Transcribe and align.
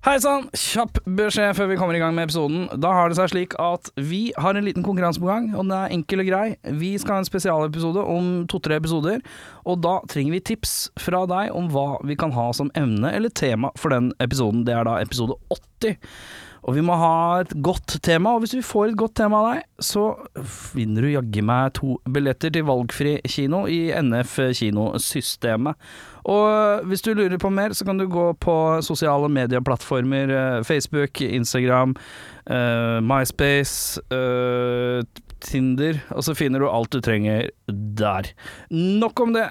Hei 0.00 0.14
sann, 0.16 0.46
kjapp 0.56 0.96
beskjed 1.04 1.50
før 1.58 1.66
vi 1.68 1.74
kommer 1.76 1.92
i 1.92 1.98
gang 2.00 2.14
med 2.16 2.24
episoden. 2.24 2.62
Da 2.80 2.88
har 2.96 3.10
det 3.10 3.18
seg 3.18 3.34
slik 3.34 3.56
at 3.60 3.90
vi 4.00 4.30
har 4.40 4.56
en 4.56 4.64
liten 4.64 4.80
konkurranse 4.86 5.20
på 5.20 5.28
gang, 5.28 5.50
og 5.52 5.66
den 5.66 5.74
er 5.76 5.92
enkel 5.92 6.22
og 6.22 6.30
grei. 6.30 6.46
Vi 6.80 6.94
skal 6.96 7.18
ha 7.18 7.20
en 7.20 7.28
spesialepisode 7.28 8.00
om 8.08 8.30
to-tre 8.48 8.78
episoder, 8.80 9.20
og 9.68 9.82
da 9.84 9.98
trenger 10.08 10.38
vi 10.38 10.40
tips 10.54 10.72
fra 11.04 11.26
deg 11.28 11.52
om 11.52 11.68
hva 11.74 11.98
vi 12.08 12.16
kan 12.16 12.32
ha 12.32 12.46
som 12.56 12.72
emne 12.80 13.12
eller 13.12 13.28
tema 13.28 13.74
for 13.76 13.92
den 13.92 14.08
episoden. 14.24 14.64
Det 14.64 14.72
er 14.72 14.88
da 14.88 14.96
episode 15.04 15.36
80. 15.52 16.00
Og 16.64 16.76
vi 16.76 16.82
må 16.84 16.96
ha 16.96 17.12
et 17.40 17.52
godt 17.64 17.98
tema, 18.00 18.32
og 18.32 18.46
hvis 18.46 18.56
vi 18.56 18.64
får 18.64 18.90
et 18.90 18.98
godt 19.04 19.18
tema 19.20 19.40
av 19.40 19.50
deg, 19.50 19.68
så 19.84 20.06
vinner 20.76 21.04
du 21.04 21.12
jaggu 21.12 21.40
meg 21.44 21.74
to 21.76 21.98
billetter 22.08 22.52
til 22.56 22.64
valgfri 22.68 23.18
kino 23.28 23.66
i 23.68 23.82
NF 24.00 24.38
kinosystemet. 24.56 25.76
Og 26.28 26.86
hvis 26.90 27.04
du 27.04 27.12
lurer 27.14 27.38
på 27.40 27.52
mer, 27.52 27.74
så 27.76 27.86
kan 27.88 28.00
du 28.00 28.06
gå 28.10 28.30
på 28.40 28.56
sosiale 28.84 29.28
medieplattformer. 29.32 30.30
eh, 30.30 30.62
Facebook, 30.62 31.20
Instagram, 31.20 31.94
uh, 32.50 33.00
MySpace, 33.00 34.00
uh, 34.12 35.02
Tinder, 35.40 36.02
og 36.12 36.24
så 36.24 36.34
finner 36.36 36.60
du 36.60 36.68
alt 36.68 36.90
du 36.92 37.00
trenger 37.00 37.48
der. 37.68 38.28
Nok 38.70 39.20
om 39.20 39.32
det. 39.32 39.48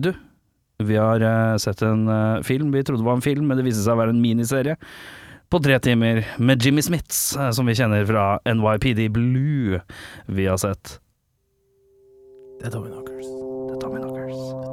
Du, 0.00 0.12
vi 0.84 0.96
har 0.96 1.24
uh, 1.24 1.56
sett 1.56 1.82
en 1.82 2.06
film. 2.44 2.72
Vi 2.72 2.82
trodde 2.84 3.00
det 3.00 3.08
var 3.08 3.18
en 3.20 3.24
film, 3.24 3.48
men 3.48 3.56
det 3.56 3.64
viste 3.64 3.84
seg 3.84 3.96
å 3.96 4.02
være 4.02 4.16
en 4.16 4.22
miniserie. 4.22 4.76
På 5.50 5.58
tre 5.58 5.78
timer 5.78 6.26
med 6.38 6.62
Jimmy 6.62 6.82
Smiths, 6.82 7.36
eh, 7.36 7.50
som 7.50 7.66
vi 7.66 7.74
kjenner 7.74 8.06
fra 8.06 8.38
NYPD 8.46 9.08
Blue. 9.08 9.80
Vi 10.26 10.46
har 10.46 10.56
sett 10.56 11.00
Det 12.62 12.70
Tommy 12.70 12.90
Knockers. 12.90 13.26
The 13.72 13.80
Tommy 13.80 14.69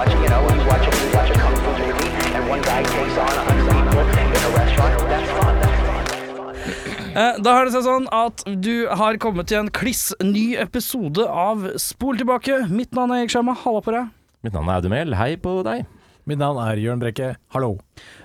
watch, 0.00 0.12
you 0.14 0.28
know, 0.32 0.40
you 0.56 0.66
watch 0.66 0.86
a, 0.88 0.92
you 1.04 1.10
watch 1.14 1.30
a 1.30 1.34
kung 1.34 1.56
fu 1.56 1.70
movie, 1.82 2.08
and 2.36 2.48
one 2.48 2.62
guy 2.62 2.82
takes 2.82 3.16
on 3.18 3.28
a 3.28 3.42
hundred 3.48 3.66
people 3.68 4.00
in 4.00 4.42
a 4.48 4.50
restaurant. 4.60 4.94
That's 5.12 5.30
fun. 5.36 5.54
That's. 5.60 5.80
Eh, 7.20 7.42
Da 7.42 7.52
har 7.56 7.66
det 7.66 7.74
seg 7.74 7.84
sånn 7.84 8.06
at 8.14 8.44
du 8.64 8.86
har 9.00 9.18
kommet 9.20 9.50
til 9.50 9.58
en 9.64 9.70
kliss 9.74 10.10
ny 10.22 10.54
episode 10.62 11.24
av 11.26 11.66
Spol 11.82 12.20
tilbake. 12.20 12.62
Mitt 12.70 12.94
navn 12.96 13.12
er 13.12 13.24
Erik 13.24 13.32
Sjarma. 13.34 13.56
Halla 13.64 13.82
på 13.84 13.96
deg. 13.96 14.12
Mitt 14.46 14.54
navn 14.54 14.70
er 14.70 14.78
Audun 14.78 15.16
hei 15.18 15.32
på 15.42 15.56
deg. 15.66 15.88
Mitt 16.30 16.38
navn 16.38 16.60
er 16.62 16.78
Jørn 16.78 17.02
Brekke. 17.02 17.32
Hallo. 17.50 17.72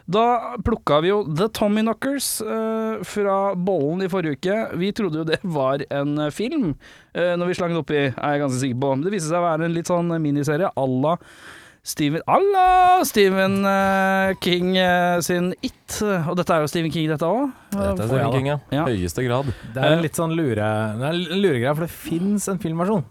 Da 0.06 0.56
plukka 0.62 1.02
vi 1.02 1.10
jo 1.10 1.24
The 1.26 1.50
Tommy 1.50 1.82
Knockers 1.82 2.30
eh, 2.46 3.02
fra 3.10 3.40
bollen 3.58 4.06
i 4.06 4.12
forrige 4.12 4.38
uke. 4.38 4.62
Vi 4.78 4.94
trodde 4.96 5.24
jo 5.24 5.28
det 5.28 5.42
var 5.42 5.82
en 5.90 6.20
film 6.32 6.76
uh, 7.18 7.34
når 7.40 7.50
vi 7.50 7.58
slang 7.58 7.74
den 7.74 7.82
oppi, 7.82 7.98
er 8.06 8.36
jeg 8.36 8.46
ganske 8.46 8.62
sikker 8.62 8.82
på. 8.86 8.96
Det 9.02 9.16
viste 9.16 9.32
seg 9.32 9.42
å 9.42 9.48
være 9.50 9.66
en 9.66 9.76
litt 9.76 9.90
sånn 9.90 10.14
miniserie 10.22 10.70
à 10.70 10.86
la 10.86 11.16
Stephen 11.86 12.24
Alla 12.26 13.04
Stephen 13.06 13.60
eh, 13.70 14.32
King 14.42 14.72
eh, 14.82 15.20
sin 15.22 15.52
It. 15.62 16.00
Og 16.02 16.34
dette 16.40 16.56
er 16.56 16.64
jo 16.66 16.70
Stephen 16.72 16.90
King, 16.94 17.12
dette 17.14 17.28
òg. 17.30 17.52
Dette 17.70 17.84
er 17.84 18.00
ja 18.02 18.08
Stephen. 18.10 18.32
King, 18.34 18.48
ja. 18.50 18.58
Ja. 18.74 18.86
Høyeste 18.90 19.26
grad. 19.28 19.52
Det 19.76 19.84
er 19.84 19.98
en 20.00 20.02
litt 20.06 20.18
sånn 20.18 20.34
lure, 20.34 20.56
det 20.58 21.06
er 21.12 21.12
en 21.12 21.44
luregreie, 21.44 21.76
for 21.78 21.86
det 21.86 21.94
fins 21.94 22.50
en 22.50 22.62
filmversjon. 22.64 23.06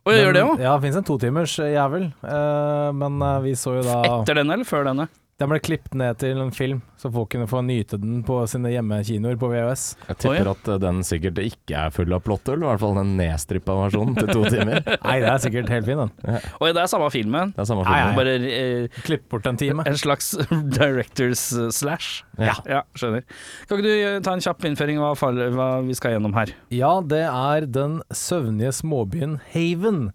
Og 0.00 0.14
jeg 0.14 0.22
gjør 0.24 0.32
det 0.32 0.42
Men- 0.44 0.50
òg. 0.54 0.60
Ja, 0.64 0.70
det 0.76 0.82
fins 0.86 0.96
en 0.96 1.04
totimers 1.04 1.58
eh, 1.60 1.74
jævel. 1.74 2.06
Eh, 2.24 2.92
men 2.96 3.20
eh, 3.22 3.40
vi 3.44 3.52
så 3.52 3.74
jo 3.76 3.82
da 3.84 3.98
Etter 4.08 4.40
denne 4.40 4.56
eller 4.56 4.64
før 4.64 4.86
denne? 4.88 5.08
Den 5.40 5.48
ble 5.48 5.56
klippet 5.64 5.94
ned 5.96 6.18
til 6.20 6.36
en 6.42 6.50
film, 6.52 6.82
så 7.00 7.08
folk 7.08 7.30
kunne 7.32 7.46
få 7.48 7.62
nyte 7.64 7.96
den 7.96 8.18
på 8.28 8.42
sine 8.50 8.68
hjemmekinoer 8.74 9.38
på 9.40 9.48
VHS. 9.48 9.84
Jeg 10.10 10.18
tipper 10.20 10.50
at 10.52 10.66
eh, 10.68 10.80
den 10.82 10.98
sikkert 11.06 11.38
ikke 11.40 11.78
er 11.86 11.94
full 11.94 12.12
av 12.12 12.20
plottøl, 12.26 12.60
i 12.60 12.66
hvert 12.68 12.82
fall 12.82 12.98
den 12.98 13.14
nedstrippa 13.16 13.76
versjonen 13.78 14.18
til 14.18 14.28
to 14.34 14.42
timer. 14.52 14.82
Nei, 14.84 15.14
det 15.24 15.30
er 15.32 15.40
sikkert 15.46 15.72
helt 15.72 15.88
fin, 15.88 16.02
den. 16.04 16.12
Og 16.60 16.66
det 16.68 16.82
er 16.84 16.90
samme 16.92 17.08
filmen. 17.14 17.54
Det 17.56 17.64
er 17.64 17.70
samme 17.70 17.86
filmen. 17.88 18.10
nei. 18.10 18.18
Bare 18.20 18.34
eh, 18.50 19.00
Klipp 19.06 19.24
bort 19.32 19.48
en 19.48 19.56
time. 19.60 19.86
en 19.88 19.96
slags 20.02 20.34
directors 20.78 21.46
eh, 21.56 21.70
slash. 21.72 22.20
Ja. 22.36 22.58
Ja, 22.68 22.82
skjønner. 23.00 23.24
Kan 23.64 23.80
ikke 23.80 23.88
du 23.88 23.94
eh, 23.96 24.18
ta 24.26 24.36
en 24.36 24.44
kjapp 24.44 24.68
innføring 24.68 25.00
av 25.00 25.16
hva, 25.24 25.32
hva 25.56 25.70
vi 25.88 25.96
skal 25.96 26.18
gjennom 26.18 26.36
her? 26.36 26.52
Ja, 26.74 26.92
det 27.00 27.24
er 27.30 27.64
den 27.80 28.02
søvnige 28.12 28.76
småbyen 28.76 29.38
Haven. 29.54 30.10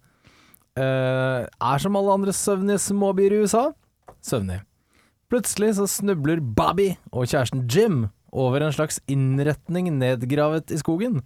Eh, 0.78 1.42
er 1.50 1.82
som 1.82 1.98
alle 1.98 2.14
andre 2.22 2.34
søvnige 2.36 2.78
småbyer 2.92 3.34
i 3.40 3.42
USA 3.48 3.66
søvnig. 4.26 4.62
Plutselig 5.32 5.76
så 5.80 5.88
snubler 5.90 6.38
Bobby 6.38 6.92
og 7.10 7.26
kjæresten 7.26 7.66
Jim 7.72 8.06
over 8.36 8.62
en 8.62 8.74
slags 8.76 9.00
innretning 9.10 9.90
nedgravet 9.98 10.70
i 10.74 10.78
skogen. 10.78 11.24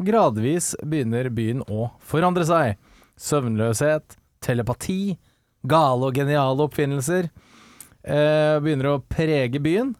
Gradvis 0.00 0.72
begynner 0.80 1.28
byen 1.34 1.60
å 1.68 1.90
forandre 2.00 2.46
seg. 2.48 2.78
Søvnløshet, 3.20 4.16
telepati, 4.42 5.18
gale 5.68 6.08
og 6.08 6.16
geniale 6.16 6.64
oppfinnelser 6.64 7.28
eh, 7.28 8.56
begynner 8.62 8.94
å 8.94 9.02
prege 9.04 9.60
byen. 9.62 9.92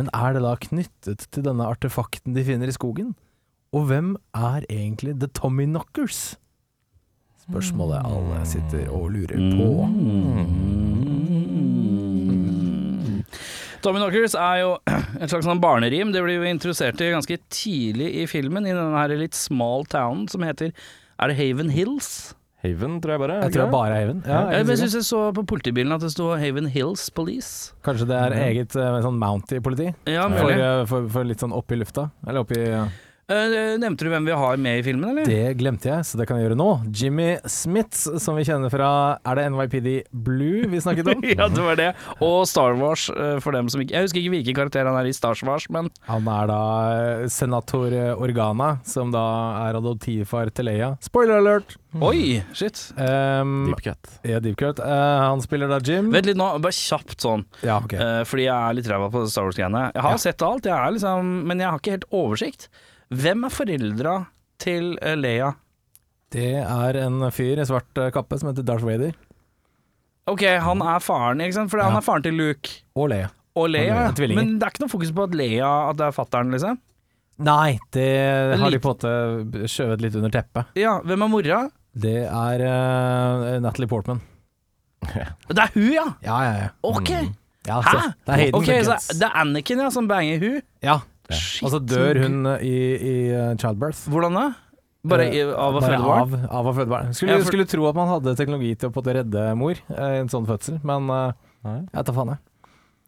Men 0.00 0.10
er 0.16 0.34
det 0.34 0.42
da 0.42 0.56
knyttet 0.58 1.28
til 1.30 1.46
denne 1.46 1.68
artefakten 1.70 2.34
de 2.34 2.44
finner 2.46 2.72
i 2.72 2.74
skogen? 2.74 3.14
Og 3.70 3.86
hvem 3.86 4.16
er 4.34 4.66
egentlig 4.66 5.14
The 5.20 5.30
Tommy 5.30 5.68
Knockers? 5.68 6.34
Spørsmålet 7.46 8.02
alle 8.02 8.42
sitter 8.48 8.90
og 8.90 9.12
lurer 9.14 9.38
på. 9.54 9.68
Tommy 9.86 10.89
Knockers 13.82 14.34
er 14.36 14.58
jo 14.62 14.72
et 15.22 15.30
slags 15.32 15.46
sånn 15.48 15.60
barnerim. 15.62 16.12
Det 16.12 16.22
blir 16.24 16.40
jo 16.40 16.48
interessert 16.50 17.00
i 17.00 17.08
ganske 17.14 17.38
tidlig 17.52 18.10
i 18.22 18.26
filmen, 18.30 18.66
i 18.68 18.74
denne 18.74 18.98
her 18.98 19.14
litt 19.16 19.38
small 19.38 19.86
townen 19.90 20.28
som 20.30 20.44
heter 20.46 20.74
Er 21.20 21.32
det 21.32 21.38
Haven 21.40 21.72
Hills? 21.72 22.34
Haven, 22.60 22.98
tror 23.00 23.14
jeg 23.14 23.20
bare. 23.22 23.36
Jeg 23.46 23.54
tror 23.54 23.62
det 23.62 23.68
er 23.68 23.72
bare 23.72 23.94
Haven. 23.96 24.18
Ja, 24.26 24.40
Jeg, 24.52 24.58
jeg 24.60 24.68
jeg 24.68 24.80
syns 24.82 24.96
jeg 24.98 25.04
så 25.08 25.20
på 25.32 25.44
politibilen 25.48 25.94
at 25.96 26.02
det 26.04 26.10
sto 26.12 26.26
Haven 26.36 26.66
Hills 26.68 27.06
Police. 27.16 27.72
Kanskje 27.86 28.08
det 28.10 28.18
er 28.18 28.34
eget 28.50 28.76
eh, 28.76 28.98
sånn 29.00 29.16
Mountie-politi? 29.20 29.94
Ja, 30.12 30.26
For, 30.34 30.52
eh, 30.52 30.82
for, 30.90 31.08
for 31.14 31.24
litt 31.24 31.40
sånn 31.40 31.56
opp 31.56 31.72
i 31.72 31.78
lufta? 31.80 32.10
Eller 32.28 32.44
opp 32.44 32.52
i 32.52 32.60
Eh, 32.68 32.98
nevnte 33.80 34.04
du 34.06 34.10
hvem 34.10 34.26
vi 34.26 34.34
har 34.36 34.56
med 34.60 34.80
i 34.80 34.82
filmen, 34.86 35.10
eller? 35.12 35.28
Det 35.28 35.54
glemte 35.60 35.88
jeg, 35.90 36.06
så 36.08 36.18
det 36.18 36.26
kan 36.28 36.38
jeg 36.40 36.48
gjøre 36.48 36.58
nå. 36.58 36.66
Jimmy 36.90 37.28
Smith, 37.50 37.96
som 38.20 38.36
vi 38.38 38.44
kjenner 38.48 38.72
fra 38.72 38.90
Er 39.26 39.38
det 39.38 39.44
NYPD 39.54 39.88
Blue 40.26 40.66
vi 40.70 40.80
snakket 40.82 41.10
om? 41.14 41.22
ja, 41.38 41.46
det 41.52 41.64
var 41.64 41.78
det. 41.78 41.88
Og 42.26 42.42
Star 42.50 42.74
Wars, 42.80 43.08
eh, 43.14 43.38
for 43.44 43.54
dem 43.56 43.70
som 43.72 43.82
ikke 43.84 43.94
Jeg 43.96 44.08
husker 44.08 44.20
ikke 44.22 44.34
hvilken 44.36 44.58
karakter 44.58 44.88
han 44.90 44.98
er 45.00 45.08
i 45.10 45.14
Star 45.16 45.38
Wars, 45.46 45.68
men 45.72 45.90
Han 46.10 46.26
er 46.30 46.50
da 46.50 46.60
eh, 46.90 47.26
senator 47.30 47.94
eh, 47.94 48.12
Organa, 48.20 48.72
som 48.86 49.12
da 49.14 49.24
er 49.68 49.78
adoptivfar 49.80 50.50
til 50.54 50.68
Leia. 50.70 50.92
Spoiler 51.04 51.38
alert! 51.40 51.76
Oi, 51.90 52.38
shit. 52.54 52.78
Um, 52.94 53.64
Deep 53.66 53.80
cut. 53.82 54.10
ja, 54.22 54.38
Deep 54.42 54.54
Cut. 54.60 54.78
Uh, 54.78 55.24
han 55.26 55.40
spiller 55.42 55.66
da 55.72 55.80
Jim. 55.82 56.12
Vent 56.14 56.28
litt 56.28 56.38
nå, 56.38 56.46
bare 56.62 56.76
kjapt 56.76 57.18
sånn. 57.24 57.42
Ja, 57.66 57.80
okay. 57.82 57.98
uh, 57.98 58.20
fordi 58.30 58.44
jeg 58.46 58.54
er 58.54 58.76
litt 58.78 58.90
ræva 58.90 59.08
på 59.10 59.24
Star 59.26 59.48
Wars-greiene. 59.48 59.88
Jeg 59.96 60.04
har 60.06 60.14
Ja. 60.14 60.20
sett 60.22 60.44
alt, 60.46 60.68
jeg 60.70 60.76
er 60.76 60.94
liksom, 60.94 61.32
men 61.50 61.58
jeg 61.64 61.66
har 61.72 61.82
ikke 61.82 61.96
helt 61.96 62.06
oversikt. 62.14 62.68
Hvem 63.10 63.44
er 63.48 63.52
foreldra 63.54 64.14
til 64.62 64.92
eh, 65.02 65.16
Leia? 65.18 65.52
Det 66.30 66.52
er 66.62 66.98
en 67.02 67.24
fyr 67.34 67.58
i 67.58 67.66
svart 67.66 67.98
eh, 67.98 68.10
kappe 68.14 68.38
som 68.38 68.50
heter 68.52 68.66
Darth 68.66 68.86
Vader. 68.86 69.16
Ok, 70.30 70.44
han 70.62 70.82
er 70.86 71.00
faren, 71.02 71.40
ikke 71.42 71.56
sant? 71.56 71.70
For 71.72 71.80
Ja. 71.80 71.88
han 71.90 71.98
er 71.98 72.04
faren 72.06 72.22
til 72.22 72.36
Luke 72.38 72.70
Og 72.94 73.08
Leia. 73.10 73.30
og 73.58 73.66
Leia. 73.72 73.96
og 74.12 74.18
Leia. 74.20 74.36
Men 74.38 74.58
det 74.60 74.66
er 74.68 74.70
ikke 74.74 74.84
noe 74.84 74.92
fokus 74.92 75.10
på 75.16 75.24
at 75.26 75.34
Leia 75.34 75.70
At 75.90 75.96
det 75.98 76.06
er 76.06 76.14
fatteren, 76.14 76.52
liksom? 76.54 76.78
Nei, 77.40 77.78
det 77.96 78.06
har 78.60 78.70
de 78.70 78.78
på 78.84 78.90
en 78.92 78.96
måte 79.48 79.66
skjøvet 79.72 80.02
litt 80.04 80.16
under 80.20 80.28
teppet. 80.34 80.66
Ja, 80.76 80.98
hvem 81.00 81.22
er 81.24 81.30
mora? 81.32 81.60
Det 81.96 82.18
er 82.28 82.62
uh, 82.68 83.60
Natalie 83.64 83.88
Portman. 83.88 84.20
Det 85.48 85.56
er 85.58 85.70
hun, 85.72 85.86
ja! 85.96 86.04
Ja, 86.22 86.36
ja, 86.44 86.52
ja. 86.60 86.68
Ok. 86.84 87.08
ja 87.66 87.78
Hæ? 87.80 87.94
det 88.26 88.34
er 88.34 88.36
Hayden. 88.42 88.54
okay, 88.60 88.82
så 88.84 88.98
det 89.16 89.24
er 89.26 89.38
Anakin 89.40 89.80
ja, 89.80 89.88
som 89.90 90.06
banger 90.06 90.38
hun? 90.44 90.60
ja. 90.84 90.98
Shit. 91.36 91.62
Og 91.66 91.70
så 91.74 91.80
dør 91.84 92.20
hun 92.24 92.46
eh, 92.46 92.64
i, 92.66 92.74
i 92.96 93.14
eh, 93.30 93.54
childbirth. 93.60 94.04
Hvordan 94.10 94.34
da? 94.38 94.44
Bare 95.10 95.28
i, 95.32 95.40
Eh, 95.40 95.52
av 95.56 95.78
å 95.78 95.80
føde 95.80 96.02
barn? 96.04 96.20
Av, 96.20 96.50
av 96.60 96.66
å 96.70 96.74
føde 96.76 96.90
barn. 96.92 97.12
Skulle, 97.16 97.32
Ja, 97.32 97.38
for- 97.40 97.50
skulle 97.52 97.66
tro 97.70 97.86
at 97.88 97.94
man 97.96 98.08
hadde 98.08 98.36
teknologi 98.36 98.74
til 98.76 98.90
å 98.90 98.92
på 98.92 99.04
redde 99.06 99.46
mor 99.56 99.72
i 99.78 100.20
en 100.20 100.28
sånn 100.28 100.46
fødsel, 100.48 100.80
men 100.84 101.06
Nei. 101.08 101.78
jeg 101.94 102.04
tar 102.04 102.14
faen, 102.16 102.34
jeg. 102.34 102.38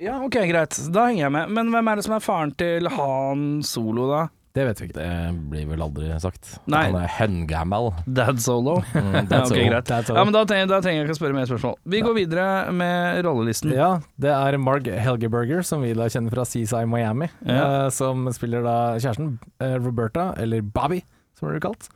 Ja, 0.08 0.16
ok, 0.24 0.34
greit. 0.48 0.78
Da 0.90 1.06
henger 1.06 1.26
jeg 1.28 1.32
med. 1.32 1.50
Men 1.50 1.68
hvem 1.70 1.88
er 1.92 1.96
det 2.00 2.04
som 2.04 2.14
er 2.16 2.24
faren 2.24 2.50
til 2.58 2.88
Han 2.88 3.62
Solo, 3.62 4.08
da? 4.10 4.22
Det 4.52 4.64
vet 4.68 4.80
vi 4.82 4.86
ikke. 4.90 4.98
Det 5.00 5.44
blir 5.48 5.64
vel 5.70 5.80
aldri 5.80 6.10
sagt. 6.20 6.50
Nei. 6.68 6.82
Han 6.90 6.98
er 7.00 7.12
høngammal. 7.14 7.86
Dad 8.04 8.40
Solo? 8.44 8.74
Mm, 8.92 9.28
that's 9.30 9.48
greit. 9.56 9.86
That's. 9.88 10.12
Ja, 10.12 10.24
men 10.28 10.34
da 10.36 10.42
trenger, 10.48 10.68
da 10.68 10.80
trenger 10.84 11.00
jeg 11.00 11.06
ikke 11.08 11.16
å 11.16 11.20
spørre 11.22 11.36
mer 11.38 11.48
spørsmål. 11.48 11.78
Vi 11.94 12.02
går 12.04 12.16
videre 12.18 12.44
med 12.76 13.22
rollelisten. 13.24 13.72
Ja, 13.72 13.88
det 14.20 14.34
er 14.36 14.58
Marg 14.60 14.90
Helgeberger, 14.92 15.64
som 15.64 15.80
vi 15.86 15.94
da 15.96 16.10
kjenner 16.12 16.34
fra 16.36 16.44
Seaside 16.44 16.84
Miami, 16.92 17.30
Ja. 17.48 17.86
uh, 17.86 17.88
som 17.96 18.28
spiller 18.36 18.60
da 18.66 18.76
kjæresten 19.00 19.38
uh, 19.64 19.78
Roberta, 19.80 20.28
eller 20.42 20.60
Bobby, 20.60 21.00
som 21.38 21.48
det 21.48 21.56
blir 21.56 21.64
kalt. 21.70 21.88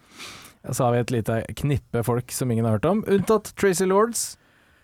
Så 0.73 0.83
har 0.89 0.97
vi 0.97 1.05
et 1.05 1.13
lite 1.15 1.43
knippe 1.61 2.01
folk 2.09 2.33
som 2.35 2.51
ingen 2.51 2.65
har 2.67 2.79
hørt 2.81 2.89
om, 2.89 3.05
unntatt 3.07 3.53
Tracy 3.61 3.85
Lords, 3.87 4.33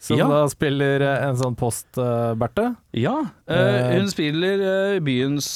som 0.03 0.19
Ja. 0.19 0.27
da 0.29 0.49
spiller 0.51 1.01
eh, 1.01 1.29
en 1.29 1.37
sånn 1.39 1.55
post-Berthe. 1.55 2.73
Ja, 2.99 3.15
uh, 3.47 3.93
hun 3.95 4.09
spiller 4.11 4.63
uh, 4.67 5.01
byens 5.01 5.55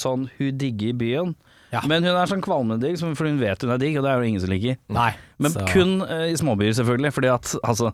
sånn 0.00 0.30
Hun 0.38 0.56
digger 0.58 0.96
byen. 0.96 1.34
Ja. 1.76 1.82
Men 1.88 2.04
hun 2.06 2.16
er 2.16 2.30
sånn 2.30 2.42
kvalmedigg, 2.44 2.96
digg, 2.96 3.16
for 3.18 3.28
hun 3.28 3.38
vet 3.40 3.62
hun 3.66 3.72
er 3.76 3.80
digg, 3.82 3.96
og 4.00 4.06
det 4.06 4.10
er 4.14 4.22
jo 4.22 4.28
ingen 4.32 4.40
som 4.42 4.50
liker. 4.52 4.78
Nei. 4.96 5.10
Men 5.38 5.52
så- 5.52 5.66
kun 5.68 5.98
uh, 6.02 6.24
i 6.30 6.36
småbyer, 6.40 6.72
selvfølgelig, 6.78 7.12
fordi 7.12 7.28
at 7.34 7.50
altså 7.68 7.90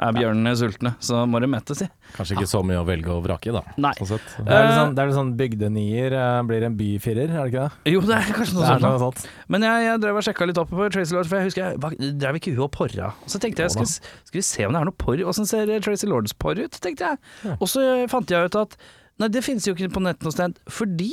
Er 0.00 0.14
bjørnene 0.16 0.54
sultne, 0.56 0.94
så 1.04 1.20
må 1.28 1.38
de 1.44 1.46
mettes 1.52 1.82
i. 1.84 1.86
Kanskje 2.16 2.34
ikke 2.38 2.48
så 2.48 2.62
mye 2.64 2.78
å 2.80 2.86
velge 2.88 3.12
og 3.12 3.20
vrake 3.26 3.50
i, 3.50 3.52
da. 3.52 3.60
Nei. 3.76 3.92
Sånn 4.00 4.08
sett. 4.14 4.30
Det 4.40 4.48
er 4.48 4.64
litt 4.64 4.72
Eh, 4.72 4.78
sånn, 4.80 4.94
det 4.96 5.02
er 5.02 5.10
litt 5.10 5.18
sånn 5.18 5.32
bygdenier 5.36 6.16
uh, 6.16 6.42
blir 6.48 6.64
en 6.66 6.76
byfirer, 6.80 7.28
er 7.28 7.44
det 7.44 7.52
ikke 7.52 7.66
det? 7.68 7.92
Jo, 7.92 8.00
det 8.08 8.16
er 8.16 8.32
kanskje 8.38 8.56
noe 8.56 8.64
Det 8.64 8.72
er 8.78 8.84
noe 8.86 9.02
sånt. 9.04 9.26
Men 9.52 9.66
jeg, 9.68 9.84
jeg 9.90 10.00
drev 10.06 10.16
og 10.22 10.24
sjekka 10.26 10.48
litt 10.48 10.58
opp 10.64 10.70
på 10.72 10.88
Tracy 10.96 11.14
Lords, 11.14 11.28
for 11.28 11.36
jeg 11.38 11.50
husker 11.50 11.62
jeg 11.68 11.82
hva- 11.84 12.14
drev 12.24 12.40
ikke 12.40 12.54
hun 12.56 12.64
og 12.66 12.72
porra. 12.74 13.12
Så 13.28 13.38
tenkte 13.44 13.66
jeg, 13.66 13.74
skal, 13.76 13.84
vi 13.84 14.32
skal 14.32 14.40
vi 14.40 14.46
se 14.48 14.64
om 14.66 14.72
det 14.72 14.80
er 14.80 14.88
noe 14.90 14.98
porr? 15.04 15.22
Åssen 15.30 15.46
ser 15.46 15.70
Tracy 15.84 16.08
Lords 16.10 16.32
porr 16.32 16.58
ut, 16.64 16.80
tenkte 16.80 17.12
jeg. 17.12 17.54
Og 17.60 17.68
så 17.68 17.84
fant 18.10 18.32
jeg 18.34 18.50
ut 18.50 18.56
at 18.64 18.74
nei, 19.20 19.28
det 19.28 19.44
finnes 19.44 19.68
jo 19.68 19.76
ikke 19.76 19.92
på 19.92 20.00
nett 20.02 20.24
noe 20.24 20.32
sted, 20.32 20.56
fordi 20.72 21.12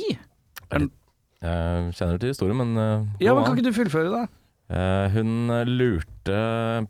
Jeg 1.44 1.94
kjenner 1.94 2.18
til 2.18 2.32
historien, 2.32 2.58
men 2.58 2.74
uh, 2.74 3.06
Ja, 3.22 3.34
men 3.34 3.46
kan 3.46 3.56
ikke 3.56 3.68
du 3.70 3.76
fullføre 3.76 4.10
det? 4.10 4.26
Uh, 4.68 5.06
hun 5.14 5.48
lurte 5.70 6.38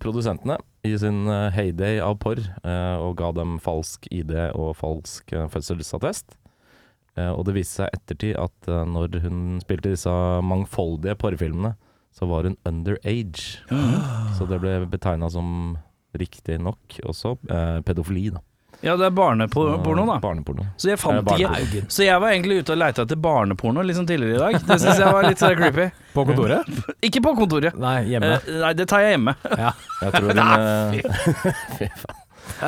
produsentene 0.03 0.56
i 0.89 0.95
sin 0.99 1.29
heyday 1.55 2.00
av 2.03 2.17
porr, 2.23 2.41
eh, 2.41 2.97
og 2.97 3.19
ga 3.21 3.29
dem 3.37 3.59
falsk 3.61 4.06
ID 4.15 4.33
og 4.56 4.73
falsk 4.79 5.35
fødselsattest. 5.53 6.39
Eh, 7.19 7.29
og 7.29 7.45
det 7.47 7.59
viste 7.59 7.83
seg 7.83 7.99
ettertid 7.99 8.39
at 8.41 8.71
når 8.89 9.19
hun 9.27 9.59
spilte 9.62 9.93
disse 9.93 10.15
mangfoldige 10.49 11.19
porrfilmene, 11.21 11.75
så 12.15 12.27
var 12.31 12.49
hun 12.49 12.56
underage. 12.67 13.61
Så 14.39 14.47
det 14.49 14.61
ble 14.62 14.81
betegna 14.91 15.29
som 15.31 15.77
riktig 16.19 16.59
nok 16.62 16.99
også 17.06 17.37
eh, 17.50 17.81
pedofili, 17.87 18.29
da. 18.35 18.43
Ja, 18.80 18.94
det 18.96 19.08
er 19.08 19.10
barneporno, 19.10 20.04
da. 20.06 20.19
Barneporno. 20.22 20.66
Så 20.78 20.92
jeg 20.92 21.00
fant 21.02 21.26
ikke. 21.34 21.80
Så 21.90 22.04
jeg 22.06 22.20
var 22.22 22.30
egentlig 22.30 22.60
ute 22.62 22.76
og 22.76 22.78
leita 22.78 23.02
etter 23.02 23.19
barneporno 23.19 23.82
liksom 23.82 24.06
tidligere 24.06 24.36
i 24.36 24.42
dag. 24.44 24.60
Det 24.69 24.76
syns 24.84 25.00
jeg 25.02 25.14
var 25.16 25.26
litt 25.26 25.42
sånn 25.42 25.56
creepy. 25.58 25.88
På 26.14 26.25
kontoret? 26.28 26.70
Ikke 27.08 27.20
på 27.25 27.32
kontoret. 27.38 27.75
Nei, 27.78 27.96
hjemme. 28.12 28.30
Eh, 28.38 28.60
nei, 28.62 28.70
det 28.78 28.86
tar 28.90 29.02
jeg 29.02 29.16
hjemme. 29.16 29.34
Ja. 29.50 29.72
Jeg 30.02 30.14
tror 30.14 30.30
hun, 30.30 30.38
eh, 30.38 32.06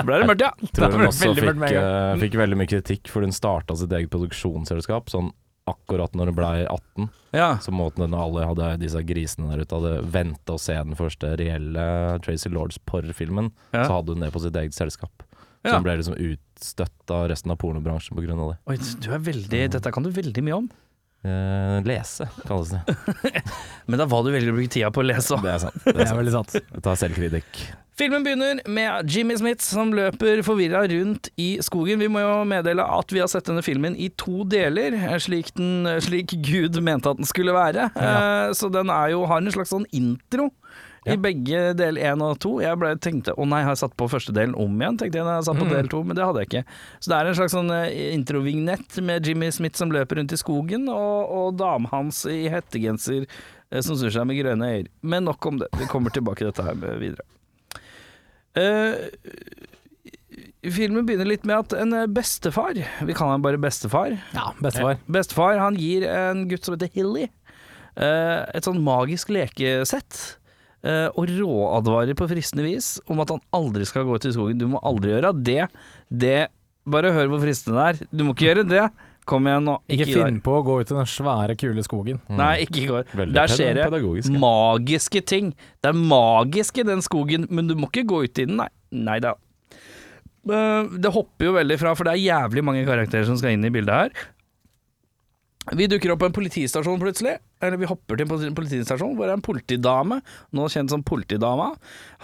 Ble 0.06 0.18
det 0.20 0.26
mørkt, 0.28 0.42
ja. 0.44 0.50
Jeg 0.60 0.74
tror 0.76 0.96
hun 0.98 1.06
også 1.08 1.30
veldig 1.30 1.46
fikk, 1.46 1.76
eh, 1.80 2.16
fikk 2.24 2.36
veldig 2.42 2.58
mye 2.60 2.70
kritikk, 2.74 3.10
for 3.10 3.26
hun 3.26 3.32
starta 3.34 3.76
sitt 3.80 3.94
eget 3.96 4.10
produksjonsselskap 4.12 5.10
sånn 5.12 5.30
akkurat 5.70 6.14
når 6.18 6.30
hun 6.32 6.36
blei 6.38 6.54
18. 6.66 7.08
ja. 7.36 7.52
Så 7.62 7.70
måten 7.74 8.02
den 8.02 8.14
alle 8.18 8.46
hadde 8.48 8.72
disse 8.82 9.00
grisene 9.06 9.52
der 9.52 9.62
ute 9.62 9.78
hadde 9.78 9.96
venta 10.10 10.56
å 10.56 10.60
se 10.60 10.74
den 10.74 10.96
første 10.98 11.32
reelle 11.38 11.84
Tracy 12.24 12.50
Lords-porrfilmen, 12.50 13.52
Ja. 13.72 13.84
så 13.86 14.00
hadde 14.00 14.16
hun 14.16 14.24
det 14.26 14.32
på 14.34 14.42
sitt 14.42 14.56
eget 14.58 14.74
selskap. 14.74 15.22
Ja. 15.64 15.74
Som 15.76 15.84
ble 15.84 15.96
liksom 16.00 16.14
utstøtt 16.16 17.12
av 17.12 17.26
resten 17.28 17.52
av 17.52 17.58
pornobransjen 17.60 18.16
av 18.16 18.54
det. 18.54 18.58
Oi, 18.70 18.78
du 19.04 19.10
er 19.12 19.18
veldig 19.26 19.66
Dette 19.76 19.92
kan 19.92 20.06
du 20.06 20.10
veldig 20.10 20.44
mye 20.46 20.56
om. 20.62 20.70
Eh, 21.20 21.82
lese, 21.84 22.30
kalles 22.48 22.70
det. 22.72 22.80
Men 23.90 24.00
da 24.00 24.06
var 24.08 24.24
du 24.24 24.30
veldig 24.32 24.54
å 24.54 24.56
bruke 24.56 24.72
tida 24.72 24.88
på 24.94 25.02
å 25.02 25.04
lese. 25.04 25.36
Det 25.42 25.52
er 25.52 25.58
sant. 25.66 25.76
Det 25.84 25.92
Det 25.92 25.98
er 25.98 26.06
er 26.06 26.08
sant. 26.08 26.20
veldig 26.22 26.32
sant. 26.38 26.54
Jeg 26.62 26.84
tar 26.86 27.00
selvkritikk. 27.02 27.60
Filmen 28.00 28.24
begynner 28.24 28.62
med 28.72 29.10
Jimmy 29.12 29.34
Smith 29.36 29.60
som 29.60 29.90
løper 29.92 30.40
forvirra 30.46 30.86
rundt 30.88 31.28
i 31.36 31.50
skogen. 31.60 32.00
Vi 32.00 32.08
må 32.08 32.22
jo 32.24 32.38
meddele 32.48 32.86
at 32.96 33.12
vi 33.12 33.20
har 33.20 33.28
sett 33.28 33.44
denne 33.50 33.60
filmen 33.66 33.92
i 34.00 34.08
to 34.16 34.46
deler, 34.48 34.96
eh, 34.96 35.18
slik, 35.20 35.52
den, 35.60 35.84
slik 36.00 36.32
Gud 36.40 36.80
mente 36.80 37.12
at 37.12 37.20
den 37.20 37.28
skulle 37.28 37.52
være. 37.52 37.90
Eh, 37.92 38.54
Så 38.56 38.72
den 38.72 38.88
er 38.88 39.12
jo, 39.12 39.26
har 39.28 39.44
en 39.44 39.52
slags 39.52 39.74
sånn 39.76 39.84
intro. 39.92 40.48
I 41.08 41.16
begge 41.16 41.60
del 41.78 41.96
én 41.96 42.20
og 42.24 42.36
to. 42.42 42.58
Jeg 42.60 42.76
ble, 42.80 42.90
tenkte 43.00 43.32
å 43.40 43.46
nei, 43.48 43.62
har 43.64 43.72
jeg 43.72 43.82
satt 43.84 43.94
på 43.98 44.08
første 44.12 44.34
delen 44.36 44.52
om 44.60 44.74
igjen? 44.76 44.98
Tenkte 45.00 45.20
jeg 45.20 45.24
når 45.26 45.38
jeg 45.38 45.46
satt 45.48 45.60
på 45.62 45.68
del 45.70 45.88
to, 45.92 46.02
men 46.04 46.18
det 46.18 46.26
hadde 46.26 46.42
jeg 46.42 46.50
ikke. 46.50 46.64
Så 46.98 47.12
det 47.12 47.16
er 47.16 47.30
en 47.30 47.38
slags 47.38 47.54
sånn 47.56 47.72
eh, 47.72 47.94
introvignett 48.12 48.98
med 49.06 49.28
Jimmy 49.28 49.48
Smith 49.54 49.80
som 49.80 49.94
løper 49.94 50.20
rundt 50.20 50.34
i 50.36 50.40
skogen, 50.40 50.90
og, 50.92 51.32
og 51.32 51.56
damen 51.60 51.88
hans 51.92 52.26
i 52.28 52.42
hettegenser 52.52 53.24
eh, 53.24 53.80
som 53.80 53.96
snur 53.96 54.12
seg 54.12 54.28
med 54.28 54.42
grønne 54.42 54.70
øyne. 54.76 54.92
Men 55.00 55.24
nok 55.30 55.48
om 55.48 55.62
det. 55.62 55.70
Vi 55.80 55.88
kommer 55.88 56.12
tilbake 56.12 56.44
til 56.44 56.52
dette 56.52 56.68
her 56.68 57.00
videre. 57.00 57.24
Uh, 58.50 58.98
filmen 60.74 61.06
begynner 61.06 61.28
litt 61.28 61.46
med 61.48 61.62
at 61.62 61.76
en 61.78 61.94
bestefar, 62.12 62.76
vi 62.76 63.14
kaller 63.14 63.38
han 63.38 63.44
bare 63.44 63.60
bestefar, 63.62 64.16
Ja, 64.34 64.50
bestefar. 64.58 64.98
bestefar 65.06 65.60
han 65.62 65.78
gir 65.78 66.04
en 66.10 66.48
gutt 66.50 66.66
som 66.66 66.74
heter 66.74 66.90
Hilly 66.92 67.28
et 68.00 68.64
sånn 68.64 68.78
magisk 68.80 69.32
lekesett. 69.34 70.39
Eh, 70.84 71.08
og 71.14 71.28
råadvarer 71.28 72.16
på 72.18 72.28
fristende 72.30 72.64
vis 72.66 72.94
om 73.10 73.20
at 73.24 73.30
han 73.34 73.42
aldri 73.56 73.86
skal 73.88 74.06
gå 74.08 74.16
ut 74.16 74.26
i 74.28 74.32
skogen. 74.34 74.58
Du 74.60 74.66
må 74.72 74.80
aldri 74.82 75.14
gjøre 75.16 75.34
det. 75.42 75.62
Det 76.10 76.40
Bare 76.90 77.10
hør 77.12 77.28
hvor 77.28 77.42
fristende 77.42 77.76
det 77.76 77.88
er. 78.02 78.06
Du 78.16 78.22
må 78.24 78.32
ikke 78.32 78.46
gjøre 78.48 78.62
det. 78.66 78.86
Kom 79.28 79.44
igjen 79.46 79.66
nå. 79.68 79.74
Ikke 79.92 80.06
ikke 80.08 80.22
finn 80.24 80.38
på 80.42 80.54
å 80.56 80.62
gå 80.64 80.78
ut 80.80 80.90
i 80.90 80.96
den 80.96 81.06
svære, 81.12 81.54
kule 81.60 81.84
skogen. 81.86 82.18
Nei, 82.32 82.64
ikke 82.64 82.80
i 82.80 82.86
går. 82.88 83.04
Veldig 83.20 83.36
Der 83.36 83.52
skjer 83.52 83.76
det 83.76 84.40
magiske 84.40 85.20
ting. 85.28 85.52
Det 85.84 85.92
er 85.92 85.98
magisk 86.00 86.80
i 86.80 86.86
den 86.88 87.04
skogen, 87.04 87.44
men 87.52 87.68
du 87.68 87.76
må 87.78 87.90
ikke 87.92 88.06
gå 88.10 88.22
ut 88.24 88.40
i 88.42 88.48
den, 88.48 88.56
nei. 88.62 88.70
Nei 88.90 89.18
da. 89.22 89.34
Eh, 90.48 90.88
Det 91.04 91.12
hopper 91.14 91.50
jo 91.50 91.52
veldig 91.60 91.78
fra, 91.78 91.94
for 91.94 92.08
det 92.08 92.16
er 92.16 92.24
jævlig 92.24 92.64
mange 92.64 92.86
karakterer 92.88 93.28
som 93.28 93.36
skal 93.38 93.54
inn 93.54 93.68
i 93.68 93.70
bildet 93.70 93.92
her. 93.94 94.26
Vi 95.76 95.86
dukker 95.86 96.14
opp 96.16 96.24
på 96.24 96.30
en 96.30 96.34
politistasjon 96.34 96.98
plutselig. 97.02 97.36
Eller 97.60 97.76
vi 97.80 97.88
hopper 97.90 98.16
til 98.16 98.26
en 98.48 98.54
politistasjon 98.56 99.16
hvor 99.18 99.30
en 99.32 99.42
politidame, 99.44 100.20
nå 100.56 100.68
kjent 100.72 100.90
som 100.92 101.02
Politidama, 101.04 101.70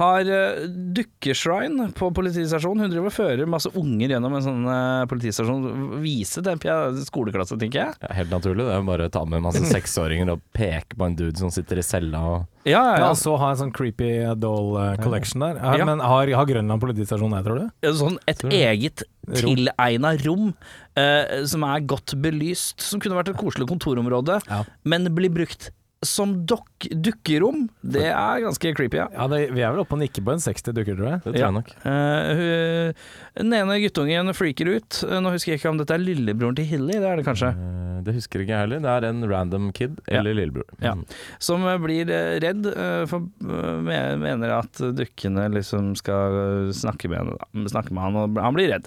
har 0.00 0.28
uh, 0.30 0.64
dukkeshrine 0.96 1.90
på 1.96 2.10
politistasjonen. 2.16 2.86
Hun 2.86 2.92
driver 2.94 3.10
og 3.10 3.16
fører 3.16 3.50
masse 3.50 3.70
unger 3.76 4.14
gjennom 4.14 4.36
en 4.38 4.44
sånn 4.44 4.66
eh, 4.70 5.04
politistasjon. 5.10 5.66
Vise 6.04 6.42
til 6.44 6.52
en 6.54 7.00
skoleklasse, 7.06 7.58
tenker 7.60 7.82
jeg. 7.84 7.96
Ja, 8.04 8.12
helt 8.20 8.32
naturlig. 8.32 8.66
Det 8.66 8.74
er 8.76 8.86
bare 8.88 9.08
å 9.10 9.12
ta 9.12 9.24
med 9.28 9.44
masse 9.44 9.64
seksåringer 9.76 10.34
og 10.36 10.44
peke 10.56 10.96
på 10.98 11.08
en 11.08 11.16
dude 11.18 11.36
som 11.40 11.52
sitter 11.54 11.80
i 11.82 11.86
cella 11.86 12.22
og 12.26 12.38
Ja, 12.66 12.80
ja, 12.80 12.94
Ja, 12.96 13.02
ja. 13.04 13.10
og 13.12 13.18
så 13.20 13.36
ha 13.38 13.52
en 13.52 13.60
sånn 13.60 13.74
creepy 13.76 14.08
doll 14.42 14.72
eh, 14.82 14.94
collection 15.02 15.44
der. 15.44 15.60
Ja, 15.60 15.76
Ja. 15.80 15.86
Men 15.88 16.00
har, 16.02 16.30
har 16.40 16.48
Grønland 16.48 16.82
politistasjon 16.82 17.36
det, 17.36 17.44
tror 17.46 17.60
du? 17.62 17.68
Ja, 17.86 17.92
Sånn 17.96 18.16
et 18.26 18.40
Tror 18.42 18.52
eget 18.56 19.04
tilegna 19.36 20.12
rom 20.22 20.52
eh, 20.98 21.44
som 21.50 21.64
er 21.66 21.82
godt 21.88 22.14
belyst, 22.22 22.78
som 22.84 23.00
kunne 23.02 23.16
vært 23.18 23.32
et 23.32 23.38
koselig 23.40 23.66
kontorområde, 23.70 24.38
Ja. 24.46 24.60
men 24.86 25.08
blir 25.16 25.25
brukt 25.32 25.70
som 26.04 26.34
dok 26.46 26.84
dukkerom. 26.92 27.64
Det 27.82 28.04
er 28.12 28.42
ganske 28.44 28.70
creepy, 28.76 28.98
ja. 29.00 29.06
Ja, 29.16 29.26
det, 29.32 29.38
Vi 29.56 29.62
er 29.64 29.72
vel 29.72 29.80
oppe 29.80 29.96
og 29.96 30.02
nikker 30.02 30.22
på 30.22 30.34
en 30.34 30.42
60 30.44 30.74
dukker, 30.76 30.94
tror 30.98 31.08
jeg. 31.08 31.22
Det 31.24 31.32
tror 31.32 31.38
Ja. 31.40 31.46
jeg 31.46 31.56
nok. 31.56 31.70
Uh, 31.82 32.34
hun- 32.36 32.94
den 33.36 33.52
ene 33.56 33.78
guttungen 33.80 34.34
freaker 34.36 34.68
ut. 34.76 35.02
Eh, 35.08 35.18
Nå 35.20 35.32
husker 35.32 35.52
jeg 35.54 35.60
ikke 35.60 35.70
om 35.70 35.78
dette 35.78 35.94
er 35.96 35.98
lillebroren 36.04 36.54
til 36.54 36.66
Hilly, 36.68 37.00
det 37.00 37.08
er 37.10 37.16
det 37.16 37.24
kanskje. 37.26 37.50
Uh, 37.56 38.02
Det 38.06 38.14
husker 38.14 38.38
ikke 38.44 38.52
jeg 38.54 38.60
heller. 38.68 38.78
Det 38.84 38.92
er 38.92 39.08
en 39.08 39.24
random 39.28 39.72
kid 39.72 39.96
eller 40.06 40.34
lillebror. 40.36 40.68
Ja. 40.80 40.94
Som 41.40 41.62
blir 41.82 42.06
redd, 42.44 42.68
for 43.08 43.24
mener 43.40 44.50
at 44.60 44.72
dukkene 44.94 45.48
liksom 45.50 45.96
skal 45.96 46.70
snakke 46.76 47.08
med, 47.08 47.18
henne, 47.18 47.36
da. 47.40 47.68
snakke 47.72 47.90
med 47.90 48.02
han, 48.04 48.14
og 48.20 48.36
han 48.38 48.54
blir 48.54 48.70
redd. 48.70 48.86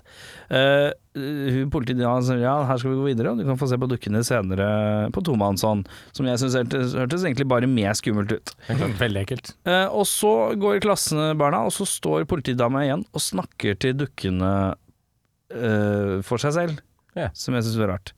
Hun 0.49 1.69
Politiet 1.73 1.99
ja, 2.01 2.11
sier 2.25 2.41
ja, 2.41 2.55
her 2.65 2.79
skal 2.79 2.93
vi 2.93 2.99
gå 2.99 3.07
videre, 3.11 3.33
og 3.33 3.41
du 3.41 3.45
kan 3.45 3.57
få 3.59 3.67
se 3.69 3.77
på 3.77 3.89
dukkene 3.91 4.21
senere 4.25 4.67
på 5.13 5.23
tomannshånd. 5.25 5.89
Som 6.15 6.29
jeg 6.29 6.41
syns 6.41 6.57
hørtes, 6.57 6.95
hørtes 6.97 7.25
egentlig 7.25 7.47
bare 7.51 7.69
mer 7.69 7.97
skummelt 7.97 8.33
ut. 8.33 8.53
Veldig 9.01 9.23
ekkelt. 9.25 9.53
Uh, 9.67 9.87
og 9.91 10.07
så 10.09 10.33
går 10.59 10.81
klassene 10.85 11.33
barna, 11.39 11.65
og 11.67 11.75
så 11.75 11.87
står 11.89 12.27
politidama 12.29 12.85
igjen 12.85 13.05
og 13.11 13.25
snakker 13.25 13.77
til 13.81 13.97
dukkene 13.99 14.53
uh, 14.73 16.15
for 16.25 16.41
seg 16.41 16.55
selv. 16.55 16.85
Ja. 17.17 17.29
Som 17.33 17.55
jeg 17.57 17.65
syns 17.65 17.79
var 17.81 17.89
rart. 17.95 18.11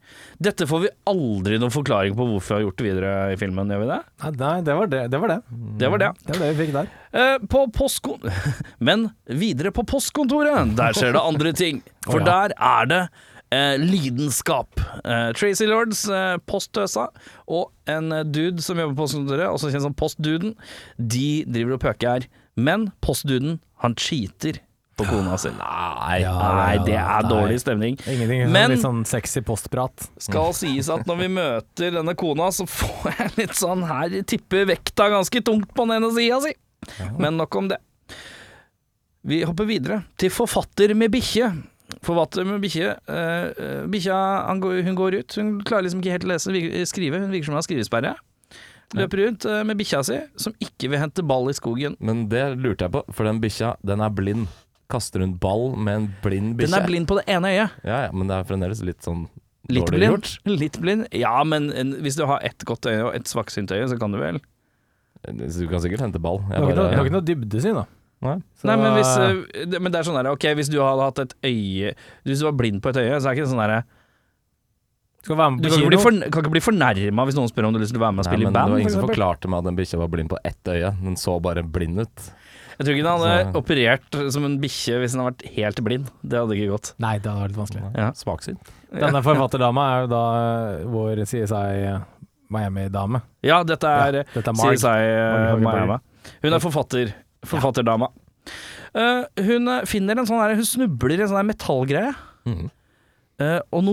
Dette 0.43 0.67
får 0.67 0.83
vi 0.83 0.91
aldri 1.07 1.57
noen 1.62 1.74
forklaring 1.74 2.15
på 2.17 2.25
hvorfor 2.27 2.53
vi 2.53 2.57
har 2.57 2.65
gjort 2.65 2.81
det 2.81 2.88
videre 2.88 3.13
i 3.31 3.38
filmen, 3.39 3.71
gjør 3.71 3.83
vi 3.86 3.89
det? 3.91 4.00
Nei, 4.41 4.53
det, 4.67 4.75
var 4.77 4.91
det, 4.91 5.01
det 5.13 5.21
var 5.24 5.31
det. 5.31 5.39
Det 5.79 5.91
var 5.93 6.03
det. 6.03 6.12
Det 6.25 6.36
var 6.36 6.43
det 6.43 6.51
vi 6.51 6.60
fikk 6.65 6.74
der. 6.75 6.93
Eh, 7.12 7.36
på 7.51 7.65
postkon... 7.75 8.31
Men 8.88 9.10
videre 9.25 9.71
på 9.75 9.86
postkontoret, 9.88 10.75
der 10.77 10.98
skjer 10.98 11.15
det 11.15 11.24
andre 11.24 11.53
ting. 11.55 11.83
For 12.07 12.19
oh, 12.19 12.25
ja. 12.25 12.31
der 12.31 12.55
er 12.57 12.91
det 12.91 13.01
eh, 13.55 13.77
lidenskap. 13.79 14.83
Eh, 15.05 15.29
Tracy 15.39 15.69
Lords, 15.69 16.03
eh, 16.12 16.36
posttøsa, 16.50 17.07
og 17.48 17.71
en 17.91 18.12
dude 18.31 18.63
som 18.63 18.79
jobber 18.79 18.98
på 18.98 19.05
postkontoret, 19.05 19.48
også 19.48 19.71
kjent 19.71 19.88
som 19.88 19.95
Postduden, 19.95 20.57
de 20.98 21.45
driver 21.48 21.77
og 21.77 21.86
pøker 21.86 22.15
her. 22.15 22.27
Men 22.60 22.89
postduden, 23.03 23.62
han 23.79 23.95
cheater 23.95 24.60
på 25.01 25.08
kona 25.10 25.38
si. 25.41 25.51
Nei, 25.58 26.22
nei, 26.24 26.77
det 26.88 26.96
er 27.01 27.27
dårlig 27.29 27.60
stemning. 27.63 27.98
Ingenting 28.05 28.46
Men- 28.53 28.72
litt 28.75 28.86
sånn 28.86 29.03
sexy 29.10 29.41
postprat. 29.46 30.08
Skal 30.22 30.53
sies 30.58 30.89
at 30.93 31.05
når 31.10 31.22
vi 31.25 31.27
møter 31.41 31.98
denne 31.98 32.15
kona, 32.15 32.51
så 32.55 32.65
får 32.70 33.12
jeg 33.17 33.36
litt 33.41 33.58
sånn 33.60 33.84
her 33.89 34.22
tipper 34.24 34.65
vekta 34.72 35.10
ganske 35.13 35.43
tungt 35.43 35.74
på 35.75 35.88
den 35.89 35.98
ene 36.00 36.13
sida 36.15 36.39
si. 36.46 36.53
Men 37.22 37.38
nok 37.38 37.55
om 37.60 37.67
det. 37.74 37.77
Vi 39.27 39.43
hopper 39.46 39.67
videre 39.70 40.00
til 40.17 40.31
forfatter 40.34 40.96
med 40.98 41.12
bikkje. 41.13 41.51
Forfatter 42.01 42.48
med 42.48 42.62
bikkje. 42.63 42.96
eh, 43.12 43.51
eh, 43.51 43.86
Bikkja 43.91 44.17
hun 44.50 44.96
går 44.98 45.20
ut. 45.20 45.36
Hun 45.38 45.60
klarer 45.62 45.86
liksom 45.86 46.01
ikke 46.01 46.15
helt 46.15 46.25
å 46.25 46.31
lese 46.31 46.86
skrive. 46.89 47.20
Hun 47.22 47.29
virker 47.29 47.46
som 47.46 47.53
hun 47.53 47.60
har 47.62 47.67
skrivesperre. 47.67 48.15
Løper 48.98 49.22
rundt 49.24 49.46
eh, 49.46 49.62
med 49.63 49.77
bikkja 49.79 50.01
si, 50.03 50.17
som 50.36 50.53
ikke 50.60 50.89
vil 50.91 51.00
hente 51.00 51.24
ball 51.24 51.48
i 51.51 51.53
skogen. 51.55 51.93
Men 52.03 52.25
det 52.31 52.58
lurte 52.58 52.88
jeg 52.88 52.91
på, 52.96 53.03
for 53.13 53.29
den 53.29 53.39
bikkja, 53.43 53.75
den 53.88 54.01
er 54.03 54.10
blind. 54.12 54.48
Kaster 54.91 55.24
hun 55.24 55.38
ball 55.41 55.71
med 55.77 55.95
en 56.00 56.07
blind 56.24 56.55
bikkje? 56.60 56.71
Den 56.71 56.77
er 56.81 56.88
blind 56.89 57.07
på 57.10 57.17
det 57.19 57.25
ene 57.31 57.51
øyet. 57.53 57.77
Ja, 57.88 58.01
ja, 58.07 58.12
men 58.12 58.27
det 58.29 58.36
er 58.41 58.48
fremdeles 58.50 58.83
litt 58.86 59.01
sånn 59.07 59.27
Litt 59.71 59.86
Dårlig 59.88 60.00
blind. 60.01 60.12
gjort. 60.12 60.60
Litt 60.60 60.77
blind. 60.81 61.07
Ja, 61.15 61.36
men 61.48 61.69
en, 61.77 61.91
hvis 62.03 62.17
du 62.17 62.25
har 62.27 62.41
ett 62.43 62.65
godt 62.67 62.88
øye 62.89 63.03
og 63.05 63.15
ett 63.15 63.29
svaksynt 63.29 63.71
øye, 63.71 63.86
så 63.88 63.95
kan 64.01 64.12
du 64.12 64.17
vel 64.19 64.39
Så 65.24 65.62
Du 65.62 65.67
kan 65.69 65.79
sikkert 65.83 66.01
hente 66.03 66.19
ball. 66.19 66.41
Du 66.41 66.51
Jeg 66.51 66.60
har 66.60 66.69
ikke 66.71 66.75
du 66.75 66.98
har 66.98 67.05
ikke 67.05 67.15
noe 67.15 67.27
dybdesyn, 67.29 67.77
da. 67.77 67.86
Nei. 68.21 68.36
Så, 68.57 68.67
Nei, 68.69 68.75
men 68.77 68.93
hvis 68.98 69.12
eh, 69.17 69.79
Men 69.79 69.89
det 69.93 70.00
er 70.01 70.05
sånn 70.05 70.17
der, 70.19 70.29
ok, 70.33 70.45
hvis 70.60 70.69
du 70.69 70.77
hadde 70.81 71.05
hatt 71.07 71.21
et 71.24 71.31
øye 71.48 71.93
Hvis 72.27 72.41
du 72.41 72.45
var 72.45 72.53
blind 72.57 72.81
på 72.83 72.91
et 72.91 73.00
øye, 73.01 73.15
så 73.17 73.29
er 73.31 73.33
det 73.33 73.39
ikke 73.41 73.50
sånn 73.53 73.62
derre 73.63 73.79
skal 75.21 75.38
være 75.38 75.53
med 75.53 75.62
Du 75.63 75.69
kan 75.69 75.79
ikke 75.79 75.89
bli, 75.93 76.01
for, 76.01 76.17
kan 76.33 76.43
ikke 76.45 76.53
bli 76.55 76.62
fornærma 76.65 77.25
hvis 77.29 77.36
noen 77.38 77.50
spør 77.51 77.67
om 77.69 77.74
du 77.75 77.77
har 77.79 77.83
lyst 77.86 77.93
til 77.93 78.01
å 78.01 78.05
være 78.07 78.15
med 78.17 78.24
og 78.24 78.25
Nei, 78.27 78.31
spille 78.33 78.45
men 78.48 78.53
i 78.53 78.57
band. 78.57 78.65
det 78.65 78.71
var 78.71 78.77
for 78.77 78.81
ingen 78.81 78.93
som 78.95 79.05
forklarte 79.05 79.51
meg 79.53 79.62
at 79.62 79.67
den 79.69 79.77
bikkja 79.77 80.00
var 80.01 80.10
blind 80.13 80.31
på 80.33 80.39
ett 80.50 80.71
øye. 80.74 80.89
Den 81.03 81.17
så 81.21 81.36
bare 81.45 81.63
blind 81.65 82.01
ut. 82.01 82.24
Jeg 82.81 82.88
tror 82.88 82.95
ikke 82.97 83.05
den 83.05 83.13
hadde 83.21 83.33
Så- 83.45 83.59
operert 83.61 84.17
som 84.33 84.45
en 84.47 84.55
bikkje 84.61 84.95
hvis 85.01 85.13
den 85.13 85.21
hadde 85.21 85.35
vært 85.35 85.51
helt 85.55 85.81
blind. 85.85 86.07
Det 86.25 86.39
hadde 86.41 86.55
ikke 86.57 86.71
gått. 86.73 86.93
Nei, 87.03 87.17
det 87.21 87.29
hadde 87.31 87.43
vært 87.45 87.59
vanskelig. 87.59 87.83
Ja. 87.95 88.07
Svaksynt. 88.17 88.71
Denne 88.91 89.21
forfatterdama 89.23 89.83
er 89.91 90.01
jo 90.01 90.07
da 90.11 90.23
eh, 90.41 90.85
vår 90.91 91.21
CSI 91.29 92.01
Miami-dame. 92.51 93.21
Ja, 93.45 93.61
dette 93.63 93.88
er 93.88 94.17
Ja, 94.21 94.23
dette 94.33 94.50
er 94.50 94.57
Marg. 94.57 94.75
CSI 94.75 95.61
Marg 95.61 95.61
Miami. 95.63 96.00
Hun 96.43 96.53
er 96.57 96.59
forfatter. 96.63 97.13
Forfatterdama. 97.47 98.09
Eh, 98.93 99.23
hun 99.47 99.67
eh, 99.71 99.85
finner 99.88 100.19
en 100.19 100.25
sånn 100.27 100.41
her 100.41 100.55
Hun 100.57 100.65
snubler 100.67 101.15
i 101.15 101.21
en 101.21 101.29
sånn 101.31 101.39
her 101.39 101.47
metallgreie. 101.53 102.15
Mhm. 102.50 102.69
Eh, 103.41 103.57
og, 103.74 103.88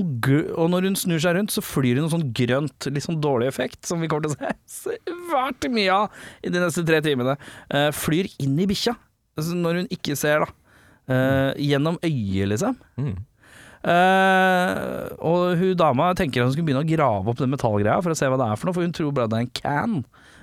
og 0.58 0.66
når 0.72 0.88
hun 0.90 0.96
snur 0.98 1.20
seg 1.22 1.36
rundt, 1.38 1.52
så 1.54 1.62
flyr 1.64 1.96
det 1.96 2.02
noe 2.04 2.12
sånn 2.12 2.26
grønt, 2.36 2.88
litt 2.92 3.06
sånn 3.06 3.20
dårlig 3.24 3.48
effekt, 3.48 3.80
som 3.88 4.02
vi 4.02 4.08
kommer 4.10 4.28
til 4.28 4.34
å 4.34 4.50
se 4.68 4.96
svært 5.30 5.68
mye 5.72 5.94
av 5.94 6.18
i 6.44 6.52
de 6.52 6.60
neste 6.60 6.84
tre 6.88 7.00
timene. 7.04 7.38
Uh, 7.72 7.88
flyr 7.96 8.28
inn 8.44 8.58
i 8.60 8.66
bikkja, 8.68 8.92
altså 9.38 9.56
når 9.56 9.82
hun 9.82 9.90
ikke 9.94 10.16
ser, 10.20 10.44
da. 10.44 10.52
Uh, 11.08 11.50
gjennom 11.64 11.96
øyet, 12.04 12.50
liksom. 12.52 12.74
Mm. 13.00 13.14
Og 15.24 15.44
hun 15.56 15.76
dama 15.78 16.10
tenker 16.18 16.42
at 16.42 16.48
hun 16.50 16.54
skal 16.56 16.64
begynne 16.66 16.82
å 16.82 16.88
grave 16.90 17.30
opp 17.30 17.38
den 17.40 17.52
metallgreia 17.54 18.02
for 18.04 18.12
å 18.12 18.16
se 18.18 18.28
hva 18.28 18.36
det 18.36 18.48
er 18.50 18.58
for 18.58 18.68
noe, 18.68 18.76
for 18.76 18.84
hun 18.84 18.92
tror 18.92 19.14
bare 19.16 19.30
det 19.32 19.38
er 19.38 19.46
en 19.46 19.54
can. 19.56 19.94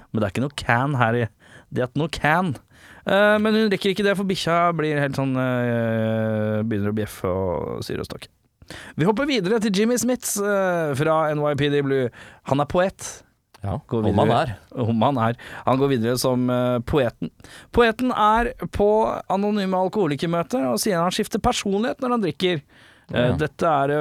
Men 0.09 0.21
det 0.23 0.25
er 0.29 0.33
ikke 0.33 0.45
noe 0.45 0.55
can 0.57 0.95
her. 0.97 1.17
i- 1.19 1.27
Det 1.75 1.83
er 1.83 1.91
noe 1.99 2.09
can. 2.09 2.55
Men 3.05 3.53
hun 3.53 3.69
rekker 3.69 3.91
ikke 3.91 4.07
det, 4.07 4.15
for 4.17 4.25
bikkja 4.25 4.71
blir 4.73 4.97
helt 5.03 5.19
sånn 5.19 5.35
Begynner 5.35 6.89
å 6.89 6.97
bjeffe 6.97 7.29
og 7.29 7.83
syre 7.85 8.01
og 8.01 8.09
stokke. 8.09 8.31
Vi 8.95 9.05
hopper 9.07 9.27
videre 9.29 9.59
til 9.63 9.73
Jimmy 9.75 9.97
Smiths 10.01 10.35
eh, 10.41 10.93
fra 10.99 11.19
NYPD 11.35 11.81
Blue. 11.85 12.09
Han 12.51 12.63
er 12.63 12.69
poet. 12.71 13.07
Ja, 13.65 13.79
om 13.89 14.19
han 14.21 14.29
er. 14.29 14.51
Om 14.77 15.01
han 15.01 15.17
er. 15.17 15.37
Han 15.65 15.79
går 15.81 15.89
videre 15.95 16.17
som 16.21 16.43
eh, 16.53 16.79
poeten. 16.85 17.31
Poeten 17.73 18.11
er 18.13 18.51
på 18.75 18.89
anonyme 19.33 19.79
alkoholikermøter 19.87 20.67
og 20.69 20.77
sier 20.83 21.01
han 21.01 21.13
skifter 21.15 21.41
personlighet 21.41 22.03
når 22.03 22.17
han 22.17 22.25
drikker. 22.27 22.61
Eh, 22.61 23.15
Ja. 23.15 23.35
dette, 23.37 23.69
er, 23.69 23.91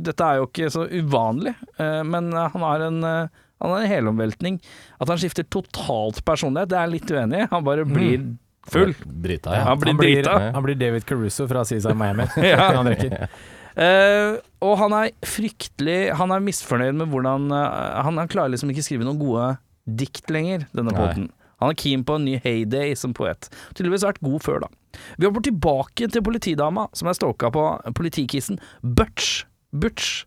dette 0.00 0.24
er 0.24 0.38
jo 0.40 0.46
ikke 0.48 0.70
så 0.72 0.86
uvanlig, 0.88 1.52
eh, 1.76 1.98
men 2.08 2.30
han 2.32 2.62
har 2.64 2.84
en 2.86 3.02
han 3.04 3.70
har 3.70 3.82
en 3.84 3.88
helomveltning. 3.88 4.56
At 5.00 5.08
han 5.12 5.16
skifter 5.20 5.44
totalt 5.48 6.18
personlighet, 6.26 6.68
det 6.72 6.76
er 6.78 6.88
jeg 6.88 6.94
litt 6.98 7.12
uenig 7.14 7.42
i. 7.44 7.48
Han 7.52 7.64
bare 7.64 7.84
blir 7.88 8.24
full. 8.68 8.92
Drita, 9.24 9.52
Ja, 9.56 9.62
han 9.70 9.78
blir 9.80 9.92
han, 9.92 10.00
blir, 10.00 10.16
drita. 10.22 10.50
han 10.56 10.64
blir 10.66 10.76
David 10.80 11.04
Caruso 11.08 11.46
fra 11.48 11.62
CSI 11.64 11.94
Miami. 11.96 12.26
Ja. 12.44 12.68
Eh, 13.74 14.40
og 14.62 14.76
han 14.78 14.92
er 14.94 15.08
fryktelig 15.26 16.14
Han 16.14 16.30
er 16.30 16.42
misfornøyd 16.44 16.94
med 16.94 17.08
hvordan 17.10 17.48
uh, 17.50 18.04
han, 18.06 18.20
han 18.20 18.30
klarer 18.30 18.52
liksom 18.52 18.70
ikke 18.70 18.84
skrive 18.86 19.02
noen 19.02 19.18
gode 19.18 19.48
dikt 19.84 20.30
lenger, 20.32 20.68
denne 20.72 20.94
poeten. 20.94 21.26
Han 21.60 21.72
er 21.72 21.78
keen 21.80 22.04
på 22.06 22.16
en 22.16 22.24
ny 22.24 22.38
heyday 22.44 22.94
som 22.96 23.12
poet. 23.16 23.48
Tydeligvis 23.76 24.04
vært 24.06 24.22
god 24.24 24.44
før, 24.44 24.62
da. 24.64 25.00
Vi 25.18 25.26
hopper 25.26 25.44
tilbake 25.44 26.08
til 26.08 26.24
politidama 26.24 26.86
som 26.96 27.10
er 27.10 27.16
stalka 27.18 27.50
på 27.52 27.64
politikissen 27.98 28.60
Butch. 28.80 29.44
Butch. 29.74 30.24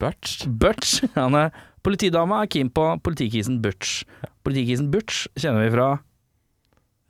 Butch. 0.00 0.44
Butch. 0.48 1.04
Han 1.18 1.38
er, 1.38 1.54
politidama 1.86 2.42
er 2.42 2.50
keen 2.52 2.72
på 2.74 2.86
politikissen 3.04 3.62
Butch. 3.64 4.02
Politikissen 4.44 4.90
Butch 4.92 5.26
kjenner 5.38 5.64
vi 5.64 5.72
fra 5.74 5.88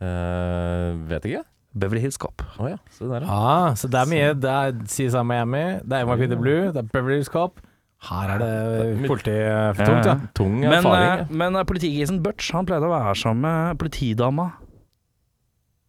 uh, 0.05 0.95
vet 1.11 1.31
ikke. 1.31 1.45
Beverly 1.75 2.01
Hills 2.05 2.19
Cop. 2.23 2.43
Oh, 2.59 2.69
ja, 2.71 2.79
se 2.95 3.05
der, 3.11 3.25
ja. 3.27 3.35
Ah, 3.35 3.75
så 3.75 3.89
det 3.91 3.99
er 3.99 4.11
mye. 4.11 4.33
Det 4.39 4.51
er 4.51 4.75
CSI 4.87 5.23
Miami, 5.27 5.65
det 5.83 5.99
er 5.99 6.07
NYPD 6.07 6.37
Blue, 6.39 6.69
det 6.75 6.83
er 6.85 6.91
Beverly 6.93 7.19
Hills 7.19 7.33
Cop. 7.33 7.61
Her 8.05 8.35
er 8.35 8.39
det 8.43 9.09
polititungt, 9.09 9.79
tungt, 9.81 10.07
ja. 10.07 10.15
Tung 10.37 10.59
erfaring. 10.65 11.29
Men, 11.31 11.39
men 11.41 11.57
eh, 11.57 11.65
politikissen 11.65 12.19
Butch 12.25 12.51
Han 12.53 12.67
pleide 12.69 12.85
å 12.85 12.93
være 12.93 13.15
sammen 13.17 13.47
med 13.47 13.79
politidama. 13.81 14.51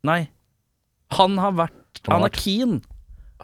Nei. 0.08 0.22
Han 1.18 1.36
har 1.42 1.58
vært 1.58 2.00
Han 2.08 2.16
Han 2.16 2.28
er 2.30 2.38
keen. 2.38 2.78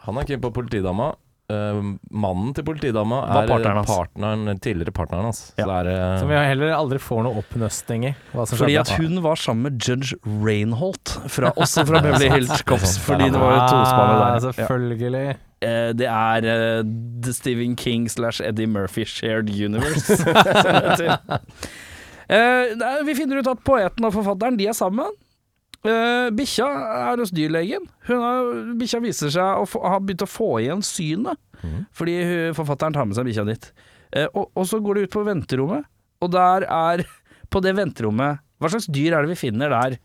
Han 0.06 0.18
er 0.18 0.28
keen 0.30 0.40
på 0.40 0.52
politidama. 0.56 1.12
Eh, 1.52 1.78
mannen 2.24 2.54
til 2.56 2.64
politidama 2.64 3.18
er 3.28 3.46
partneren 3.50 3.80
hans. 3.82 3.90
partneren, 3.92 4.58
tidligere 4.64 4.94
partneren 4.96 5.28
hans. 5.28 5.40
Ja. 5.58 5.64
Så 5.66 5.68
det 5.68 5.92
er, 5.92 5.92
eh, 6.14 6.18
Som 6.22 6.28
vi 6.32 6.40
heller 6.48 6.72
aldri 6.76 6.98
får 7.02 7.22
noe 7.26 7.42
oppnøsting 7.42 8.06
i. 8.08 8.14
Hva 8.32 8.46
som 8.48 8.58
Fordi 8.62 8.78
at 8.80 8.88
hun 8.96 9.20
var 9.24 9.36
sammen 9.36 9.62
med 9.68 9.78
judge 9.82 10.16
Reinholt, 10.24 11.16
fra, 11.28 11.52
også 11.56 11.84
fra 11.86 12.00
Beverly 12.00 12.30
Hills 12.32 12.62
Cops. 12.62 12.96
Fordi 13.04 13.28
det 13.30 13.40
var 13.40 13.56
jo 13.56 13.62
tospannet 13.68 14.16
Ah, 14.16 14.22
der. 14.22 14.34
Ja. 14.34 14.66
Selvfølgelig. 14.66 15.26
Eh, 15.62 15.92
Det 15.92 16.08
er 16.08 16.48
eh, 16.50 16.82
The 17.22 17.32
Stephen 17.32 17.76
King 17.76 18.08
slash 18.10 18.40
Eddie 18.42 18.66
Murphy 18.66 19.04
Shared 19.04 19.48
Universe. 19.50 20.16
Eh, 22.32 22.38
er- 22.38 23.02
vi 23.04 23.14
finner 23.14 23.42
ut 23.42 23.48
at 23.50 23.60
poeten 23.66 24.04
og 24.06 24.12
forfatteren 24.14 24.56
De 24.56 24.66
er 24.70 24.72
sammen. 24.76 25.10
Uh, 25.82 26.28
bikkja 26.38 26.66
er 27.10 27.22
hos 27.22 27.32
dyrlegen. 27.34 27.88
Bikkja 28.78 29.00
viser 29.02 29.32
seg 29.34 29.62
å 29.62 29.66
få, 29.66 29.80
ha 29.82 29.98
begynt 29.98 30.22
å 30.22 30.30
få 30.30 30.50
igjen 30.60 30.84
synet, 30.86 31.40
mm. 31.58 31.80
fordi 31.96 32.14
hun, 32.22 32.54
forfatteren 32.58 32.94
tar 32.94 33.08
med 33.08 33.18
seg 33.18 33.26
bikkja 33.26 33.46
dit. 33.48 33.66
Uh, 34.14 34.28
og, 34.28 34.44
og 34.54 34.68
så 34.70 34.78
går 34.84 34.98
du 34.98 35.08
ut 35.08 35.16
på 35.16 35.24
venterommet, 35.26 35.90
og 36.22 36.32
der 36.34 36.68
er 36.68 37.06
På 37.52 37.60
det 37.60 37.74
venterommet 37.76 38.40
Hva 38.62 38.68
slags 38.72 38.86
dyr 38.88 39.12
er 39.12 39.26
det 39.26 39.34
vi 39.34 39.36
finner 39.36 39.68
der? 39.68 39.98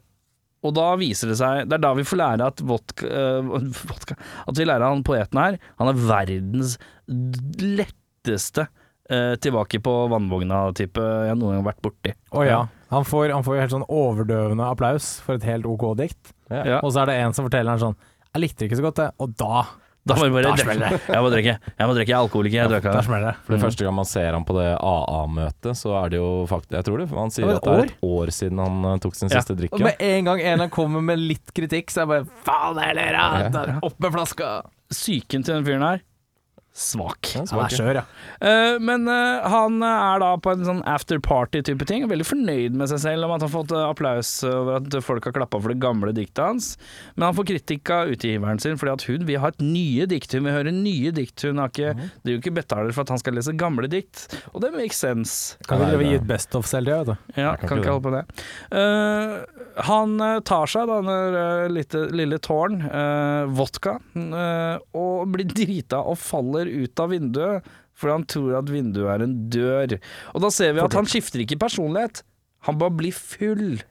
og 0.64 0.72
da 0.78 0.94
viser 0.96 1.28
det 1.32 1.38
seg 1.40 1.66
Det 1.68 1.74
er 1.76 1.82
da 1.82 1.94
vi 1.98 2.04
får 2.06 2.18
lære 2.20 2.46
at 2.46 2.62
vodka, 2.62 3.08
eh, 3.10 3.42
vodka 3.90 4.14
At 4.48 4.54
vi 4.56 4.66
lærer 4.70 4.86
han 4.86 5.02
poeten 5.04 5.34
her 5.42 5.58
Han 5.82 5.88
er 5.90 5.98
verdens 5.98 6.76
letteste 7.10 8.68
eh, 9.10 9.36
tilbake 9.44 9.80
på 9.84 9.94
vannvogna-type 10.14 11.04
jeg 11.30 11.38
noen 11.40 11.56
gang 11.58 11.62
har 11.64 11.70
vært 11.74 11.84
borti. 11.86 12.14
Å 12.34 12.46
ja. 12.48 12.62
Han 12.94 13.06
får, 13.10 13.32
han 13.34 13.46
får 13.46 13.62
helt 13.64 13.74
sånn 13.74 13.88
overdøvende 13.90 14.66
applaus 14.70 15.16
for 15.26 15.40
et 15.40 15.46
helt 15.50 15.66
OK 15.66 15.86
dikt. 15.98 16.34
Ja. 16.54 16.80
Og 16.84 16.92
så 16.94 17.02
er 17.04 17.10
det 17.10 17.16
en 17.24 17.34
som 17.34 17.48
forteller 17.48 17.74
han 17.74 17.82
sånn 17.82 17.96
Jeg 18.36 18.42
likte 18.44 18.62
det 18.62 18.68
ikke 18.70 18.78
så 18.84 18.86
godt, 18.86 19.00
det. 19.00 19.08
Og 19.24 19.32
da 19.40 19.64
Da 20.06 20.18
var 20.20 20.28
det 20.28 20.34
bare 20.36 20.52
Da 20.52 20.76
det. 20.84 21.00
Jeg 21.08 21.24
må 21.24 21.30
drikke. 21.32 21.56
Jeg 21.80 21.88
må 21.90 21.96
drikke. 21.96 22.12
Jeg 22.12 22.18
er 22.18 22.20
alkoholiker. 22.20 22.58
Jeg 22.60 22.70
drar 22.70 22.84
Der 22.84 23.26
det. 23.26 23.34
For 23.48 23.56
det 23.56 23.62
første 23.64 23.88
gang 23.88 23.96
man 23.98 24.06
ser 24.10 24.34
han 24.38 24.46
på 24.46 24.58
det 24.60 24.68
AA-møtet, 24.78 25.80
så 25.80 25.96
er 26.04 26.14
det 26.14 26.20
jo 26.22 26.30
faktisk 26.52 26.78
Jeg 26.78 26.88
tror 26.90 27.02
det, 27.02 27.10
han 27.18 27.34
sier 27.34 27.48
Det 27.50 27.56
at 27.58 27.64
det 27.66 27.74
er 27.74 27.84
et 27.88 28.08
år 28.12 28.34
siden 28.38 28.60
han 28.60 28.86
eh, 28.92 28.98
tok 29.08 29.16
sin 29.18 29.30
Ja. 29.32 29.40
siste 29.42 29.56
Og 29.56 29.62
drikke. 29.64 29.82
med 29.84 29.96
en 30.14 30.26
gang 30.30 30.42
en 30.54 30.70
kommer 30.70 31.02
med 31.02 31.20
litt 31.24 31.54
kritikk, 31.56 31.90
så 31.90 32.04
er 32.04 32.06
jeg 32.06 32.14
bare 32.14 32.42
Faen 32.46 32.82
heller, 32.84 33.18
ja! 33.18 33.80
Opp 33.82 33.98
med 34.00 34.14
flaska! 34.14 34.52
Psyken 34.94 35.42
til 35.42 35.56
den 35.56 35.66
fyren 35.66 35.82
her 35.88 36.04
svak. 36.74 37.34
Ja, 37.36 37.44
Han 37.52 37.62
er 37.66 37.74
skjør, 37.74 38.00
ja. 38.02 38.04
Uh, 38.42 38.80
men 38.82 39.06
uh, 39.10 39.46
han 39.54 39.78
er 39.86 40.22
da 40.24 40.32
på 40.42 40.54
en 40.56 40.66
sånn 40.66 40.82
after 40.90 41.22
party-type 41.24 41.86
ting. 41.90 42.08
Veldig 42.10 42.28
fornøyd 42.28 42.78
med 42.80 42.90
seg 42.90 43.04
selv 43.04 43.28
om 43.28 43.36
at 43.36 43.44
han 43.44 43.50
har 43.50 43.54
fått 43.54 43.74
eh, 43.76 43.86
applaus 43.86 44.32
over 44.48 44.80
at 44.80 44.98
folk 45.06 45.28
har 45.30 45.36
klappa 45.36 45.60
for 45.62 45.74
det 45.74 45.80
gamle 45.84 46.14
diktet 46.16 46.42
hans. 46.42 46.72
Men 47.16 47.30
han 47.30 47.38
får 47.38 47.50
kritikk 47.52 47.94
av 47.94 48.14
utgiveren 48.14 48.62
sin 48.64 48.80
fordi 48.82 48.94
at 48.96 49.08
hun 49.10 49.28
vil 49.30 49.42
ha 49.44 49.52
et 49.54 49.62
nye 49.64 50.08
dikt. 50.10 50.34
Hun 50.34 50.48
vil 50.48 50.58
høre 50.58 50.74
nye 50.74 51.14
dikt. 51.16 51.46
Hun 51.46 51.62
har 51.62 51.72
ikke, 51.72 51.94
driver 52.24 52.38
jo 52.38 52.42
ikke 52.42 52.56
betaler 52.58 52.96
for 52.96 53.06
at 53.06 53.14
han 53.14 53.22
skal 53.22 53.38
lese 53.38 53.56
gamle 53.60 53.90
dikt. 53.92 54.26
Og 54.54 54.64
det 54.66 54.74
makes 54.76 55.02
sense. 55.04 55.60
Kan 55.70 55.84
vi 55.84 56.10
gi 56.10 56.18
et 56.18 56.28
best 56.28 56.58
of 56.58 56.68
selv, 56.70 56.90
det, 56.90 57.00
vet 57.04 57.14
du. 57.14 57.40
Ja, 57.44 57.54
kan 57.60 57.70
kan 57.70 57.84
ikke 57.84 57.94
holde 57.94 58.08
på 58.10 58.16
det. 58.18 58.26
Uh, 58.74 59.64
han 59.88 60.20
eh, 60.22 60.40
tar 60.46 60.70
seg 60.70 60.90
denne 60.90 61.16
uh, 61.34 61.66
lille, 61.72 62.04
lille 62.14 62.40
tårn, 62.44 62.78
eh, 62.86 63.44
vodka, 63.58 63.96
eh, 64.14 64.76
og 64.98 65.32
blir 65.34 65.50
drita 65.58 66.04
og 66.04 66.20
faller 66.22 66.63
ut 66.70 67.04
av 67.04 67.14
vinduet 67.14 67.72
fordi 67.94 68.14
han 68.16 68.24
tror 68.26 68.54
at 68.58 68.70
vinduet 68.74 69.10
er 69.14 69.24
en 69.26 69.34
dør. 69.54 69.98
Og 70.34 70.46
da 70.46 70.50
ser 70.54 70.74
vi 70.74 70.82
at 70.82 70.96
han 70.98 71.10
skifter 71.10 71.44
ikke 71.44 71.60
personlighet, 71.62 72.24
han 72.66 72.80
bare 72.82 72.96
blir 72.98 73.14
full. 73.14 73.84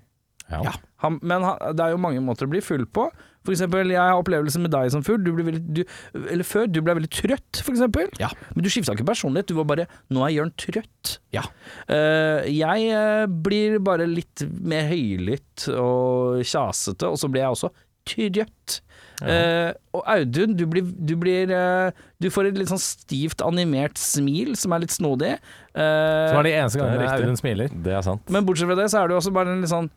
Ja. 0.50 0.72
Han, 1.02 1.18
men 1.22 1.44
han, 1.46 1.60
det 1.76 1.84
er 1.84 1.94
jo 1.94 2.00
mange 2.02 2.22
måter 2.24 2.48
å 2.48 2.52
bli 2.52 2.60
full 2.64 2.84
på. 2.90 3.06
For 3.42 3.54
eksempel, 3.54 3.90
jeg 3.90 3.98
har 3.98 4.20
opplevelse 4.20 4.60
med 4.62 4.70
deg 4.74 4.90
som 4.94 5.02
full. 5.06 5.18
Du 5.24 5.32
ble 5.34 5.46
veldig, 5.48 5.62
du, 5.74 5.80
eller 6.20 6.46
før, 6.46 6.68
du 6.70 6.78
ble 6.84 6.94
veldig 6.98 7.10
trøtt, 7.10 7.62
for 7.64 7.74
eksempel. 7.74 8.10
Ja. 8.22 8.30
Men 8.54 8.66
du 8.66 8.70
skifta 8.70 8.94
ikke 8.94 9.08
personlighet, 9.08 9.50
du 9.50 9.58
var 9.58 9.66
bare 9.70 9.86
'nå 10.10 10.22
er 10.26 10.34
Jørn 10.36 10.52
trøtt'. 10.54 11.16
Ja. 11.34 11.42
Uh, 11.90 12.46
jeg 12.46 12.92
uh, 12.94 13.26
blir 13.26 13.80
bare 13.82 14.06
litt 14.06 14.44
mer 14.62 14.86
høylytt 14.92 15.66
og 15.74 16.42
kjasete, 16.46 17.10
og 17.10 17.18
så 17.18 17.30
blir 17.32 17.46
jeg 17.46 17.56
også 17.56 17.72
trøtt. 18.08 18.80
Uh, 19.22 19.70
og 19.94 20.02
Audun, 20.10 20.56
du 20.58 20.64
blir, 20.66 20.82
du 20.82 21.12
blir 21.20 21.50
uh, 21.54 21.94
Du 22.18 22.26
får 22.32 22.48
et 22.48 22.56
litt 22.58 22.72
sånn 22.72 22.80
stivt 22.82 23.44
animert 23.46 24.00
smil 24.00 24.56
som 24.58 24.74
er 24.74 24.82
litt 24.82 24.94
snodig. 24.94 25.36
Uh, 25.76 26.32
Som 26.32 26.40
er 26.40 26.48
de 26.48 26.54
eneste 26.56 26.80
det 26.80 26.82
gangene 26.82 27.04
riktig. 27.04 27.26
Audun 27.28 27.38
smiler. 27.38 27.80
Det 27.86 27.94
er 27.94 28.06
sant. 28.06 28.32
men 28.32 28.46
bortsett 28.48 28.70
fra 28.70 28.78
det, 28.80 28.88
så 28.90 29.02
er 29.02 29.12
du 29.12 29.18
også 29.20 29.34
bare 29.34 29.54
en 29.54 29.62
litt 29.62 29.70
sånn 29.70 29.92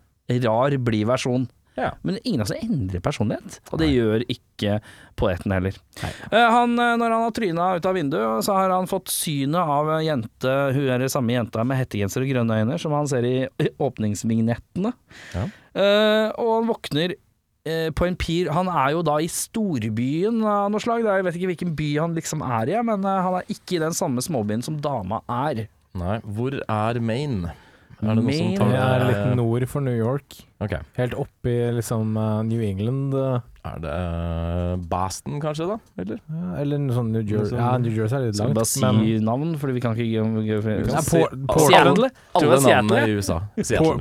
rar, 0.46 0.78
blid 0.82 1.08
versjon. 1.10 1.48
Ja. 1.76 1.90
Men 2.08 2.20
ingen 2.24 2.40
av 2.40 2.48
oss 2.48 2.54
endrer 2.56 3.02
personlighet, 3.04 3.58
og 3.68 3.82
det 3.82 3.90
gjør 3.92 4.24
ikke 4.32 4.78
poeten 5.20 5.52
heller. 5.52 5.76
Nei. 6.00 6.12
Eh, 6.30 6.46
han, 6.54 6.78
når 6.78 7.04
han 7.04 7.26
har 7.26 7.34
tryna 7.36 7.66
ut 7.76 7.90
av 7.90 7.98
vinduet, 7.98 8.46
så 8.48 8.56
har 8.56 8.72
han 8.72 8.88
fått 8.88 9.12
synet 9.12 9.60
av 9.60 9.92
en 9.98 10.06
jente, 10.06 10.54
hun 10.72 10.88
er 10.88 11.04
den 11.04 11.12
samme 11.12 11.36
jenta 11.36 11.66
med 11.68 11.82
hettegenser 11.82 12.24
og 12.24 12.32
grønne 12.32 12.62
øyne, 12.62 12.80
som 12.80 12.96
han 12.96 13.12
ser 13.12 13.28
i 13.28 13.36
åpningsvignettene. 13.76 14.94
Ja. 15.36 15.46
Eh, 15.76 16.30
og 16.40 16.54
han 16.54 16.72
våkner 16.72 17.18
på 17.98 18.06
en 18.06 18.16
pir 18.16 18.50
Han 18.54 18.68
er 18.70 18.92
jo 18.94 19.02
da 19.02 19.16
i 19.24 19.28
storbyen 19.32 20.44
av 20.46 20.70
noe 20.72 20.80
slag. 20.84 21.04
Jeg 21.06 21.26
vet 21.26 21.36
ikke 21.40 21.52
hvilken 21.54 21.76
by 21.76 21.90
han 21.98 22.16
liksom 22.18 22.44
er 22.46 22.70
i, 22.76 22.80
men 22.86 23.04
eh, 23.06 23.22
han 23.26 23.40
er 23.42 23.50
ikke 23.50 23.78
i 23.80 23.84
den 23.86 23.94
samme 23.98 24.22
småbyen 24.22 24.64
som 24.66 24.78
dama 24.82 25.22
er. 25.28 25.66
Nei, 25.96 26.20
hvor 26.26 26.58
er 26.62 27.00
Maine? 27.00 27.54
Er 28.04 28.10
det 28.12 28.16
noe 28.18 28.20
som 28.20 28.26
Maine 28.28 28.58
tar 28.60 28.70
Det 28.74 28.80
er 28.84 29.02
Eh, 29.02 29.08
litt 29.10 29.36
nord 29.40 29.66
for 29.72 29.82
New 29.82 29.96
York. 29.96 30.36
Okay. 30.62 30.80
Helt 30.98 31.14
oppi 31.16 31.54
liksom 31.78 32.16
eh, 32.20 32.42
New 32.44 32.62
England. 32.62 33.14
eh, 33.16 33.40
Er 33.66 33.80
det 33.82 33.94
Baston 34.92 35.40
Boston, 35.40 35.40
kanskje, 35.42 35.66
da? 35.72 35.78
Eller? 36.04 36.20
ja, 36.30 36.50
eller 36.62 36.78
noe 36.84 36.94
sånn 37.00 37.08
New 37.16 37.24
Jersey. 37.24 37.56
Sånn- 37.56 37.64
Ja, 37.64 37.78
New 37.82 37.96
Jersey 37.96 38.18
er 38.20 38.26
litt 38.28 38.38
langt. 38.42 38.54
bare 38.54 38.66
si 38.66 39.18
navn, 39.26 39.56
fordi 39.58 39.74
vi 39.74 39.82
kan 39.82 39.96
ikke 39.96 41.02
si- 41.02 41.24
Portland. 41.48 42.12
Alle 42.36 42.60
navnene 42.62 43.08
i 43.08 43.16
USA. 43.18 43.40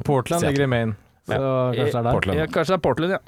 Portland 0.05 0.43
ligger 0.45 0.65
i 0.65 0.67
Maine, 0.67 0.97
så 1.27 1.41
kanskje 1.75 1.91
det 1.91 1.99
er 1.99 2.07
der. 2.07 2.13
Portland. 2.13 2.39
Ja, 2.41 2.47
kanskje 2.47 2.73
det 2.75 2.79
er 2.79 2.85
Portland, 2.89 3.17
ja. 3.17 3.21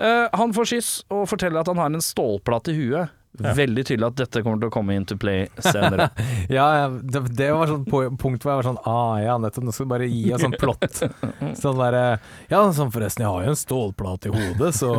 Eh, 0.00 0.26
han 0.40 0.52
får 0.56 0.68
skyss 0.70 0.90
og 1.12 1.26
forteller 1.28 1.60
at 1.60 1.68
han 1.68 1.80
har 1.82 1.90
en 1.92 2.04
stålplate 2.04 2.72
i 2.72 2.78
huet. 2.78 3.16
Ja. 3.38 3.52
Veldig 3.54 3.84
tydelig 3.86 4.08
at 4.08 4.16
dette 4.18 4.40
kommer 4.42 4.58
til 4.58 4.70
å 4.72 4.74
komme 4.74 4.94
into 4.98 5.14
play 5.20 5.44
senere. 5.62 6.08
Ja, 6.50 6.64
ja, 6.80 6.86
det, 6.90 7.20
det 7.38 7.50
var 7.54 7.70
sånn 7.70 7.84
punkt 7.86 8.42
hvor 8.42 8.50
jeg 8.50 8.58
var 8.58 8.66
sånn 8.66 8.80
Ah, 8.90 9.20
ja, 9.22 9.36
nettopp. 9.38 9.68
Nå 9.68 9.74
skal 9.76 9.86
du 9.86 9.92
bare 9.92 10.08
gi 10.10 10.24
oss 10.34 10.42
sånn 10.42 10.56
plott. 10.58 10.98
Sånn 11.62 11.78
derre 11.78 12.02
Ja, 12.50 12.64
sånn 12.74 12.90
forresten, 12.90 13.22
jeg 13.24 13.30
har 13.30 13.46
jo 13.46 13.52
en 13.54 13.60
stålplate 13.60 14.32
i 14.32 14.34
hodet, 14.34 14.72
så 14.74 14.90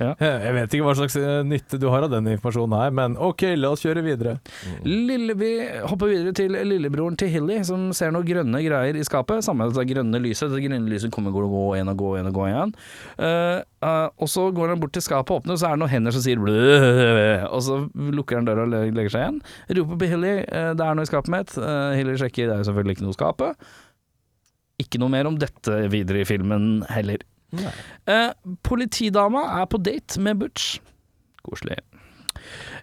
Ja. 0.00 0.12
Jeg 0.46 0.54
vet 0.56 0.76
ikke 0.76 0.86
hva 0.86 0.96
slags 0.98 1.16
eh, 1.20 1.40
nytte 1.46 1.78
du 1.80 1.88
har 1.92 2.06
av 2.06 2.12
den 2.12 2.28
informasjonen 2.34 2.76
her, 2.78 2.94
men 2.94 3.16
ok, 3.20 3.46
la 3.58 3.72
oss 3.74 3.84
kjøre 3.84 4.04
videre. 4.04 4.36
Lille, 4.86 5.36
vi 5.38 5.52
hopper 5.86 6.10
videre 6.10 6.34
til 6.36 6.54
lillebroren 6.54 7.18
til 7.20 7.30
Hilly, 7.32 7.60
som 7.66 7.90
ser 7.96 8.14
noen 8.14 8.26
grønne 8.28 8.62
greier 8.64 8.98
i 8.98 9.06
skapet. 9.06 9.44
Samme 9.46 9.68
med 9.68 9.76
det 9.76 9.86
grønne 9.92 10.20
lyset. 10.22 10.52
Det 10.52 10.62
grønne 10.64 10.90
lyset 10.90 11.12
kommer 11.14 11.34
går 11.34 11.48
og 11.48 11.54
går 11.54 11.76
igjen 11.78 11.92
og 11.92 12.00
går 12.00 12.16
igjen 12.18 12.30
og 12.30 12.38
går 12.38 12.50
igjen. 12.50 12.74
Uh, 13.18 13.58
uh, 13.84 14.08
og 14.18 14.30
så 14.30 14.48
går 14.54 14.74
han 14.74 14.82
bort 14.82 14.94
til 14.96 15.04
skapet 15.04 15.32
og 15.32 15.42
åpner, 15.42 15.56
og 15.56 15.62
så 15.62 15.70
er 15.70 15.76
det 15.76 15.82
noen 15.84 15.94
hender 15.94 16.14
som 16.14 16.24
sier 16.24 16.40
blø, 16.42 16.58
og 17.48 17.62
så 17.64 17.80
lukker 17.94 18.40
han 18.40 18.48
døra 18.48 18.66
og 18.66 18.74
legger 18.74 19.14
seg 19.14 19.26
igjen. 19.26 19.40
Roper 19.78 20.00
på 20.00 20.10
Hilly, 20.10 20.34
uh, 20.48 20.72
det 20.74 20.88
er 20.88 20.98
noe 20.98 21.06
i 21.06 21.10
skapet 21.10 21.32
mitt. 21.34 21.54
Eh, 21.58 21.96
Hilly 21.98 22.16
sjekker, 22.20 22.48
det 22.48 22.56
er 22.56 22.62
jo 22.62 22.68
selvfølgelig 22.70 22.96
ikke 22.96 23.06
noe 23.06 23.14
i 23.14 23.18
skapet. 23.18 23.68
Ikke 24.82 25.00
noe 25.02 25.12
mer 25.12 25.28
om 25.30 25.38
dette 25.38 25.78
videre 25.92 26.24
i 26.24 26.28
filmen 26.28 26.82
heller. 26.90 27.22
Eh, 28.10 28.30
politidama 28.66 29.46
er 29.60 29.66
på 29.70 29.80
date 29.82 30.20
med 30.20 30.40
Butch. 30.42 30.78
Koselig. 31.44 31.78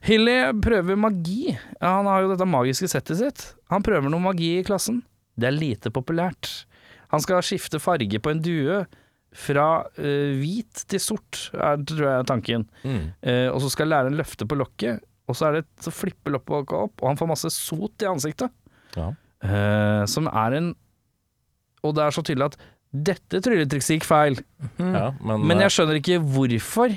Hilly 0.06 0.38
prøver 0.64 0.98
magi. 0.98 1.52
Ja, 1.80 1.98
Han 2.00 2.10
har 2.10 2.24
jo 2.24 2.32
dette 2.34 2.48
magiske 2.50 2.90
settet 2.90 3.20
sitt. 3.20 3.46
Han 3.70 3.86
prøver 3.86 4.10
noe 4.10 4.24
magi 4.24 4.58
i 4.60 4.66
klassen. 4.66 5.04
Det 5.38 5.50
er 5.50 5.58
lite 5.58 5.92
populært. 5.94 6.66
Han 7.12 7.22
skal 7.24 7.44
skifte 7.46 7.80
farge 7.82 8.20
på 8.24 8.32
en 8.32 8.42
due 8.44 8.82
fra 9.32 9.68
eh, 9.96 10.34
hvit 10.40 10.84
til 10.92 11.00
sort, 11.00 11.46
er, 11.56 11.80
tror 11.88 12.04
jeg 12.04 12.18
er 12.20 12.28
tanken. 12.28 12.66
Mm. 12.84 13.04
Eh, 13.24 13.48
og 13.52 13.62
så 13.64 13.72
skal 13.72 13.92
læreren 13.92 14.18
løfte 14.20 14.48
på 14.48 14.58
lokket, 14.60 15.00
og 15.30 15.38
så, 15.38 15.48
er 15.48 15.60
det, 15.60 15.66
så 15.80 15.94
flipper 15.96 16.34
lokket 16.36 16.76
opp, 16.76 16.98
og 17.00 17.08
han 17.08 17.20
får 17.20 17.30
masse 17.32 17.52
sot 17.56 18.04
i 18.04 18.10
ansiktet. 18.12 18.52
Ja. 18.98 19.12
Eh, 19.42 20.04
som 20.12 20.28
er 20.28 20.58
en 20.60 20.74
Og 21.82 21.96
det 21.98 22.04
er 22.04 22.14
så 22.14 22.22
tydelig 22.22 22.52
at 22.52 22.58
dette 22.92 23.40
trylletrikset 23.44 23.98
gikk 23.98 24.08
feil. 24.08 24.40
ja, 24.78 25.12
men, 25.24 25.46
Men 25.48 25.58
eh, 25.58 25.66
jeg 25.68 25.76
skjønner 25.78 26.00
ikke 26.02 26.20
hvorfor. 26.34 26.96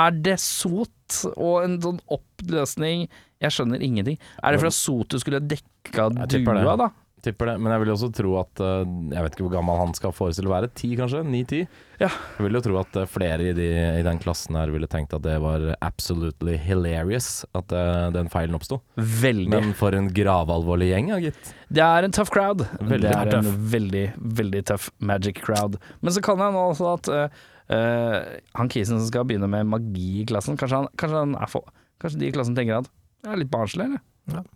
Er 0.00 0.14
det 0.14 0.36
sot 0.38 1.16
og 1.34 1.64
en 1.64 1.72
sånn 1.82 1.96
oppløsning 2.14 3.08
Jeg 3.42 3.54
skjønner 3.56 3.82
ingenting. 3.82 4.20
Er 4.38 4.54
det 4.54 4.60
fordi 4.62 4.76
sotet 4.76 5.24
skulle 5.24 5.40
dekka 5.42 6.10
dua, 6.12 6.76
da? 6.78 6.90
Tipper 7.24 7.52
det. 7.52 7.54
Men 7.60 7.74
jeg 7.74 7.82
vil 7.82 7.92
også 7.94 8.08
tro 8.14 8.34
at 8.40 8.62
eh, 8.64 8.82
Jeg 9.12 9.24
vet 9.24 9.36
ikke 9.36 9.46
hvor 9.46 9.54
gammel 9.54 9.78
han 9.80 9.94
skal 9.96 10.14
forestille 10.16 10.50
å 10.50 10.54
være. 10.54 10.70
Ti, 10.76 10.90
kanskje? 10.98 11.22
Ni-ti? 11.26 11.60
Ja. 12.00 12.08
Jeg 12.08 12.46
vil 12.46 12.58
jo 12.58 12.62
tro 12.64 12.78
at 12.80 12.98
eh, 13.00 13.08
flere 13.10 13.50
i, 13.50 13.54
de, 13.56 13.68
i 14.00 14.04
den 14.06 14.20
klassen 14.22 14.58
her 14.58 14.72
ville 14.72 14.88
tenkt 14.90 15.14
at 15.16 15.24
det 15.26 15.36
var 15.42 15.66
absolutely 15.84 16.56
hilarious 16.60 17.44
at 17.58 17.74
eh, 17.76 18.08
den 18.16 18.32
feilen 18.32 18.58
oppsto. 18.58 18.80
Veldig. 18.96 19.52
Men 19.52 19.76
for 19.78 19.96
en 19.96 20.10
gravalvorlig 20.16 20.90
gjeng, 20.90 21.12
ja, 21.14 21.20
gitt. 21.28 21.54
det 21.68 21.86
er 21.86 22.08
en 22.08 22.16
tough 22.16 22.32
crowd. 22.34 22.66
Veldig 22.80 23.04
det 23.06 23.14
er 23.14 23.32
tøff. 23.36 23.48
en 23.52 23.64
veldig, 23.76 24.04
veldig 24.42 24.66
tøff 24.72 24.90
magic 25.12 25.42
crowd. 25.44 25.80
Men 26.00 26.16
så 26.16 26.24
kan 26.24 26.42
jeg 26.42 26.56
nå 26.56 26.66
også 26.72 26.92
at 26.96 27.14
uh, 27.14 27.46
Uh, 27.70 28.40
han 28.58 28.66
kisen 28.66 28.98
som 28.98 29.06
skal 29.06 29.22
begynne 29.28 29.46
med 29.46 29.68
magi 29.70 30.08
i 30.18 30.24
klassen, 30.26 30.56
kanskje, 30.58 30.80
han, 30.80 30.88
kanskje, 30.98 31.20
han 31.22 31.36
er 31.38 31.50
for, 31.52 31.68
kanskje 32.02 32.18
de 32.18 32.26
i 32.26 32.32
klassen 32.34 32.56
tenker 32.58 32.80
at 32.80 32.88
det 33.22 33.30
er 33.30 33.38
litt 33.38 33.52
barnslig, 33.52 33.84
eller? 33.86 34.02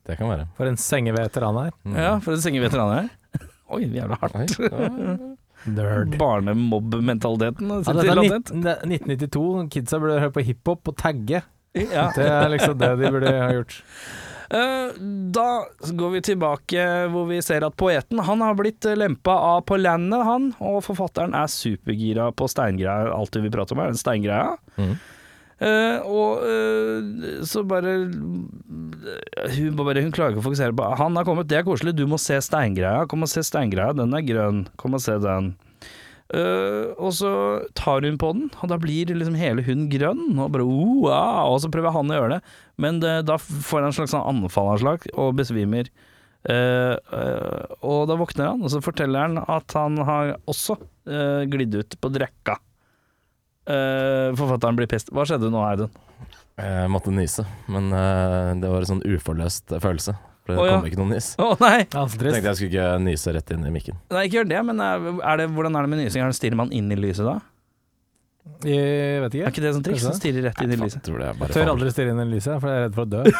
Det 0.07 0.17
kan 0.19 0.29
være. 0.31 0.47
For 0.59 0.71
en 0.71 0.77
sengeveteran 0.81 1.59
her. 1.63 1.71
Mm. 1.85 1.97
Ja, 1.97 2.13
for 2.25 2.37
en 2.37 2.43
sengeveteran 2.45 2.93
her. 2.97 3.09
Oi, 3.75 3.83
jævla 3.97 4.19
hardt. 4.21 4.59
Ja. 4.61 5.17
Nerd. 5.65 6.19
Barnemobb-mentaliteten. 6.21 7.71
Ja, 7.73 7.81
sitter 7.87 8.11
er 8.13 8.21
19, 8.21 8.63
det 8.67 8.75
er 8.75 8.85
1992. 8.85 9.71
Kidsa 9.73 9.99
burde 10.03 10.21
høre 10.21 10.35
på 10.35 10.45
hiphop 10.45 10.91
og 10.93 10.97
tagge. 11.01 11.41
Ja. 11.75 12.11
Det 12.15 12.27
er 12.29 12.49
liksom 12.53 12.77
det 12.79 12.93
de 13.01 13.11
burde 13.17 13.33
ha 13.41 13.51
gjort. 13.59 13.81
Eh, 14.55 14.91
Da 15.33 15.65
går 15.97 16.11
vi 16.13 16.21
tilbake 16.23 16.83
hvor 17.11 17.25
vi 17.27 17.39
ser 17.43 17.65
at 17.65 17.75
poeten 17.81 18.21
Han 18.27 18.43
har 18.45 18.53
blitt 18.55 18.85
lempa 18.95 19.33
av 19.33 19.63
på 19.67 19.79
landet, 19.81 20.21
han. 20.29 20.51
Og 20.61 20.83
forfatteren 20.85 21.33
er 21.35 21.49
supergira 21.51 22.27
på 22.37 22.47
steingreia. 22.53 23.09
Alt 23.17 23.33
det 23.35 23.41
vi 23.47 23.51
prater 23.51 23.75
om 23.75 23.81
er 23.83 23.95
en 23.95 23.99
steingreia. 23.99 24.53
Mhm. 24.77 24.93
Eh, 25.63 25.99
og 26.03 26.43
uh, 26.43 27.43
så 27.47 27.63
bare 27.63 27.93
hun, 28.11 29.77
bare 29.79 30.03
hun 30.03 30.11
ikke 30.11 30.33
å 30.33 30.43
fokusere 30.43 30.75
på 30.75 30.89
Han 30.99 31.15
har 31.15 31.27
kommet, 31.29 31.47
det 31.47 31.61
er 31.61 31.67
koselig, 31.67 31.95
du 31.95 32.07
må 32.11 32.19
se 32.19 32.41
steingreia. 32.43 33.07
Kom 33.11 33.27
og 33.27 33.31
se 33.31 33.45
steingreia, 33.47 33.95
den 33.97 34.17
er 34.17 34.27
grønn. 34.27 34.65
Kom 34.81 34.99
og 34.99 35.05
se 35.05 35.17
den. 35.23 35.53
Uh, 36.35 36.97
og 36.97 37.13
så 37.15 37.31
tar 37.77 38.03
hun 38.03 38.17
på 38.19 38.33
den, 38.35 38.49
og 38.65 38.71
da 38.73 38.79
blir 38.81 39.13
liksom 39.13 39.37
hele 39.39 39.63
hunden 39.67 39.91
grønn. 39.93 40.39
Og 40.41 40.51
bare 40.57 40.67
ah, 41.13 41.45
Og 41.53 41.61
så 41.63 41.71
prøver 41.71 41.95
han 41.95 42.11
å 42.11 42.19
gjøre 42.19 42.39
det, 42.39 42.57
men 42.81 42.99
det, 43.05 43.15
da 43.29 43.39
får 43.39 43.85
han 43.85 43.93
en 43.93 43.97
slags 44.01 44.15
sånn 44.17 44.27
anfallanslag 44.33 45.07
og 45.15 45.37
besvimer. 45.39 45.93
Eh, 46.45 46.93
eh, 46.93 47.75
og 47.89 48.09
da 48.11 48.19
våkner 48.21 48.51
han, 48.51 48.65
og 48.65 48.73
så 48.73 48.83
forteller 48.85 49.29
han 49.29 49.41
at 49.41 49.77
han 49.79 49.97
har 50.05 50.35
også 50.51 50.77
uh, 50.77 51.43
glidd 51.49 51.77
ut 51.79 51.97
på 52.01 52.11
drekka. 52.13 52.59
Eh, 53.65 54.35
forfatteren 54.37 54.77
blir 54.77 54.91
pest. 54.91 55.11
Hva 55.15 55.25
skjedde 55.29 55.51
nå, 55.53 55.63
Audun? 55.65 55.93
Jeg 56.55 56.91
måtte 56.93 57.11
nyse, 57.11 57.43
men 57.67 57.89
uh, 57.91 58.53
det 58.61 58.69
var 58.71 58.85
en 58.85 58.91
sånn 58.93 59.03
uforløst 59.03 59.73
følelse. 59.83 60.15
For 60.45 60.53
det 60.53 60.61
oh, 60.61 60.69
ja. 60.69 60.77
kom 60.77 60.87
ikke 60.87 61.01
noen 61.01 61.15
nys. 61.17 61.31
Oh, 61.41 61.55
nei. 61.63 61.87
Ja, 61.89 62.05
så. 62.05 62.21
Tenkte 62.21 62.51
jeg 62.51 62.59
skulle 62.59 62.71
ikke 62.71 62.89
nyse 63.03 63.33
rett 63.35 63.51
inn 63.55 63.65
i 63.65 63.73
mikken. 63.75 63.97
nei, 64.13 64.27
ikke 64.29 64.43
gjør 64.43 64.51
det, 64.53 64.61
men 64.69 64.83
er, 64.85 65.09
er 65.17 65.41
det, 65.41 65.49
hvordan 65.57 65.79
er 65.79 65.87
det 65.87 65.93
med 65.95 66.03
nysing? 66.05 66.23
Er 66.23 66.37
det 66.55 66.61
man 66.61 66.75
inn 66.77 66.93
i 66.93 66.99
lyset 67.01 67.27
da? 67.27 67.39
Jeg 68.65 69.21
vet 69.25 69.35
ikke. 69.37 69.45
Er 69.45 69.53
ikke. 69.53 69.63
det 69.65 69.73
sånn 69.77 69.85
triks? 69.87 70.05
Stirrer 70.19 70.43
rett 70.51 70.61
inn 70.65 70.75
i 70.75 70.79
lyset. 70.81 71.09
Jeg, 71.09 71.33
er 71.33 71.55
Tør 71.55 71.73
aldri 71.73 71.89
stirre 71.93 72.13
inn 72.13 72.21
i 72.25 72.29
lyset, 72.35 72.61
for 72.61 72.69
jeg 72.69 72.77
er 72.77 72.85
redd 72.87 72.97
for 72.97 73.05
å 73.05 73.11
dø. 73.15 73.23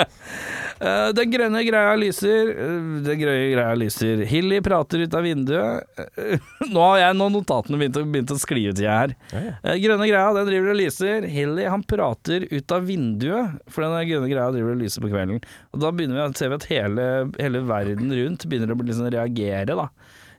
Eh, 0.80 1.10
den 1.12 1.28
grønne 1.28 1.60
greia 1.66 1.96
lyser. 2.00 2.50
eh, 2.56 2.76
Den 3.04 3.18
grønne 3.20 3.48
greia 3.52 3.74
lyser. 3.76 4.22
Hilly 4.30 4.62
prater 4.64 5.02
ut 5.04 5.16
av 5.16 5.26
vinduet. 5.28 6.00
Nå 6.72 6.84
har 6.86 7.02
jeg 7.02 7.18
nå 7.18 7.26
notatene 7.34 7.76
begynt 7.82 7.98
å, 8.00 8.04
begynt 8.08 8.32
å 8.32 8.38
skli 8.40 8.62
ut 8.70 8.80
i 8.80 8.86
her. 8.88 9.12
Ja, 9.34 9.42
ja. 9.44 9.52
Eh, 9.60 9.76
grønne 9.82 10.08
greia, 10.08 10.30
den 10.38 10.48
driver 10.48 10.72
og 10.72 10.80
lyser. 10.80 11.26
Hilly 11.28 11.66
han 11.68 11.84
prater 11.84 12.46
ut 12.48 12.72
av 12.76 12.88
vinduet, 12.88 13.58
for 13.68 13.84
den 13.84 14.08
grønne 14.08 14.32
greia 14.32 14.48
driver 14.56 14.72
og 14.72 14.80
lyser 14.80 15.04
på 15.04 15.12
kvelden. 15.12 15.44
Og 15.74 15.84
da 15.84 15.92
begynner 15.92 16.16
vi 16.16 16.24
å 16.24 16.40
se 16.40 16.48
at 16.56 16.68
hele, 16.72 17.06
hele 17.36 17.62
verden 17.68 18.16
rundt 18.16 18.48
begynner 18.48 18.72
å 18.72 18.80
liksom 18.80 19.12
reagere, 19.12 19.76
da. 19.76 19.90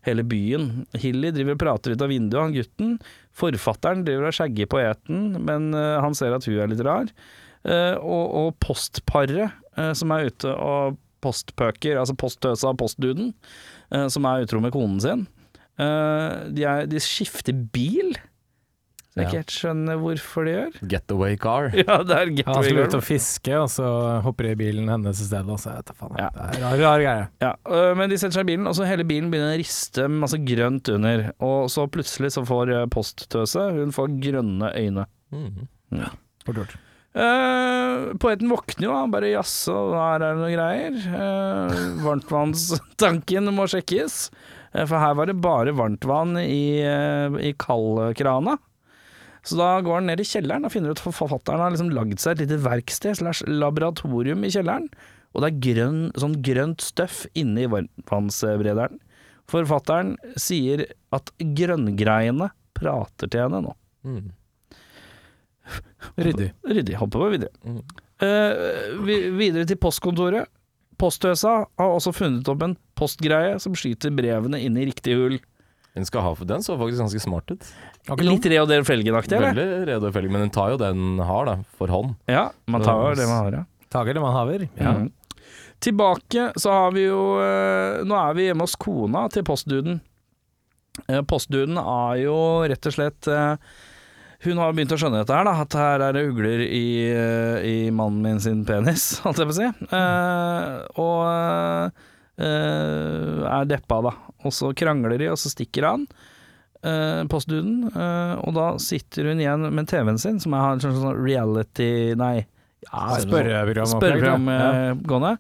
Hele 0.07 0.23
byen. 0.25 0.87
Hilly 0.97 1.29
driver 1.35 1.55
og 1.55 1.61
prater 1.61 1.93
ut 1.93 2.01
av 2.01 2.09
vinduet, 2.09 2.41
han 2.41 2.55
gutten. 2.55 2.95
Forfatteren 3.37 4.05
driver 4.07 4.29
og 4.31 4.37
skjegger 4.37 4.69
poeten, 4.71 5.35
men 5.45 5.69
eh, 5.77 5.99
han 6.01 6.17
ser 6.17 6.33
at 6.35 6.47
hun 6.49 6.57
er 6.57 6.71
litt 6.71 6.81
rar. 6.87 7.11
Eh, 7.61 7.93
og, 7.99 8.23
og 8.41 8.55
postparet 8.63 9.51
eh, 9.77 9.91
som 9.97 10.13
er 10.15 10.31
ute 10.31 10.55
og 10.55 10.97
postpøker, 11.21 11.99
altså 12.01 12.17
posttøsa 12.17 12.71
og 12.71 12.79
postduden, 12.81 13.27
som 14.09 14.25
er 14.25 14.41
utro 14.41 14.57
med 14.63 14.71
konen 14.73 14.95
sin. 15.03 15.19
De, 15.77 16.63
er, 16.65 16.87
de 16.89 17.01
skifter 17.03 17.53
bil. 17.75 18.15
Så 19.11 19.19
jeg 19.19 19.25
Ja. 19.25 19.29
ikke 19.29 19.39
helt 19.41 19.51
skjønner 19.51 19.97
hvorfor 19.99 20.45
de 20.47 20.51
gjør. 20.55 20.75
Getaway 20.93 21.33
car. 21.35 21.65
Ja, 21.81 21.97
det 22.07 22.15
er 22.15 22.29
getaway 22.31 22.55
Han 22.55 22.63
skulle 22.63 22.85
ut 22.87 22.93
og 22.95 23.03
fiske, 23.03 23.55
og 23.59 23.67
så 23.73 23.87
hopper 24.23 24.47
de 24.47 24.51
i 24.55 24.59
bilen 24.61 24.87
hennes 24.87 25.19
i 25.19 25.25
stedet. 25.27 25.49
Og 25.51 25.59
så 25.59 25.73
vet 25.75 25.91
jeg 25.91 25.97
faen. 25.99 26.15
Ja. 26.21 26.29
Det 26.31 26.45
er 26.47 26.61
rar, 26.63 26.77
rar 26.85 27.03
greie. 27.03 27.25
Ja, 27.43 27.49
men 27.99 28.09
de 28.13 28.19
setter 28.21 28.37
seg 28.39 28.45
i 28.47 28.51
bilen, 28.53 28.69
og 28.71 28.77
så 28.79 28.87
hele 28.87 29.03
bilen 29.09 29.27
begynner 29.33 29.57
å 29.57 29.59
riste 29.59 30.05
masse 30.07 30.39
grønt 30.47 30.87
under. 30.95 31.25
Og 31.43 31.67
så 31.73 31.83
plutselig 31.91 32.31
så 32.37 32.45
får 32.47 32.71
posttøse, 32.95 33.67
hun 33.81 33.91
får 33.95 34.15
grønne 34.23 34.71
øyne. 34.79 35.05
Mm. 35.35 35.67
Fort 36.47 36.61
gjort. 36.63 36.77
Uh, 37.11 38.13
poeten 38.23 38.47
våkner 38.47 38.85
jo, 38.87 38.93
han 38.95 39.11
bare 39.11 39.33
jaså, 39.33 39.73
her 39.91 40.23
er 40.23 40.37
det 40.37 40.39
noe 40.39 40.53
greier. 40.55 40.95
Uh, 41.11 41.99
varmtvannstanken 42.05 43.51
må 43.55 43.65
sjekkes. 43.67 44.29
uh, 44.75 44.85
for 44.87 44.95
her 45.03 45.15
var 45.19 45.27
det 45.27 45.35
bare 45.43 45.73
varmtvann 45.75 46.37
i, 46.39 46.79
uh, 46.87 47.35
i 47.43 47.51
kaldkrana. 47.59 48.55
Så 49.47 49.57
da 49.57 49.69
går 49.81 49.97
han 49.97 50.09
ned 50.11 50.21
i 50.21 50.27
kjelleren 50.27 50.67
og 50.67 50.73
finner 50.73 50.93
ut 50.93 51.01
at 51.01 51.15
forfatteren 51.17 51.63
har 51.63 51.73
liksom 51.73 51.93
lagd 51.95 52.19
seg 52.21 52.35
et 52.35 52.43
lite 52.45 52.59
verksted 52.61 53.17
slash 53.21 53.47
laboratorium 53.49 54.45
i 54.45 54.51
kjelleren. 54.53 54.89
Og 55.33 55.41
det 55.41 55.49
er 55.49 55.61
grønn, 55.65 56.01
sånn 56.19 56.37
grønt 56.45 56.83
støff 56.83 57.23
inne 57.39 57.63
i 57.63 57.71
vannsbrederen. 57.71 58.99
Forfatteren 59.51 60.13
sier 60.39 60.85
at 61.15 61.31
grønngreiene 61.39 62.51
prater 62.77 63.31
til 63.31 63.45
henne 63.45 63.63
nå. 63.65 63.75
Mm. 64.07 64.29
Ryddig. 66.21 66.51
Ryddig. 66.67 66.97
Hopper 66.99 67.25
vi 67.25 67.37
videre. 67.37 67.53
Mm. 67.65 67.81
Uh, 68.21 69.03
vi, 69.07 69.17
videre 69.39 69.67
til 69.69 69.79
postkontoret. 69.81 70.49
Posthøsa 71.01 71.53
har 71.65 71.95
også 71.95 72.13
funnet 72.13 72.49
opp 72.51 72.61
en 72.61 72.75
postgreie 72.99 73.55
som 73.61 73.73
skyter 73.77 74.13
brevene 74.13 74.59
inn 74.61 74.77
i 74.77 74.85
riktig 74.91 75.17
hull. 75.17 75.39
Den, 75.95 76.05
skal 76.07 76.23
ha, 76.23 76.35
den 76.47 76.63
så 76.63 76.77
faktisk 76.79 77.01
ganske 77.03 77.19
smart 77.19 77.51
ut. 77.51 77.65
Litt 78.23 78.45
Re 78.47 78.61
og 78.63 78.69
Del 78.71 78.85
Felgen-aktig, 78.87 79.35
eller? 79.35 79.55
Veldig 79.57 79.87
rede 79.89 80.07
og 80.07 80.13
felg, 80.15 80.31
men 80.31 80.45
den 80.45 80.53
tar 80.55 80.71
jo 80.71 80.77
det 80.79 80.93
den 80.95 81.19
har, 81.27 81.49
da, 81.49 81.57
for 81.79 81.91
hånd. 81.91 82.13
Ja, 82.31 82.45
man 82.71 82.85
tar 82.85 83.09
jo 83.09 83.17
det 83.19 83.27
man 83.27 83.41
har, 83.43 83.57
ja. 83.59 83.63
Tager 83.91 84.15
det 84.15 84.23
man 84.23 84.31
haver. 84.31 84.63
Ja. 84.79 84.93
Tilbake 85.83 86.51
så 86.61 86.71
har 86.71 86.91
vi 86.95 87.07
jo 87.07 87.21
eh, 87.41 88.03
Nå 88.05 88.15
er 88.15 88.35
vi 88.37 88.45
hjemme 88.45 88.63
hos 88.67 88.77
kona 88.79 89.25
til 89.33 89.43
postduden. 89.43 89.97
Eh, 91.09 91.23
postduden 91.27 91.79
er 91.81 92.21
jo 92.21 92.35
rett 92.69 92.87
og 92.87 92.95
slett 92.95 93.27
eh, 93.31 93.55
Hun 94.45 94.61
har 94.61 94.75
begynt 94.77 94.93
å 94.93 94.99
skjønne 95.01 95.23
dette 95.23 95.35
her, 95.35 95.49
da. 95.49 95.55
At 95.65 95.75
her 95.75 96.05
er 96.07 96.15
det 96.15 96.23
ugler 96.29 96.63
i, 96.67 96.85
i 97.67 97.75
mannen 97.91 98.21
min 98.23 98.39
sin 98.43 98.63
penis, 98.67 99.09
holdt 99.25 99.41
jeg 99.43 99.51
på 99.51 99.57
å 99.57 99.59
si. 99.59 99.67
Eh, 99.99 101.03
og 101.03 101.19
eh, 101.33 102.07
er 102.41 103.65
deppa, 103.69 104.01
da. 104.07 104.13
Og 104.45 104.53
så 104.55 104.71
krangler 104.77 105.17
de, 105.21 105.29
og 105.31 105.39
så 105.39 105.51
stikker 105.53 105.87
han. 105.89 106.05
Uh, 106.81 107.21
postduden, 107.29 107.91
uh, 107.93 108.39
og 108.41 108.55
da 108.57 108.67
sitter 108.81 109.27
hun 109.29 109.41
igjen 109.43 109.67
med 109.69 109.85
TV-en 109.91 110.17
sin, 110.17 110.39
som 110.41 110.55
er 110.57 110.71
en 110.71 110.81
sånn 110.81 111.19
reality 111.21 112.15
Nei, 112.17 112.39
ja, 112.87 113.03
Spørreprogram. 113.21 113.91
spørreprogram 113.91 114.47
Ja. 114.49 114.71
eh, 114.89 114.95
gående. 115.05 115.35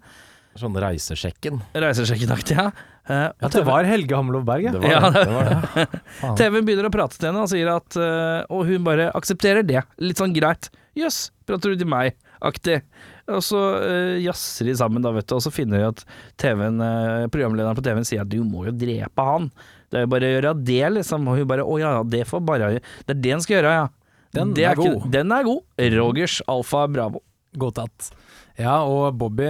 Sånn 0.61 0.75
reisesjekken. 0.77 1.61
Reisesjekkenaktig, 1.73 2.57
ja. 2.59 2.67
Uh, 3.09 3.31
Ja, 3.41 3.47
det 3.47 3.51
TV 3.55 3.65
var 3.65 3.87
Helge 3.89 4.13
Hamlov 4.19 4.45
Berg, 4.45 4.67
ja. 4.67 4.71
Det 4.75 4.83
var 4.83 4.91
Ja, 4.93 5.09
det. 5.09 5.23
det, 5.25 5.33
var 5.33 5.49
ja. 5.49 6.35
TV-en 6.43 6.67
begynner 6.69 6.89
å 6.91 6.93
prate 6.93 7.17
til 7.17 7.31
henne 7.31 7.41
og 7.41 7.49
sier 7.49 7.71
at 7.73 7.97
eh, 7.97 8.43
Og 8.53 8.67
hun 8.69 8.83
bare 8.85 9.07
aksepterer 9.17 9.65
det. 9.65 9.81
Litt 9.97 10.21
sånn 10.21 10.35
greit. 10.37 10.69
Jøss, 10.93 11.31
prater 11.49 11.73
du 11.73 11.81
til 11.81 11.89
meg? 11.89 12.13
Aktig. 12.41 12.79
Og 13.31 13.43
så 13.45 13.59
uh, 13.79 14.17
jazzer 14.21 14.67
de 14.67 14.75
sammen, 14.79 15.03
da, 15.05 15.11
vet 15.15 15.27
du, 15.29 15.35
og 15.37 15.43
så 15.45 15.51
finner 15.53 15.79
de 15.79 15.89
at 15.91 16.01
eh, 16.49 17.27
programlederen 17.31 17.77
på 17.77 17.83
TV-en 17.85 18.07
sier 18.07 18.23
at 18.23 18.31
du 18.31 18.41
må 18.43 18.65
jo 18.67 18.73
drepe 18.75 19.25
han. 19.27 19.49
Det 19.91 19.99
er 19.99 20.05
jo 20.07 20.11
bare 20.11 20.27
å 20.27 20.33
gjøre 20.35 20.53
det, 20.65 20.83
liksom. 20.97 21.27
Og 21.29 21.37
hun 21.39 21.49
bare 21.49 21.65
å 21.67 21.77
ja, 21.79 21.91
det 22.07 22.25
får 22.29 22.43
bare 22.47 22.71
Det 22.79 23.13
er 23.13 23.21
det 23.21 23.33
han 23.35 23.43
skal 23.45 23.59
gjøre, 23.59 23.75
ja. 23.77 23.87
Den 24.31 24.53
det 24.55 24.65
er 24.65 24.75
ikke- 24.75 24.93
god. 24.95 25.11
Den 25.11 25.31
er 25.35 25.43
god. 25.43 25.61
Rogers 25.97 26.41
Alfa 26.47 26.87
Bravo. 26.87 27.21
Godtatt. 27.57 28.11
Ja, 28.57 28.81
og 28.83 29.17
Bobby 29.19 29.47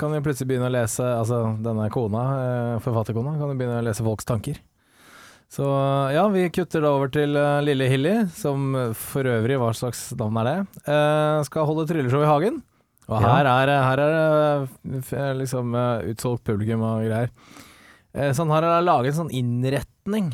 kan 0.00 0.12
jo 0.14 0.20
plutselig 0.24 0.48
begynne 0.48 0.68
å 0.70 0.72
lese 0.72 1.04
Altså 1.04 1.56
denne 1.60 1.90
kona, 1.92 2.22
eh, 2.76 2.78
forfatterkona, 2.80 3.36
kan 3.38 3.52
jo 3.52 3.56
begynne 3.58 3.80
å 3.80 3.84
lese 3.84 4.04
folks 4.04 4.24
tanker. 4.24 4.56
Så 5.52 5.66
ja, 6.14 6.22
vi 6.32 6.46
kutter 6.54 6.80
da 6.80 6.94
over 6.96 7.10
til 7.12 7.36
uh, 7.36 7.60
lille 7.64 7.84
Hilly, 7.92 8.14
som 8.32 8.70
for 8.96 9.28
øvrig, 9.28 9.58
hva 9.60 9.72
slags 9.76 10.06
navn 10.16 10.38
er 10.40 10.48
det? 10.48 10.54
Uh, 10.86 11.42
skal 11.44 11.66
holde 11.68 11.84
trylleshow 11.90 12.24
i 12.24 12.30
hagen. 12.30 12.62
Og 13.10 13.18
Ja. 13.20 13.34
her 13.34 13.50
er, 13.50 13.72
her 13.82 14.00
er 14.00 14.12
det 14.14 15.02
eh, 15.10 15.32
liksom 15.36 15.74
utsolgt 16.08 16.44
publikum 16.46 16.84
og 16.86 17.02
greier. 17.04 17.28
Eh, 18.14 18.30
så 18.32 18.44
han 18.46 18.52
har 18.54 18.82
laget 18.84 19.12
en 19.12 19.18
sånn 19.24 19.32
innretning 19.34 20.30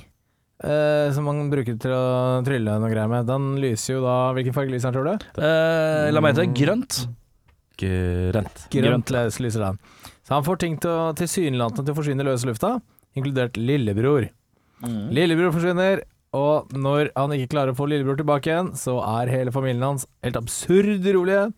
eh, 0.62 1.08
som 1.16 1.26
man 1.26 1.48
bruker 1.50 1.78
til 1.80 1.94
å 1.96 2.44
trylle 2.46 2.76
noe 2.78 2.90
greier 2.92 3.10
med. 3.10 3.26
Den 3.26 3.56
lyser 3.62 3.96
jo 3.96 4.04
da 4.04 4.16
Hvilken 4.36 4.54
farge 4.54 4.74
lyser 4.74 4.92
den, 4.92 4.98
tror 4.98 5.08
du? 5.08 5.26
Eh, 5.42 6.10
la 6.12 6.22
meg 6.22 6.36
hete 6.36 6.46
grønt. 6.60 7.00
Grønt. 7.80 8.64
Grønt 8.74 9.14
lyser 9.16 9.64
den. 9.64 9.78
Så 10.26 10.36
han 10.36 10.46
får 10.46 10.60
ting 10.62 10.76
til 10.82 10.92
å 10.92 11.12
tilsynelatende 11.18 11.88
til 11.88 11.96
å 11.96 11.98
forsvinne 11.98 12.24
i 12.26 12.28
løse 12.28 12.46
lufta, 12.46 12.76
inkludert 13.16 13.56
lillebror. 13.58 14.28
Lillebror 14.84 15.54
forsvinner, 15.56 16.02
og 16.36 16.74
når 16.76 17.12
han 17.16 17.32
ikke 17.36 17.54
klarer 17.54 17.72
å 17.72 17.78
få 17.78 17.88
lillebror 17.88 18.18
tilbake 18.20 18.50
igjen, 18.50 18.74
så 18.76 18.98
er 19.00 19.32
hele 19.32 19.54
familien 19.54 19.86
hans 19.86 20.06
helt 20.24 20.36
absurd 20.40 21.06
urolige, 21.06 21.48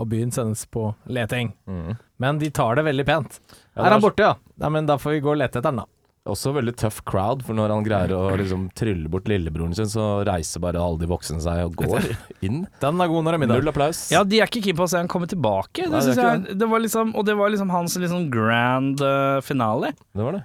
og 0.00 0.08
byen 0.10 0.32
sendes 0.34 0.64
på 0.72 0.90
leting. 1.12 1.52
Mm. 1.68 1.94
Men 2.20 2.40
de 2.40 2.50
tar 2.56 2.78
det 2.78 2.86
veldig 2.88 3.06
pent. 3.08 3.40
Ja, 3.76 3.86
er 3.86 3.94
han 3.96 4.02
borte, 4.04 4.26
ja? 4.26 4.34
Nei, 4.60 4.70
men 4.76 4.88
da 4.88 4.96
får 5.00 5.18
vi 5.18 5.24
gå 5.24 5.34
og 5.34 5.40
lete 5.40 5.60
etter 5.60 5.72
han, 5.72 5.82
da. 5.84 5.88
Også 6.30 6.50
veldig 6.52 6.74
tøff 6.76 6.98
crowd, 7.08 7.40
for 7.46 7.56
når 7.56 7.72
han 7.72 7.84
greier 7.84 8.12
å 8.12 8.34
liksom 8.36 8.66
trylle 8.76 9.08
bort 9.12 9.28
lillebroren 9.30 9.72
sin, 9.76 9.88
så 9.88 10.20
reiser 10.28 10.60
bare 10.60 10.80
alle 10.80 11.00
de 11.00 11.08
voksne 11.08 11.40
seg 11.40 11.62
og 11.64 11.78
går 11.80 12.10
inn. 12.46 12.66
Den 12.82 13.00
er 13.00 13.08
god 13.08 13.24
når 13.24 13.32
det 13.32 13.38
er 13.38 13.42
middag. 13.44 13.62
Null 13.62 13.72
applaus. 13.72 14.02
Ja, 14.12 14.20
de 14.28 14.42
er 14.42 14.50
ikke 14.50 14.62
keen 14.66 14.76
på 14.76 14.84
å 14.84 14.90
se 14.92 15.00
han 15.00 15.08
komme 15.10 15.30
tilbake. 15.30 15.86
Det 15.86 15.92
Nei, 15.94 16.02
det 16.10 16.16
jeg, 16.18 16.58
det 16.60 16.68
var 16.68 16.84
liksom, 16.84 17.14
og 17.16 17.24
det 17.28 17.38
var 17.40 17.52
liksom 17.54 17.72
hans 17.72 17.96
liksom 18.04 18.28
grand 18.32 19.00
eh, 19.04 19.40
finale. 19.46 19.94
Det 20.12 20.26
var 20.26 20.36
det. 20.36 20.44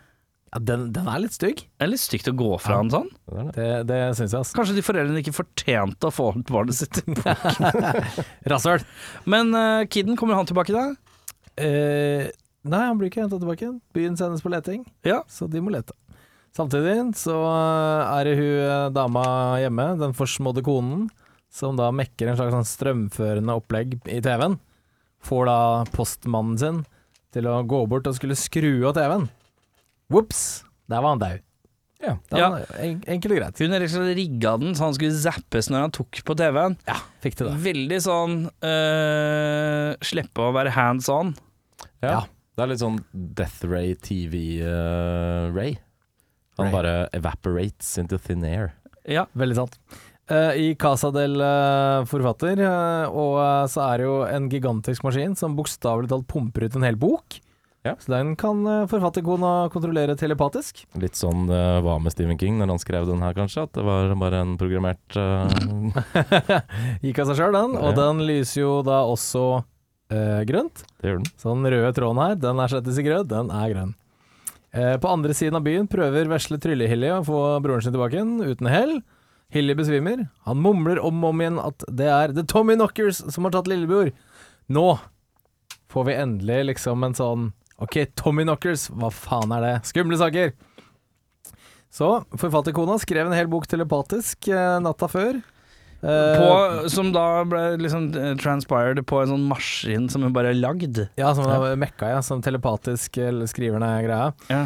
Ja, 0.55 0.61
den, 0.63 0.85
den 0.95 1.07
er 1.11 1.19
litt 1.19 1.35
stygg. 1.35 1.65
Det 1.67 1.83
er 1.83 1.89
litt 1.91 1.99
stygt 1.99 2.29
å 2.31 2.33
gå 2.39 2.53
fra 2.63 2.77
en 2.79 2.91
sånn. 2.93 3.09
det, 3.57 3.67
det. 3.89 3.97
Syns 4.15 4.31
jeg, 4.31 4.39
altså. 4.39 4.55
Kanskje 4.55 4.77
de 4.77 4.83
foreldrene 4.87 5.19
ikke 5.19 5.35
fortjente 5.35 6.07
å 6.07 6.13
få 6.15 6.29
barnet 6.47 6.77
sitt. 6.77 7.01
Rasshøl. 8.53 8.85
Men 9.27 9.51
uh, 9.51 9.83
kiden, 9.91 10.15
kommer 10.15 10.39
han 10.39 10.47
tilbake 10.47 10.71
da? 10.71 10.85
Eh, 11.59 12.31
nei, 12.63 12.81
han 12.87 12.95
blir 13.01 13.11
ikke 13.11 13.25
henta 13.25 13.41
tilbake. 13.41 13.73
Byen 13.95 14.15
sendes 14.15 14.45
på 14.45 14.53
leting. 14.53 14.87
Ja. 15.03 15.25
så 15.27 15.51
de 15.51 15.59
må 15.59 15.75
lete. 15.75 15.91
Samtidig 16.55 16.95
så 17.19 17.35
er 17.43 18.23
det 18.23 18.39
hun 18.39 18.63
eh, 18.63 18.89
dama 18.95 19.27
hjemme, 19.59 19.91
den 19.99 20.15
forsmådde 20.15 20.63
konen, 20.63 21.09
som 21.51 21.75
da 21.75 21.91
mekker 21.91 22.31
en 22.31 22.39
slags 22.39 22.55
sånn 22.55 22.69
strømførende 22.71 23.59
opplegg 23.59 23.99
i 24.07 24.21
TV-en. 24.23 24.55
Får 25.25 25.49
da 25.51 25.59
postmannen 25.91 26.59
sin 26.61 26.85
til 27.35 27.51
å 27.51 27.59
gå 27.67 27.83
bort 27.91 28.07
og 28.07 28.15
skulle 28.15 28.39
skru 28.39 28.85
av 28.87 28.95
TV-en. 28.95 29.27
Ops, 30.13 30.63
der 30.91 31.01
var 31.01 31.15
han 31.15 31.23
daud. 31.23 31.43
Ja. 32.03 32.13
Ja. 32.35 32.49
en, 32.83 32.99
enkelt 33.09 33.33
og 33.33 33.39
greit. 33.39 33.61
Hun 33.63 34.11
rigga 34.13 34.53
den 34.61 34.75
så 34.77 34.89
han 34.89 34.95
skulle 34.97 35.17
zappes 35.17 35.71
når 35.71 35.87
han 35.87 35.95
tok 35.95 36.19
på 36.27 36.35
TV-en. 36.37 36.77
Ja, 36.85 36.99
fikk 37.23 37.39
det 37.39 37.47
da. 37.47 37.55
Veldig 37.65 37.99
sånn 38.03 38.35
øh, 38.51 39.91
Slippe 40.05 40.45
å 40.45 40.53
være 40.55 40.75
hands 40.75 41.09
on. 41.09 41.33
Ja. 42.03 42.11
Ja. 42.11 42.23
Det 42.55 42.63
er 42.63 42.71
litt 42.71 42.83
sånn 42.83 43.01
Death 43.11 43.65
Ray 43.67 43.95
TV-Ray. 43.99 45.75
han 46.55 46.69
Ray. 46.69 46.75
bare 46.75 46.93
evaporates 47.17 47.97
into 47.99 48.19
thin 48.21 48.45
air. 48.47 48.75
Ja. 49.03 49.25
Veldig 49.35 49.57
sant. 49.57 49.79
Uh, 50.25 50.55
i 50.57 50.69
Casa 50.79 51.11
del 51.13 51.35
uh, 51.37 52.05
Forfatter, 52.09 52.57
eh, 52.57 53.11
og 53.13 53.35
eh, 53.37 53.65
så 53.69 53.83
er 53.85 54.01
det 54.01 54.07
jo 54.07 54.15
en 54.25 54.47
gigantisk 54.49 55.03
maskin 55.05 55.35
som 55.37 55.53
bokstavelig 55.53 56.09
talt 56.09 56.25
pumper 56.31 56.65
ut 56.65 56.77
en 56.79 56.85
hel 56.87 56.97
bok. 56.97 57.37
Ja. 57.85 57.93
Så 58.01 58.09
den 58.11 58.33
kan 58.39 58.63
uh, 58.65 58.87
forfatterkona 58.89 59.69
kontrollere 59.73 60.15
telepatisk. 60.17 60.81
Litt 60.97 61.19
sånn 61.19 61.45
det 61.51 61.61
var 61.85 61.99
med 62.01 62.15
Stephen 62.15 62.39
King 62.41 62.57
når 62.57 62.73
han 62.73 62.81
skrev 62.81 63.05
den 63.09 63.21
her, 63.21 63.35
kanskje. 63.37 63.67
At 63.67 63.75
det 63.77 63.85
var 63.85 64.09
bare 64.19 64.41
en 64.41 64.55
programmert 64.57 65.19
uh... 65.19 65.45
Gikk 67.05 67.21
av 67.21 67.29
seg 67.29 67.37
sjøl, 67.43 67.53
den. 67.53 67.77
Og 67.77 67.91
Ja. 67.91 67.97
den 67.99 68.23
lyser 68.25 68.63
jo 68.63 68.71
da 68.87 69.03
også 69.05 69.45
uh, 69.61 70.41
grønt. 70.49 70.81
Det 70.97 71.11
gjør 71.11 71.21
den. 71.21 71.29
Så 71.37 71.53
den 71.53 71.69
røde 71.75 71.93
tråden 71.99 72.23
her, 72.23 72.35
den 72.41 72.63
erstattes 72.65 72.97
i 72.97 73.05
grønn, 73.05 73.29
den 73.29 73.53
er 73.53 73.69
grønn. 73.75 73.93
Eh, 74.75 74.97
på 74.99 75.07
andre 75.07 75.31
siden 75.37 75.55
av 75.55 75.63
byen 75.63 75.85
prøver 75.87 76.27
vesle 76.27 76.57
Trylle-Hilly 76.59 77.07
å 77.15 77.21
få 77.23 77.41
broren 77.63 77.83
sin 77.85 77.93
tilbake 77.95 78.17
igjen, 78.17 78.33
uten 78.43 78.67
hell. 78.67 78.97
Hilly 79.55 79.75
besvimer. 79.77 80.25
Han 80.49 80.59
mumler 80.59 80.99
om 80.99 81.21
og 81.23 81.29
om 81.31 81.43
igjen 81.43 81.59
at 81.63 81.85
det 81.87 82.09
er 82.11 82.33
The 82.35 82.43
Tommy 82.43 82.75
Knockers 82.75 83.21
som 83.31 83.47
har 83.47 83.53
tatt 83.55 83.69
lillebror. 83.71 84.09
Nå 84.67 84.87
får 85.93 86.07
vi 86.09 86.17
endelig 86.19 86.57
liksom 86.73 87.05
en 87.07 87.15
sånn 87.15 87.45
Ok, 87.81 87.97
Tommy 88.15 88.45
Knockers, 88.45 88.87
hva 88.95 89.09
faen 89.11 89.51
er 89.57 89.65
det? 89.65 89.73
Skumle 89.89 90.15
saker! 90.19 90.53
Så 91.95 92.07
forfatterkona 92.39 92.95
skrev 92.99 93.27
en 93.27 93.35
hel 93.35 93.49
bok 93.51 93.67
telepatisk 93.71 94.47
eh, 94.51 94.77
natta 94.83 95.07
før. 95.11 95.41
Eh, 96.05 96.37
På, 96.39 96.89
som 96.91 97.11
da 97.15 97.43
ble 97.47 97.63
liksom 97.81 98.09
eh, 98.19 98.33
transpired 98.39 98.99
på 99.07 99.21
en 99.21 99.31
sånn 99.31 99.45
maskin 99.49 100.07
som 100.11 100.23
hun 100.23 100.35
bare 100.35 100.51
har 100.51 100.59
lagd. 100.59 101.05
Ja, 101.19 101.33
som 101.35 101.47
ja. 101.47 101.75
mekka, 101.79 102.11
ja. 102.15 102.21
Som 102.23 102.43
telepatisk 102.45 103.19
eh, 103.19 103.43
skriver 103.51 103.83
ned 103.83 104.07
greia. 104.07 104.31
Ja. 104.51 104.65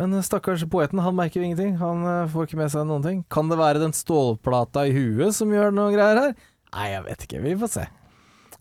Men 0.00 0.16
stakkars 0.24 0.64
poeten, 0.72 1.00
han 1.04 1.16
merker 1.16 1.40
jo 1.40 1.48
ingenting. 1.48 1.76
Han 1.80 2.04
får 2.32 2.48
ikke 2.48 2.60
med 2.60 2.72
seg 2.72 2.86
noen 2.88 3.04
ting. 3.04 3.22
Kan 3.32 3.50
det 3.52 3.58
være 3.60 3.82
den 3.82 3.96
stålplata 3.96 4.86
i 4.88 4.94
huet 4.96 5.36
som 5.36 5.52
gjør 5.52 5.72
noe 5.76 5.92
greier 5.92 6.22
her? 6.26 6.36
Nei, 6.70 6.92
jeg 6.94 7.04
vet 7.08 7.26
ikke. 7.26 7.42
Vi 7.44 7.56
får 7.60 7.72
se. 7.74 7.86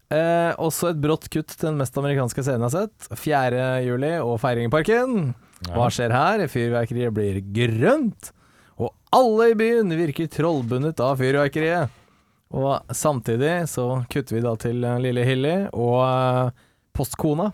Eh, 0.10 0.52
også 0.58 0.90
et 0.90 1.02
brått 1.04 1.28
kutt 1.30 1.54
til 1.54 1.68
den 1.68 1.78
mest 1.78 1.98
amerikanske 2.00 2.42
scenen 2.42 2.66
jeg 2.66 2.72
har 2.72 2.88
sett. 2.88 3.20
4. 3.22 3.68
juli 3.86 4.16
og 4.24 4.40
feiring 4.42 4.70
i 4.70 4.74
parken. 4.74 5.34
Hva 5.70 5.90
skjer 5.94 6.14
her? 6.16 6.46
Fyrverkeriet 6.50 7.14
blir 7.14 7.40
grønt. 7.54 8.32
Og 8.80 8.94
alle 9.14 9.52
i 9.52 9.58
byen 9.60 9.94
virker 10.00 10.32
trollbundet 10.32 11.02
av 11.04 11.20
fyrverkeriet. 11.22 11.94
Og 12.50 12.96
samtidig 12.96 13.68
så 13.70 14.02
kutter 14.10 14.40
vi 14.40 14.42
da 14.42 14.56
til 14.58 14.82
eh, 14.82 15.02
lille 15.04 15.26
Hilly 15.28 15.56
og 15.70 16.00
eh, 16.02 16.66
postkona, 16.98 17.52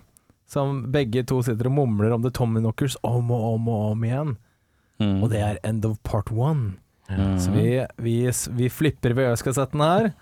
som 0.48 0.86
begge 0.94 1.26
to 1.28 1.42
sitter 1.44 1.68
og 1.68 1.76
mumler 1.82 2.16
om 2.16 2.24
The 2.24 2.32
Tommyknockers 2.32 2.96
om 3.04 3.34
og 3.36 3.48
om 3.58 3.68
og 3.74 3.86
om 3.92 4.08
igjen. 4.08 4.34
Mm. 5.04 5.18
Og 5.20 5.30
det 5.34 5.42
er 5.44 5.60
end 5.68 5.84
of 5.90 6.00
part 6.08 6.32
one. 6.32 6.78
Mm. 7.10 7.36
Så 7.38 7.52
vi, 7.52 7.68
vi, 8.02 8.16
vi 8.58 8.70
flipper 8.72 9.14
VØ-kassetten 9.18 9.84
her. 9.84 10.14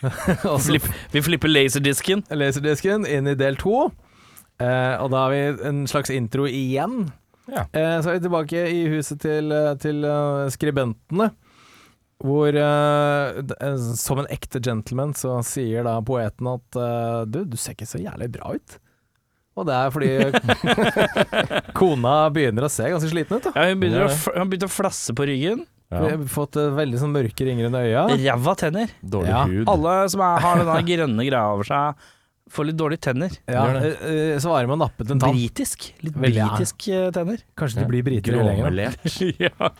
Flipp, 0.66 0.86
vi 1.12 1.22
flipper 1.22 1.52
laserdisken. 1.52 2.24
laserdisken 2.30 3.06
inn 3.08 3.28
i 3.30 3.36
del 3.38 3.58
to. 3.60 3.90
Eh, 4.60 4.94
og 5.00 5.10
da 5.12 5.26
har 5.26 5.34
vi 5.34 5.68
en 5.70 5.84
slags 5.90 6.12
intro 6.12 6.46
igjen. 6.48 7.10
Ja. 7.50 7.66
Eh, 7.72 7.96
så 8.00 8.10
er 8.10 8.18
vi 8.18 8.26
tilbake 8.26 8.66
i 8.70 8.82
huset 8.92 9.22
til, 9.22 9.52
eh, 9.54 9.72
til 9.80 10.04
eh, 10.04 10.48
skribentene. 10.52 11.30
Hvor 12.20 12.52
uh, 12.52 13.78
som 13.96 14.18
en 14.20 14.28
ekte 14.28 14.60
gentleman 14.60 15.14
så 15.16 15.38
sier 15.46 15.86
da 15.86 15.94
poeten 16.04 16.50
at 16.50 16.76
uh, 16.76 17.22
du, 17.24 17.46
du 17.48 17.56
ser 17.56 17.72
ikke 17.72 17.88
så 17.88 17.96
jævlig 17.96 18.28
bra 18.34 18.50
ut. 18.58 18.74
Og 19.56 19.64
det 19.68 19.76
er 19.76 19.94
fordi 19.94 20.10
kona 21.80 22.14
begynner 22.32 22.68
å 22.68 22.72
se 22.72 22.90
ganske 22.92 23.08
sliten 23.08 23.40
ut. 23.40 23.48
da 23.48 23.54
Ja, 23.56 23.70
hun 23.72 23.80
begynner 23.80 24.04
Ja, 24.04 24.10
å, 24.12 24.34
hun 24.36 24.52
begynner 24.52 24.68
å 24.68 24.74
flasse 24.74 25.16
på 25.16 25.26
ryggen. 25.32 25.64
Vi 25.90 26.00
har 26.06 26.24
fått 26.30 26.56
eh, 26.60 26.70
veldig 26.76 27.00
sånn 27.02 27.12
mørke 27.14 27.46
ringer 27.48 27.66
under 27.66 27.86
øya. 27.88 28.06
Ræva 28.14 28.54
tenner. 28.60 28.92
Dårlig 29.02 29.32
Ja. 29.34 29.44
hud. 29.50 29.64
Alle 29.72 29.94
som 30.12 30.22
er, 30.26 30.44
har 30.44 30.62
denne 30.62 30.80
grønne 30.92 31.26
greia 31.26 31.48
over 31.56 31.66
seg, 31.66 32.06
får 32.50 32.68
litt 32.70 32.78
dårlige 32.78 33.04
tenner. 33.08 33.34
Ja, 33.50 33.64
det. 33.74 33.90
svarer 34.42 34.66
med 34.70 34.78
å 34.78 34.84
nappe 34.84 35.06
en 35.06 35.18
tann. 35.22 35.34
Britisk. 35.34 35.90
Litt 36.06 36.16
britisk 36.18 36.86
ja. 36.90 37.08
eh, 37.08 37.10
tenner. 37.14 37.42
Kanskje 37.58 37.82
de 37.82 37.90
blir 37.90 38.06
briter 38.06 38.38
da. 38.38 38.46
Gråmelert. 38.54 39.20
ja. 39.46 39.70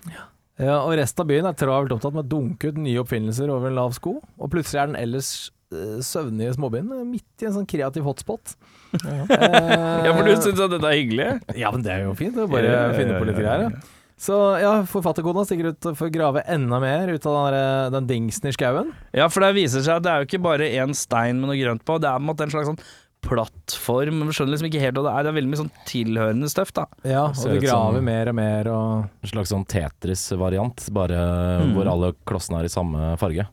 Ja, 0.60 0.82
og 0.84 0.92
resten 0.98 1.24
av 1.24 1.30
byen 1.30 1.46
er 1.48 1.56
travelt 1.56 1.94
opptatt 1.94 2.12
med 2.12 2.26
å 2.26 2.30
dunke 2.34 2.68
ut 2.68 2.82
nye 2.84 3.00
oppfinnelser 3.00 3.48
over 3.52 3.70
en 3.70 3.78
lav 3.78 3.94
sko, 3.96 4.18
og 4.20 4.50
plutselig 4.52 4.82
er 4.82 4.90
den 4.90 4.98
ellers 5.00 5.30
eh, 5.72 6.02
søvnige 6.04 6.52
småbyen 6.58 6.90
midt 7.08 7.40
i 7.40 7.48
en 7.48 7.54
sånn 7.54 7.68
kreativ 7.70 8.04
hotspot. 8.04 8.52
Eh, 8.98 9.22
ja, 10.04 10.10
for 10.12 10.26
du 10.26 10.34
syns 10.34 10.60
at 10.60 10.74
dette 10.74 10.90
er 10.90 10.98
hyggelig? 10.98 11.30
Ja, 11.56 11.72
men 11.72 11.86
det 11.86 11.94
er 11.94 12.04
jo 12.04 12.12
fint 12.18 12.36
å 12.36 12.44
bare 12.50 12.66
Ja, 12.68 12.76
ja, 12.76 12.84
ja, 12.90 12.98
finne 12.98 13.16
på 13.22 13.30
litt 13.30 13.40
ja, 13.40 13.46
ja, 13.46 13.56
greier. 13.56 13.78
Ja. 13.78 13.96
Så 14.20 14.37
ja, 14.61 14.72
forfatterkona 14.85 15.46
stikker 15.48 15.70
ut 15.72 15.87
for 15.96 16.11
å 16.11 16.12
grave 16.12 16.42
enda 16.52 16.76
mer 16.83 17.09
ut 17.09 17.24
av 17.24 17.37
den, 17.38 17.54
der, 17.54 17.92
den 17.94 18.09
dingsen 18.11 18.50
i 18.50 18.52
skauen. 18.52 18.90
Ja, 19.16 19.30
for 19.33 19.40
det 19.46 19.54
viser 19.56 19.80
seg 19.87 19.96
at 19.96 20.04
det 20.04 20.12
er 20.12 20.20
jo 20.20 20.28
ikke 20.28 20.42
bare 20.44 20.66
én 20.76 20.92
stein 20.96 21.40
med 21.40 21.48
noe 21.48 21.56
grønt 21.56 21.87
på, 21.88 21.96
det 22.02 22.11
er 22.11 22.20
en 22.20 22.28
en 22.35 22.52
slags 22.52 22.68
sånn 22.68 22.83
plattform. 23.24 24.18
Men 24.20 24.28
vi 24.28 24.35
skjønner 24.37 24.54
liksom 24.54 24.68
ikke 24.68 24.83
helt 24.83 24.98
hva 24.98 25.06
det 25.06 25.14
er. 25.14 25.24
Det 25.24 25.30
er 25.33 25.37
veldig 25.38 25.50
mye 25.52 25.61
sånn 25.62 25.72
tilhørende 25.88 26.50
støff, 26.52 26.72
da. 26.76 26.85
Ja, 27.09 27.24
og 27.30 27.54
du 27.54 27.61
graver 27.64 28.04
mer 28.04 28.30
og 28.33 28.37
mer 28.38 28.70
og 28.72 29.24
En 29.24 29.33
slags 29.33 29.52
sånn 29.54 29.66
Tetris-variant, 29.68 30.87
bare 30.96 31.20
Mm. 31.61 31.74
hvor 31.76 31.88
alle 31.92 32.12
klossene 32.28 32.61
er 32.61 32.68
i 32.68 32.72
samme 32.72 33.16
farge. 33.20 33.46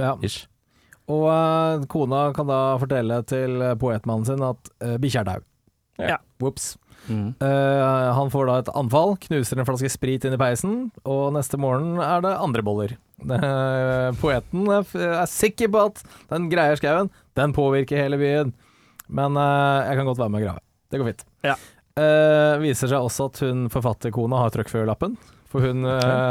Ja. 0.00 0.14
Ish. 0.24 0.46
Og 1.08 1.24
uh, 1.30 1.84
kona 1.88 2.32
kan 2.36 2.48
da 2.48 2.76
fortelle 2.82 3.20
til 3.28 3.60
poetmannen 3.80 4.26
sin 4.26 4.42
at 4.42 4.70
uh, 4.82 4.96
bikkja 5.00 5.22
er 5.22 5.28
daud. 5.30 5.44
Ja. 6.02 6.16
Ops. 6.42 6.74
Mm. 7.08 7.34
Eh, 7.40 8.14
han 8.14 8.30
får 8.30 8.48
da 8.48 8.58
et 8.60 8.70
anfall, 8.74 9.14
knuser 9.26 9.60
en 9.60 9.68
flaske 9.68 9.90
sprit 9.92 10.26
inn 10.26 10.34
i 10.34 10.40
peisen, 10.40 10.76
og 11.06 11.30
neste 11.36 11.58
morgen 11.60 12.00
er 12.02 12.24
det 12.24 12.34
andre 12.34 12.64
boller. 12.66 12.96
Eh, 13.22 14.08
poeten 14.20 14.66
er, 14.72 14.88
er 15.06 15.30
sikker 15.30 15.70
på 15.72 15.86
at 15.90 16.02
den 16.32 16.50
greier 16.52 16.78
skauen, 16.80 17.10
den 17.38 17.54
påvirker 17.56 18.02
hele 18.02 18.20
byen. 18.20 18.52
Men 19.06 19.38
uh, 19.38 19.86
jeg 19.86 20.00
kan 20.00 20.08
godt 20.08 20.18
være 20.18 20.32
med 20.34 20.40
og 20.40 20.48
grave. 20.48 20.62
Det 20.90 20.98
går 20.98 21.10
fint. 21.12 21.20
Ja. 21.46 21.54
Viser 22.60 22.90
seg 22.90 22.98
også 22.98 23.28
at 23.30 23.38
hun 23.46 23.68
forfatterkona 23.72 24.40
har 24.42 24.50
trøkkførerlappen. 24.52 25.14
For 25.46 25.62
hun 25.62 25.86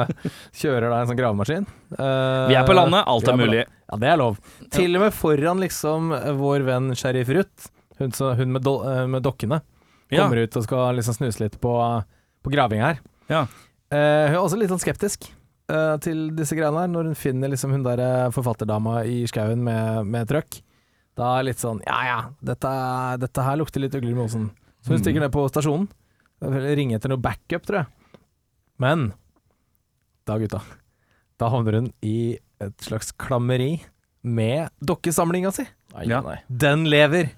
kjører 0.59 0.91
da 0.91 0.99
en 0.99 1.07
sånn 1.09 1.17
gravemaskin. 1.17 1.65
Vi 1.95 2.57
er 2.57 2.67
på 2.67 2.75
landet, 2.75 3.07
alt 3.07 3.25
vi 3.25 3.31
er 3.31 3.39
mulig. 3.39 3.63
Ja, 3.63 3.99
det 4.01 4.09
er 4.11 4.19
lov. 4.19 4.38
Til 4.75 4.99
og 4.99 5.05
med 5.05 5.15
foran 5.15 5.63
liksom 5.63 6.11
vår 6.41 6.67
venn 6.67 6.91
sheriff 6.99 7.31
Ruth, 7.33 7.71
hun, 8.01 8.11
hun 8.11 8.53
med, 8.57 8.67
do, 8.67 8.75
med 9.07 9.23
dokkene 9.23 9.63
Ja. 10.11 10.23
kommer 10.25 10.37
ut 10.43 10.55
og 10.59 10.63
skal 10.67 10.95
liksom 10.99 11.15
snuse 11.17 11.41
litt 11.41 11.55
på, 11.61 11.71
på 12.45 12.51
graving 12.53 12.81
her. 12.83 12.99
Ja. 13.29 13.45
Uh, 13.93 14.27
hun 14.29 14.35
er 14.35 14.41
også 14.41 14.57
litt 14.59 14.69
sånn 14.69 14.81
skeptisk 14.83 15.25
uh, 15.71 15.95
til 16.03 16.27
disse 16.37 16.55
greiene 16.57 16.83
her, 16.83 16.91
når 16.93 17.09
hun 17.11 17.15
finner 17.17 17.49
liksom 17.49 17.71
hun 17.73 17.83
der 17.85 18.01
eh, 18.03 18.29
forfatterdama 18.35 19.03
i 19.09 19.23
skauen 19.29 19.63
med, 19.65 20.05
med 20.05 20.27
trøkk. 20.29 20.59
Da 21.15 21.39
er 21.39 21.47
litt 21.47 21.61
sånn 21.61 21.79
ja 21.87 21.99
ja, 22.05 22.17
dette, 22.43 22.71
dette 23.23 23.43
her 23.45 23.57
lukter 23.61 23.79
litt 23.81 23.95
øgler 23.95 24.11
i 24.11 24.17
mosen. 24.17 24.49
Så 24.83 24.91
hun 24.91 24.97
Mm. 24.99 25.03
stikker 25.03 25.23
ned 25.23 25.31
på 25.33 25.45
stasjonen. 25.49 25.87
Ringer 26.43 26.97
etter 26.99 27.09
noe 27.09 27.17
backup, 27.23 27.63
tror 27.65 27.79
jeg. 27.79 28.19
Men 28.77 29.13
da, 30.27 30.35
gutta, 30.41 30.59
da 31.39 31.49
havner 31.49 31.79
hun 31.79 31.87
i 32.05 32.37
et 32.61 32.75
slags 32.83 33.09
klammeri 33.17 33.79
med 34.21 34.69
dokkesamlinga 34.85 35.51
si. 35.55 35.65
Nei, 35.95 36.05
Ja. 36.09 36.19
nei. 36.21 36.37
Den 36.49 36.83
lever! 36.89 37.31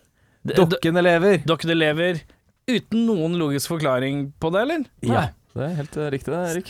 Dokkene 0.47 1.03
lever! 1.03 1.37
Dokkene 1.45 1.75
lever 1.77 2.21
uten 2.67 3.05
noen 3.07 3.37
logisk 3.39 3.71
forklaring 3.71 4.31
på 4.39 4.51
det, 4.53 4.63
eller? 4.67 4.87
Ja. 5.05 5.27
Det 5.57 5.65
er 5.65 5.71
helt 5.79 5.95
eh, 5.97 6.09
riktig 6.13 6.29
det, 6.29 6.39
Erik. 6.51 6.67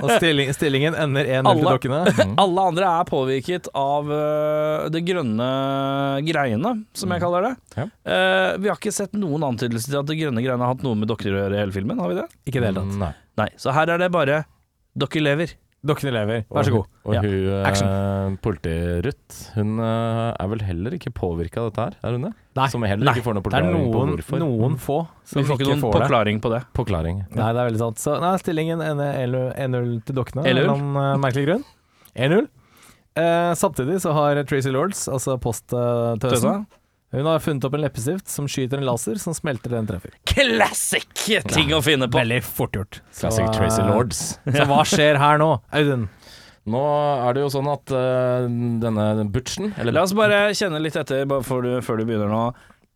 Og 0.00 0.10
stilling, 0.14 0.50
stillingen 0.56 0.94
ender 0.96 1.26
1-0 1.40 1.58
til 1.58 1.66
dokkene. 1.68 1.98
Mm. 2.30 2.34
Alle 2.42 2.62
andre 2.68 2.88
er 3.00 3.06
påvirket 3.08 3.68
av 3.76 4.08
uh, 4.12 4.88
det 4.92 5.00
grønne 5.06 5.46
greiene, 6.26 6.72
som 6.96 7.12
jeg 7.14 7.22
kaller 7.22 7.46
det. 7.46 7.50
Ja. 7.78 7.86
Uh, 8.06 8.50
vi 8.60 8.70
har 8.70 8.76
ikke 8.76 8.92
sett 8.94 9.16
noen 9.16 9.44
antydelser 9.46 9.94
til 9.94 10.00
at 10.02 10.08
det 10.10 10.18
grønne 10.20 10.44
greiene 10.44 10.62
har 10.62 10.74
hatt 10.74 10.84
noe 10.84 10.98
med 11.00 11.10
dokker 11.10 11.32
å 11.32 11.40
gjøre 11.40 11.56
i 11.56 11.60
hele 11.62 11.74
filmen, 11.74 12.00
har 12.02 12.12
vi 12.12 12.18
det? 12.20 12.26
Ikke 12.44 12.60
i 12.60 12.62
det 12.62 12.70
hele 12.70 12.84
tatt. 12.84 12.98
Nei. 13.00 13.10
Nei, 13.40 13.48
så 13.62 13.74
her 13.74 13.94
er 13.94 14.04
det 14.04 14.10
bare 14.14 14.42
Dokker 15.00 15.24
lever. 15.24 15.56
Dokkene 15.80 16.10
lever, 16.12 16.42
vær 16.52 16.66
så 16.66 16.72
god. 16.74 16.86
Og 17.08 17.14
Ja. 17.14 17.20
hun 17.24 17.30
eh, 17.64 18.34
politi-Ruth, 18.44 19.36
hun 19.54 19.78
eh, 19.80 20.34
er 20.36 20.48
vel 20.52 20.60
heller 20.66 20.96
ikke 20.98 21.12
påvirka 21.16 21.62
av 21.62 21.70
dette 21.70 21.86
her, 21.86 21.94
er 22.04 22.16
hun 22.18 22.26
det? 22.26 22.32
Nei. 22.58 22.66
Som 22.68 22.82
heller 22.84 23.04
Nei. 23.08 23.14
ikke 23.16 23.24
får 23.24 23.34
noen 23.38 23.42
Det 23.46 23.54
er 23.54 23.62
forklaring 23.62 23.86
på 23.94 24.02
noen, 24.04 24.12
hvorfor. 24.18 24.42
noen 24.42 24.76
få 24.76 24.98
som 25.24 25.40
Vi 25.40 25.46
får 25.48 25.56
ikke 25.56 25.68
noen 25.70 25.80
får 25.80 25.92
det. 25.96 26.40
på 26.44 26.50
det. 26.52 26.60
Forklaring. 26.76 27.16
Nei, 27.32 27.48
det 27.54 27.60
er 27.62 27.70
veldig 27.70 27.78
sant. 27.80 27.96
Så 28.02 28.20
nei, 28.20 28.34
stillingen 28.42 28.78
1-0 28.84 30.04
til 30.04 30.14
dokkene, 30.20 30.44
av 30.44 30.44
1-0. 30.44 30.50
en 30.50 30.56
eller 30.58 30.74
annen, 30.74 30.96
eh, 31.00 31.22
merkelig 31.24 31.46
grunn. 31.48 31.64
1-0. 32.14 32.48
Eh, 33.16 33.52
samtidig 33.54 33.96
så 34.04 34.12
har 34.12 34.42
Tracy 34.44 34.70
Lords, 34.70 35.08
altså 35.08 35.38
posttøsen, 35.40 36.20
Tøsa? 36.20 36.66
Hun 37.10 37.26
har 37.26 37.42
funnet 37.42 37.64
opp 37.66 37.74
en 37.74 37.82
leppestift 37.82 38.30
som 38.30 38.46
skyter 38.50 38.78
en 38.78 38.86
laser 38.86 39.18
som 39.18 39.34
smelter 39.34 39.72
den 39.74 39.88
treffer. 39.88 40.14
Classic 40.30 41.06
ting 41.50 41.72
å 41.74 41.80
finne 41.82 42.06
på! 42.06 42.20
Veldig 42.20 42.40
fort 42.46 42.76
gjort. 42.78 43.00
Classic 43.10 43.46
Så, 43.48 43.54
Tracy 43.56 43.86
Lords. 43.88 44.22
Så 44.58 44.66
hva 44.70 44.84
skjer 44.86 45.18
her 45.18 45.40
nå, 45.42 45.56
Audun? 45.74 46.06
Nå 46.70 46.82
er 47.26 47.34
det 47.34 47.42
jo 47.42 47.50
sånn 47.50 47.70
at 47.72 47.90
uh, 47.94 48.44
denne 48.46 49.26
butchen, 49.32 49.72
eller 49.80 49.96
La 49.96 50.04
oss 50.04 50.14
bare 50.14 50.50
kjenne 50.54 50.78
litt 50.82 50.98
etter 51.00 51.24
bare 51.26 51.42
før 51.46 51.64
du, 51.66 51.70
før 51.82 51.98
du 51.98 52.04
begynner 52.06 52.30
nå. 52.30 52.44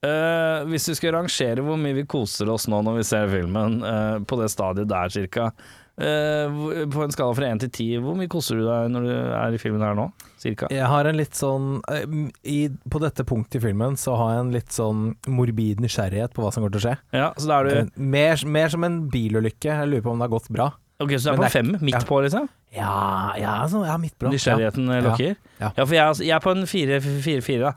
Uh, 0.04 0.62
hvis 0.68 0.86
du 0.90 0.92
skal 0.98 1.16
rangere 1.16 1.64
hvor 1.64 1.78
mye 1.80 1.96
vi 1.96 2.04
koser 2.06 2.50
oss 2.52 2.68
nå 2.68 2.82
når 2.84 3.00
vi 3.00 3.06
ser 3.08 3.30
filmen, 3.32 3.80
uh, 3.82 4.20
på 4.22 4.38
det 4.38 4.50
stadiet 4.52 4.90
der 4.90 5.10
cirka, 5.10 5.48
på 5.96 7.02
en 7.04 7.12
skala 7.14 7.34
fra 7.38 7.48
én 7.52 7.60
til 7.62 7.70
ti, 7.70 7.86
hvor 8.02 8.16
mye 8.18 8.30
koser 8.32 8.58
du 8.58 8.64
deg 8.66 8.88
når 8.94 9.04
du 9.06 9.12
er 9.14 9.54
i 9.54 9.60
filmen 9.62 9.84
her 9.84 9.94
nå? 9.98 10.08
Cirka? 10.42 10.68
Jeg 10.74 10.84
har 10.90 11.06
en 11.08 11.16
litt 11.16 11.38
sånn 11.38 11.78
eh, 11.88 12.02
i, 12.50 12.58
På 12.90 12.98
dette 13.00 13.24
punktet 13.24 13.60
i 13.60 13.64
filmen 13.68 13.94
så 14.00 14.16
har 14.18 14.32
jeg 14.34 14.42
en 14.44 14.50
litt 14.56 14.74
sånn 14.74 15.04
morbid 15.30 15.80
nysgjerrighet 15.84 16.34
på 16.36 16.42
hva 16.44 16.50
som 16.52 16.60
kommer 16.64 16.74
til 16.74 16.82
å 16.82 16.86
skje. 16.88 16.96
Ja, 17.16 17.28
så 17.38 17.48
da 17.48 17.60
er 17.62 17.70
du 17.70 18.02
Mer, 18.02 18.42
mer 18.44 18.68
som 18.74 18.84
en 18.84 18.98
bilulykke. 19.12 19.70
Jeg 19.70 19.88
lurer 19.92 20.04
på 20.04 20.12
om 20.12 20.20
det 20.20 20.28
har 20.28 20.34
gått 20.34 20.50
bra. 20.52 20.72
Ok, 21.02 21.14
så 21.18 21.30
du 21.30 21.32
er 21.34 21.40
på 21.40 21.46
er- 21.48 21.54
fem? 21.54 21.72
Midt 21.80 21.96
ja. 21.96 22.02
på, 22.06 22.20
liksom? 22.26 22.50
Ja, 22.74 23.34
ja, 23.38 23.54
så, 23.70 23.80
ja 23.86 23.94
midt 24.02 24.14
på. 24.18 24.30
Nysgjerrigheten 24.34 24.90
eh, 24.90 24.98
Ja. 25.00 25.06
lokker? 25.08 25.34
Ja. 25.62 25.70
Ja, 25.78 25.84
for 25.86 25.94
jeg, 25.94 26.04
er- 26.04 26.24
jeg 26.28 26.36
er 26.36 26.44
på 26.44 26.52
en 26.54 26.66
fire-fire, 26.70 27.60
da. 27.64 27.72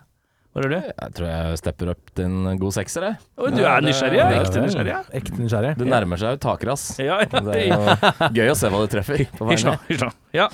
Hvor 0.58 0.66
gjør 0.66 0.72
du? 0.74 0.88
Jeg 0.90 1.14
tror 1.14 1.28
jeg 1.30 1.58
stepper 1.62 1.90
opp 1.94 2.08
til 2.18 2.26
en 2.26 2.58
god 2.58 2.74
sekser, 2.74 3.04
jeg. 3.06 3.18
Å, 3.38 3.50
du 3.54 3.60
er 3.62 3.84
nysgjerrig? 3.86 4.18
Ja. 4.18 4.28
Ekte 4.42 4.64
nysgjerrig? 4.64 4.90
Ja. 4.96 5.02
Ekte 5.20 5.38
nysgjerrig. 5.38 5.74
Det 5.78 5.86
nærmer 5.92 6.18
seg 6.18 6.34
jo 6.34 6.40
takrass. 6.48 6.86
Ja, 7.08 7.20
ja. 7.22 7.42
Det 7.46 7.54
er 7.54 7.68
jo 7.70 8.32
gøy 8.40 8.50
å 8.50 8.58
se 8.58 8.72
hva 8.74 8.82
du 8.82 8.90
treffer 8.96 9.22
på 9.38 9.52
Hysj 9.52 9.68
veien. 9.70 9.84
hysj 9.92 10.02
nå. 10.08 10.10
Ja. 10.34 10.48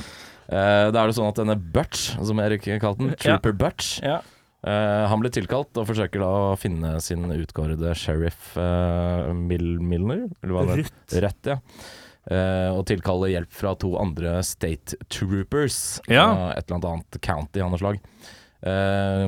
Eh, 0.51 0.91
Da 0.91 1.05
er 1.05 1.07
det 1.07 1.15
sånn 1.15 1.29
at 1.31 1.39
denne 1.39 1.55
Butch, 1.55 2.09
som 2.19 2.43
Erik 2.43 2.67
kalte 2.83 2.99
den, 3.05 3.13
Ja. 3.15 3.21
Trooper 3.23 3.55
Butch, 3.63 3.93
ja. 4.03 4.19
eh, 4.67 5.05
han 5.07 5.23
blir 5.23 5.31
tilkalt 5.39 5.79
og 5.79 5.87
forsøker 5.87 6.19
da 6.25 6.31
å 6.51 6.53
finne 6.59 6.97
sin 7.01 7.23
utkårede 7.31 7.95
sheriff 7.95 8.57
eh, 8.59 9.31
Mil 9.39 9.77
Milner, 9.79 10.25
eller 10.43 10.57
hva 10.59 10.65
det 10.67 10.81
Rutt. 10.83 11.19
Rett, 11.23 11.53
ja. 11.55 11.61
Eh, 12.27 12.69
og 12.75 12.83
tilkaller 12.91 13.31
hjelp 13.33 13.51
fra 13.55 13.73
to 13.79 13.95
andre 13.99 14.37
state 14.47 14.99
troopers 15.11 16.01
Ja. 16.11 16.27
fra 16.35 16.51
et 16.59 16.67
eller 16.71 16.91
annet 16.91 17.17
county 17.23 17.63
av 17.63 17.71
noe 17.71 17.79
slag. 17.81 18.03
Eh, 18.63 19.25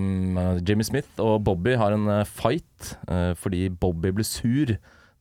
Jimmy 0.65 0.85
Smith 0.87 1.19
og 1.19 1.41
Bobby 1.43 1.75
har 1.79 1.91
en 1.95 2.07
eh, 2.07 2.23
fight 2.27 2.93
eh, 3.11 3.33
fordi 3.35 3.67
Bobby 3.69 4.13
blir 4.15 4.27
sur 4.27 4.75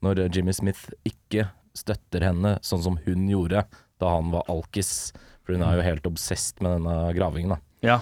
når 0.04 0.20
Jimmy 0.34 0.52
Smith 0.54 0.86
ikke 1.08 1.48
støtter 1.74 2.22
henne 2.22 2.58
sånn 2.62 2.82
som 2.84 2.98
hun 3.06 3.24
gjorde 3.30 3.64
da 4.02 4.10
han 4.16 4.28
var 4.34 4.44
alkis. 4.52 5.10
For 5.44 5.56
hun 5.56 5.64
er 5.66 5.78
jo 5.80 5.86
helt 5.88 6.06
obsesst 6.08 6.60
med 6.64 6.76
denne 6.78 6.98
gravingen. 7.16 7.56
da. 7.56 7.88
ja. 7.88 7.98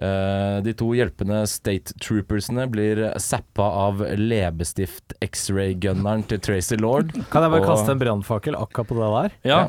Eh, 0.00 0.62
de 0.64 0.72
to 0.80 0.86
hjelpende 0.96 1.42
state 1.50 1.92
troopersene 2.00 2.64
blir 2.72 3.02
zappa 3.20 3.66
av 3.82 3.98
leppestift 4.16 5.12
X-ray-gunneren 5.26 6.22
til 6.30 6.40
Tracy 6.40 6.78
Lord. 6.80 7.10
Kan 7.28 7.44
jeg 7.44 7.52
bare 7.52 7.60
Og- 7.60 7.68
kaste 7.68 7.92
en 7.92 8.00
brannfakkel 8.00 8.56
akkurat 8.56 8.88
på 8.88 8.96
det 8.96 9.10
der? 9.12 9.36
ja. 9.50 9.60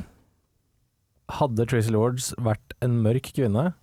Hadde 1.32 1.66
Tracy 1.68 1.92
Lords 1.92 2.32
vært 2.44 2.74
en 2.84 2.98
mørk 3.04 3.30
kvinne, 3.36 3.74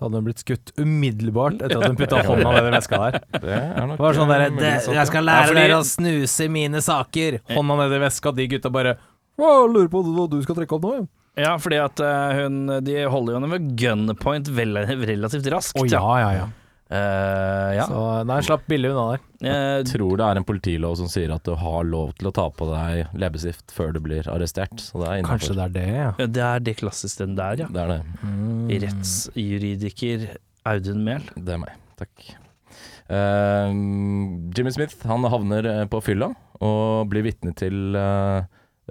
så 0.00 0.06
hadde 0.06 0.16
hun 0.16 0.24
blitt 0.30 0.40
skutt 0.40 0.70
umiddelbart 0.80 1.58
etter 1.60 1.76
at 1.76 1.90
hun 1.90 1.96
putta 1.98 2.22
hånda 2.24 2.52
ned 2.54 2.68
i 2.70 2.72
veska 2.72 3.00
der. 3.02 3.18
Det 3.34 3.50
er 3.52 3.84
nok 3.84 3.98
Det 3.98 4.04
var 4.06 4.16
sånn 4.16 4.30
der, 4.32 4.44
derre 4.56 4.94
Jeg 4.96 5.08
skal 5.10 5.26
lære 5.28 5.56
dere 5.58 5.76
å 5.76 5.84
snuse 5.84 6.46
i 6.46 6.52
mine 6.54 6.80
saker! 6.80 7.36
Hånda 7.52 7.76
ned 7.82 7.96
i 7.98 8.00
veska, 8.06 8.32
de 8.32 8.46
gutta 8.54 8.72
bare 8.72 8.94
Å, 9.36 9.50
lurer 9.68 9.90
på 9.92 10.00
hva 10.06 10.24
du 10.32 10.38
skal 10.40 10.56
trekke 10.56 10.78
opp 10.78 10.86
nå, 10.88 10.94
ja. 11.02 11.04
ja, 11.44 11.52
fordi 11.60 11.82
at 11.84 12.00
eh, 12.00 12.40
hun 12.40 12.56
De 12.86 12.96
holder 13.12 13.36
jo 13.36 13.42
henne 13.42 13.52
ved 13.52 13.68
gunpoint 13.82 14.48
relativt 14.56 15.52
raskt. 15.52 15.76
Oh, 15.76 15.84
ja, 15.84 16.00
ja, 16.24 16.32
ja. 16.38 16.48
Eh, 16.90 17.70
ja. 17.76 17.84
Så 17.86 18.00
nei, 18.26 18.40
slapp 18.42 18.64
billig 18.70 18.90
unna 18.90 19.04
der. 19.12 19.20
Eh, 19.46 19.76
Jeg 19.78 19.86
tror 19.92 20.16
det 20.18 20.26
er 20.26 20.40
en 20.40 20.46
politilov 20.48 20.96
som 20.98 21.10
sier 21.12 21.30
at 21.30 21.46
du 21.46 21.54
har 21.54 21.86
lov 21.86 22.12
til 22.18 22.30
å 22.30 22.34
ta 22.34 22.48
på 22.50 22.66
deg 22.72 23.12
leppestift 23.14 23.70
før 23.74 23.94
du 23.94 24.00
blir 24.02 24.26
arrestert. 24.32 24.74
Så 24.82 24.98
det 25.02 25.08
er 25.12 25.22
Kanskje 25.28 25.54
det 25.54 25.68
er 25.68 25.74
det, 25.76 25.86
ja. 25.94 26.10
det 26.26 26.44
er 26.48 26.64
det 26.66 26.76
klassiske 26.82 27.22
den 27.22 27.36
der, 27.38 27.62
ja. 27.62 27.70
Det 27.70 27.84
er 27.84 27.92
det. 27.94 28.00
Mm. 28.26 28.68
Rettsjuridiker 28.86 30.28
Audun 30.66 31.04
Mehl. 31.06 31.30
Det 31.38 31.54
er 31.54 31.62
meg. 31.62 31.78
Takk. 32.00 32.30
Uh, 33.10 33.70
Jimmy 34.54 34.70
Smith 34.74 34.98
han 35.10 35.26
havner 35.30 35.70
på 35.90 36.02
fylla 36.04 36.30
og 36.60 37.08
blir 37.10 37.24
vitne 37.24 37.54
til 37.56 37.96
eh, 37.96 38.42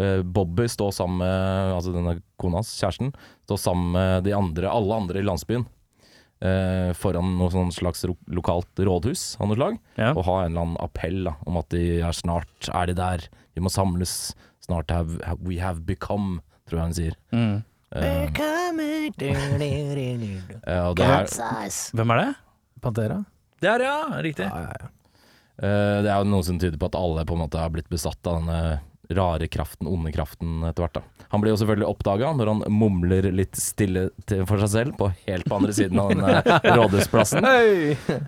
eh, 0.02 0.22
Bobby 0.26 0.66
stå 0.72 0.88
sammen 0.96 1.22
med 1.22 1.74
altså 1.76 1.92
denne 1.94 2.16
kona 2.42 2.64
hans, 2.64 2.72
kjæresten, 2.82 3.12
stå 3.46 3.60
sammen 3.62 3.92
med 3.94 4.26
de 4.26 4.34
andre, 4.34 4.72
alle 4.74 4.98
andre 5.04 5.22
i 5.22 5.28
landsbyen. 5.28 5.68
Eh, 6.46 6.92
foran 6.98 7.38
noe 7.40 7.52
sånn 7.54 7.72
slags 7.76 8.06
ro 8.08 8.16
lokalt 8.32 8.80
rådhus 8.80 9.24
av 9.40 9.50
noe 9.50 9.60
slag. 9.60 9.80
Ja. 10.00 10.12
Og 10.14 10.26
ha 10.28 10.44
en 10.44 10.54
eller 10.54 10.66
annen 10.68 10.84
appell 10.84 11.24
da, 11.28 11.36
om 11.50 11.60
at 11.62 11.70
de 11.74 11.84
er 12.00 12.16
snart 12.16 12.70
er 12.74 12.92
de 12.92 12.96
der. 13.00 13.26
Vi 13.56 13.64
må 13.64 13.72
samles. 13.74 14.36
Snart 14.64 14.92
have, 14.94 15.18
have 15.26 15.42
we 15.42 15.58
have 15.62 15.86
become, 15.88 16.44
tror 16.70 16.82
jeg 16.82 16.86
han 16.86 16.98
sier. 16.98 17.16
Mm. 17.34 17.58
Eh, 17.90 18.28
og 20.92 21.00
det 21.00 21.08
er, 21.10 21.26
Hvem 21.98 22.14
er 22.14 22.22
det? 22.22 22.30
Pantera? 22.84 23.24
Det 23.60 23.70
er 23.72 23.84
ja, 23.84 23.98
riktig. 24.24 24.46
Ja, 24.46 24.68
ja, 24.68 24.74
ja. 24.84 24.90
Eh, 25.60 25.98
det 26.06 26.12
er 26.12 26.22
jo 26.22 26.30
noe 26.32 26.46
som 26.46 26.60
tyder 26.62 26.80
på 26.80 26.88
at 26.88 27.00
alle 27.00 27.26
på 27.28 27.36
en 27.36 27.44
måte 27.44 27.60
har 27.60 27.72
blitt 27.74 27.90
besatt 27.92 28.30
av 28.30 28.40
denne 28.40 28.80
rare 29.10 29.48
kraften, 29.48 29.88
onde 29.88 30.12
kraften 30.12 30.64
etter 30.68 30.86
hvert. 30.86 31.00
da. 31.00 31.26
Han 31.34 31.42
blir 31.42 31.54
jo 31.54 31.60
selvfølgelig 31.62 31.90
oppdaga 31.90 32.32
når 32.38 32.52
han 32.52 32.62
mumler 32.74 33.30
litt 33.34 33.58
stille 33.58 34.10
til, 34.30 34.44
for 34.50 34.62
seg 34.62 34.72
selv 34.74 34.98
på 35.00 35.10
helt 35.26 35.50
på 35.50 35.58
andre 35.58 35.76
siden 35.76 36.02
av 36.02 36.14
den 36.14 36.22
rådhusplassen. 36.80 37.46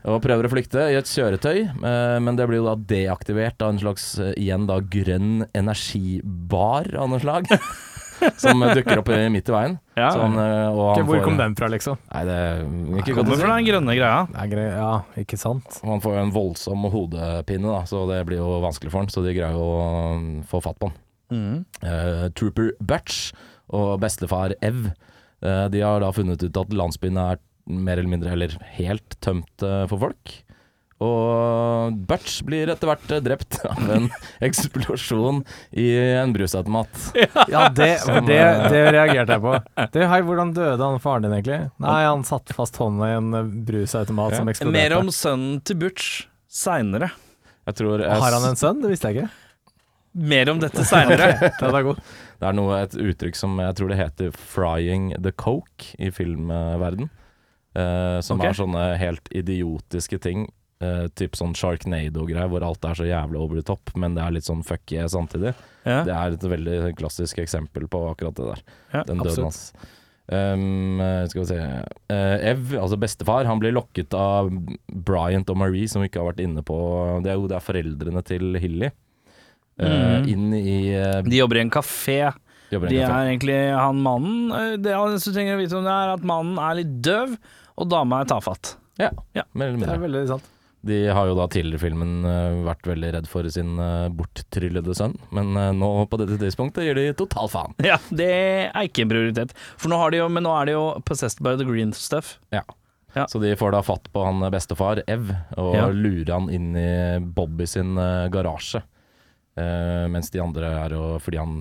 Og 0.10 0.22
prøver 0.24 0.48
å 0.48 0.54
flykte 0.54 0.88
i 0.89 0.98
et 1.00 1.12
kjøretøy, 1.12 1.62
eh, 1.70 2.17
men 2.24 2.39
det 2.39 2.50
blir 2.50 2.62
jo 2.62 2.70
da 2.72 2.76
deaktivert 2.96 3.62
av 3.62 3.76
en 3.76 3.82
slags 3.84 4.08
eh, 4.22 4.34
igjen 4.41 4.67
da 4.70 4.80
grønn 4.82 5.46
energibar 5.58 6.89
av 6.98 7.13
noe 7.13 7.22
slag. 7.22 7.50
Som 8.42 8.62
dukker 8.62 9.02
opp 9.02 9.10
midt 9.34 9.50
i 9.50 9.54
veien. 9.56 9.78
Ja. 9.98 10.10
Sånn, 10.16 10.36
han, 10.36 10.42
eh, 10.44 10.68
og 10.72 10.96
han 10.96 11.06
Hvor 11.08 11.20
får- 11.20 11.24
kom 11.26 11.38
den 11.40 11.56
fra, 11.58 11.70
liksom? 11.72 11.98
Nei, 12.14 12.24
det 12.30 12.38
ikke 13.02 13.16
Kommer 13.18 13.40
fra 13.42 13.56
den 13.58 13.68
grønne 13.68 13.96
greia. 13.98 14.24
Nei, 14.34 14.48
ja, 14.70 14.92
ikke 15.22 15.40
sant? 15.40 15.80
Og 15.84 15.90
Han 15.90 16.04
får 16.04 16.16
jo 16.18 16.24
en 16.26 16.34
voldsom 16.36 16.90
hodepine, 16.94 17.68
da, 17.68 17.84
så 17.90 18.04
det 18.10 18.26
blir 18.30 18.38
jo 18.42 18.60
vanskelig 18.64 18.92
for 18.94 19.04
han. 19.04 19.12
Så 19.14 19.24
de 19.26 19.34
greier 19.38 19.58
jo 19.58 19.66
å 19.66 20.16
um, 20.16 20.28
få 20.48 20.62
fatt 20.64 20.80
på 20.82 20.92
han. 20.92 20.98
Mm. 21.32 21.66
Uh, 21.84 22.28
Trooper 22.36 22.74
Butch 22.84 23.32
og 23.72 24.02
bestefar 24.04 24.52
Ev 24.62 24.90
uh, 24.92 25.68
De 25.72 25.80
har 25.80 26.02
da 26.04 26.10
funnet 26.12 26.44
ut 26.44 26.58
at 26.60 26.74
landsbyen 26.76 27.16
er 27.18 27.40
mer 27.72 27.98
eller 28.02 28.12
mindre, 28.12 28.34
eller 28.36 28.56
helt 28.76 29.16
tømt 29.24 29.64
uh, 29.64 29.86
for 29.88 29.98
folk. 30.10 30.34
Og 31.02 31.98
Butch 32.06 32.44
blir 32.46 32.70
etter 32.70 32.90
hvert 32.92 33.14
eh, 33.16 33.24
drept 33.26 33.60
av 33.66 33.80
en 33.90 34.10
eksplosjon 34.48 35.42
i 35.72 35.88
en 36.22 36.34
brusautomat. 36.36 37.08
Ja, 37.50 37.68
det, 37.74 37.90
det, 38.28 38.38
eh, 38.38 38.68
det 38.70 38.84
reagerte 38.94 39.38
jeg 39.38 39.46
på. 39.48 39.56
Det, 39.98 40.06
hei, 40.14 40.22
hvordan 40.28 40.54
døde 40.58 40.78
han 40.78 41.02
faren 41.02 41.26
din 41.26 41.38
egentlig? 41.40 41.62
Nei, 41.82 42.00
han 42.06 42.26
satte 42.28 42.54
fast 42.58 42.78
hånda 42.82 43.10
i 43.10 43.18
en 43.18 43.32
brusautomat 43.66 43.92
brusautomat 44.02 44.36
som 44.36 44.52
eksploderte. 44.52 44.78
Mer 44.78 44.98
om 44.98 45.12
sønnen 45.12 45.62
til 45.66 45.80
Butch 45.82 46.26
seinere. 46.52 47.12
Jeg 47.66 47.88
Har 47.88 48.34
han 48.34 48.50
en 48.50 48.60
sønn? 48.60 48.82
Det 48.82 48.92
visste 48.92 49.12
jeg 49.12 49.22
ikke. 49.22 49.32
Mer 50.32 50.52
om 50.52 50.60
dette 50.60 50.86
seinere. 50.92 51.32
Er. 51.38 51.56
Det 51.62 52.48
er 52.50 52.56
noe, 52.58 52.82
et 52.82 52.96
uttrykk 52.98 53.38
som 53.38 53.60
jeg 53.62 53.78
tror 53.78 53.92
det 53.92 54.00
heter 54.00 54.32
'frying 54.32 55.12
the 55.22 55.32
coke' 55.32 55.94
i 56.00 56.12
filmverden. 56.12 57.10
Eh, 57.72 58.20
som 58.20 58.40
okay. 58.40 58.52
er 58.52 58.58
sånne 58.58 58.88
helt 59.00 59.32
idiotiske 59.32 60.20
ting. 60.20 60.50
Uh, 60.82 61.06
typ 61.13 61.36
sånn 61.38 61.52
Sharknado-greier 61.54 62.50
hvor 62.50 62.63
alt 62.65 62.86
er 62.89 62.96
så 62.98 63.06
jævlig 63.06 63.38
over 63.38 63.60
the 63.60 63.62
top, 63.67 63.91
men 64.02 64.15
det 64.17 64.24
er 64.26 64.32
litt 64.34 64.48
sånn 64.48 64.63
fuck 64.65 64.82
yeah 64.91 65.06
samtidig. 65.12 65.52
Ja. 65.86 66.00
Det 66.08 66.13
er 66.15 66.34
et 66.34 66.46
veldig 66.50 66.78
klassisk 66.98 67.38
eksempel 67.44 67.86
på 67.91 68.00
akkurat 68.10 68.34
det 68.39 68.48
der. 68.48 68.63
Ja, 68.96 69.04
den 69.06 69.22
døden 69.22 69.46
hans. 69.52 69.60
Um, 70.32 71.02
eh, 71.04 71.26
skal 71.28 71.41
vi 71.41 71.48
se 71.50 71.58
uh, 71.60 72.38
Ev, 72.48 72.70
altså 72.80 72.96
bestefar, 73.02 73.44
han 73.50 73.60
blir 73.60 73.74
lokket 73.76 74.13
av 74.15 74.48
Bryant 74.88 75.50
og 75.52 75.58
Marie, 75.60 75.89
som 75.91 76.02
vi 76.02 76.08
ikke 76.10 76.22
har 76.24 76.30
vært 76.32 76.44
inne 76.46 76.63
på. 76.65 76.78
Det 77.26 77.34
er 77.34 77.38
jo 77.41 77.50
det 77.52 77.58
er 77.58 77.65
foreldrene 77.65 78.24
til 78.26 78.58
Hilly. 78.62 78.91
Uh, 79.82 79.88
Mm. 80.22 80.28
Inn 80.30 80.54
i 80.54 80.74
De 81.26 81.38
jobber 81.39 81.58
i 81.58 81.62
en 81.63 81.72
kafé. 81.74 82.20
De, 82.70 82.78
De 82.78 82.88
kafé. 82.88 83.02
er 83.02 83.30
egentlig 83.32 83.56
han 83.74 83.98
mannen 84.04 84.78
Det 84.84 84.91
eneste 84.94 85.32
du 85.32 85.36
trenger 85.38 85.58
å 85.58 85.62
vite 85.62 85.78
om 85.80 85.84
det, 85.88 85.91
er 85.96 86.12
at 86.13 86.26
mannen 86.28 86.60
er 86.62 86.76
litt 86.82 86.91
døv, 87.04 87.34
og 87.82 87.89
dama 87.89 88.22
er 88.22 88.30
tafatt. 88.30 88.76
Ja, 89.00 89.10
Ja. 89.34 89.44
mer 89.54 89.72
eller 89.72 89.88
Det 89.88 89.96
er 89.96 90.04
veldig 90.06 90.28
sant. 90.28 90.50
De 90.82 90.96
har 91.13 91.28
jo 91.30 91.36
da 91.38 91.46
tidligere 91.52 91.78
i 91.78 91.84
filmen 91.84 92.26
eh, 92.26 92.56
vært 92.65 92.88
veldig 92.89 93.10
redd 93.13 93.28
for 93.30 93.46
sin 93.54 93.76
uh, 93.78 94.08
borttryllede 94.17 94.96
sønn, 94.98 95.13
men 95.30 95.52
eh, 95.60 95.70
nå 95.78 95.89
på 96.10 96.17
dette 96.17 96.39
tidspunktet 96.41 96.88
gir 96.88 96.98
de 96.98 97.04
total 97.20 97.52
faen. 97.54 97.76
Ja, 97.86 98.00
det 98.10 98.30
er 98.72 98.88
ikke 98.88 99.04
en 99.06 99.12
prioritet. 99.13 99.54
For 99.78 99.94
nå 99.94 100.00
har 100.02 100.10
de 100.13 100.24
jo, 100.24 100.30
men 100.34 100.41
nå 100.48 100.54
er 100.58 100.72
de 100.72 100.74
jo 100.80 100.86
possessed 101.06 101.44
by 101.46 101.54
the 101.60 101.67
green 101.70 101.94
stuff. 101.94 102.39
Ja. 102.56 102.63
Så 103.30 103.41
de 103.44 103.52
får 103.60 103.74
da 103.76 103.82
fatt 103.84 104.08
på 104.13 104.24
han 104.24 104.39
bestefar, 104.54 105.04
Ev, 105.12 105.34
og 105.60 105.76
Ja. 105.76 105.88
lurer 105.91 106.32
han 106.34 106.50
inn 106.50 106.72
i 106.80 107.20
Bobby 107.20 107.67
sin 107.67 107.98
eh, 108.00 108.30
garasje. 108.32 108.82
Uh, 109.60 110.08
mens 110.08 110.30
de 110.32 110.39
andre 110.39 110.70
er 110.80 110.94
jo 110.96 111.17
Fordi 111.20 111.36
han 111.41 111.56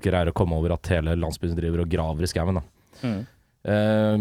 greier 0.00 0.30
å 0.30 0.32
komme 0.32 0.56
over 0.56 0.72
at 0.72 0.88
hele 0.88 1.12
landsbyen 1.20 1.52
driver 1.58 1.82
og 1.84 1.90
graver 1.92 2.24
i 2.24 2.30
skauen. 2.30 2.58
Mm. 3.02 3.18
Eh, 3.62 4.16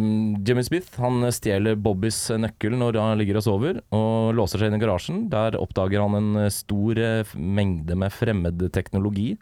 Jimmy 0.45 0.63
Smith 0.63 0.99
han 1.01 1.23
stjeler 1.33 1.79
Bobbys 1.81 2.19
nøkkel 2.37 2.75
når 2.77 2.99
han 3.01 3.17
ligger 3.21 3.39
og 3.39 3.45
sover, 3.47 3.79
og 3.95 4.35
låser 4.37 4.61
seg 4.61 4.71
inn 4.71 4.77
i 4.77 4.81
garasjen. 4.83 5.23
Der 5.33 5.57
oppdager 5.59 6.03
han 6.03 6.19
en 6.19 6.51
stor 6.53 7.01
eh, 7.01 7.35
mengde 7.37 7.97
med 7.97 8.13
fremmed 8.13 8.61
teknologi. 8.75 9.33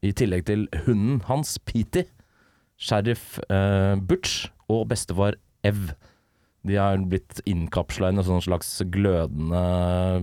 I 0.00 0.14
tillegg 0.16 0.46
til 0.48 0.64
hunden 0.86 1.20
hans, 1.28 1.58
Petey, 1.68 2.06
sheriff 2.80 3.34
uh, 3.52 3.92
Butch 4.00 4.46
og 4.72 4.86
bestefar 4.88 5.36
Ev. 5.66 5.90
De 6.64 6.78
har 6.80 6.96
blitt 7.08 7.42
innkapsla 7.48 8.08
i 8.08 8.16
noen 8.16 8.40
slags 8.44 8.70
glødende 8.92 9.60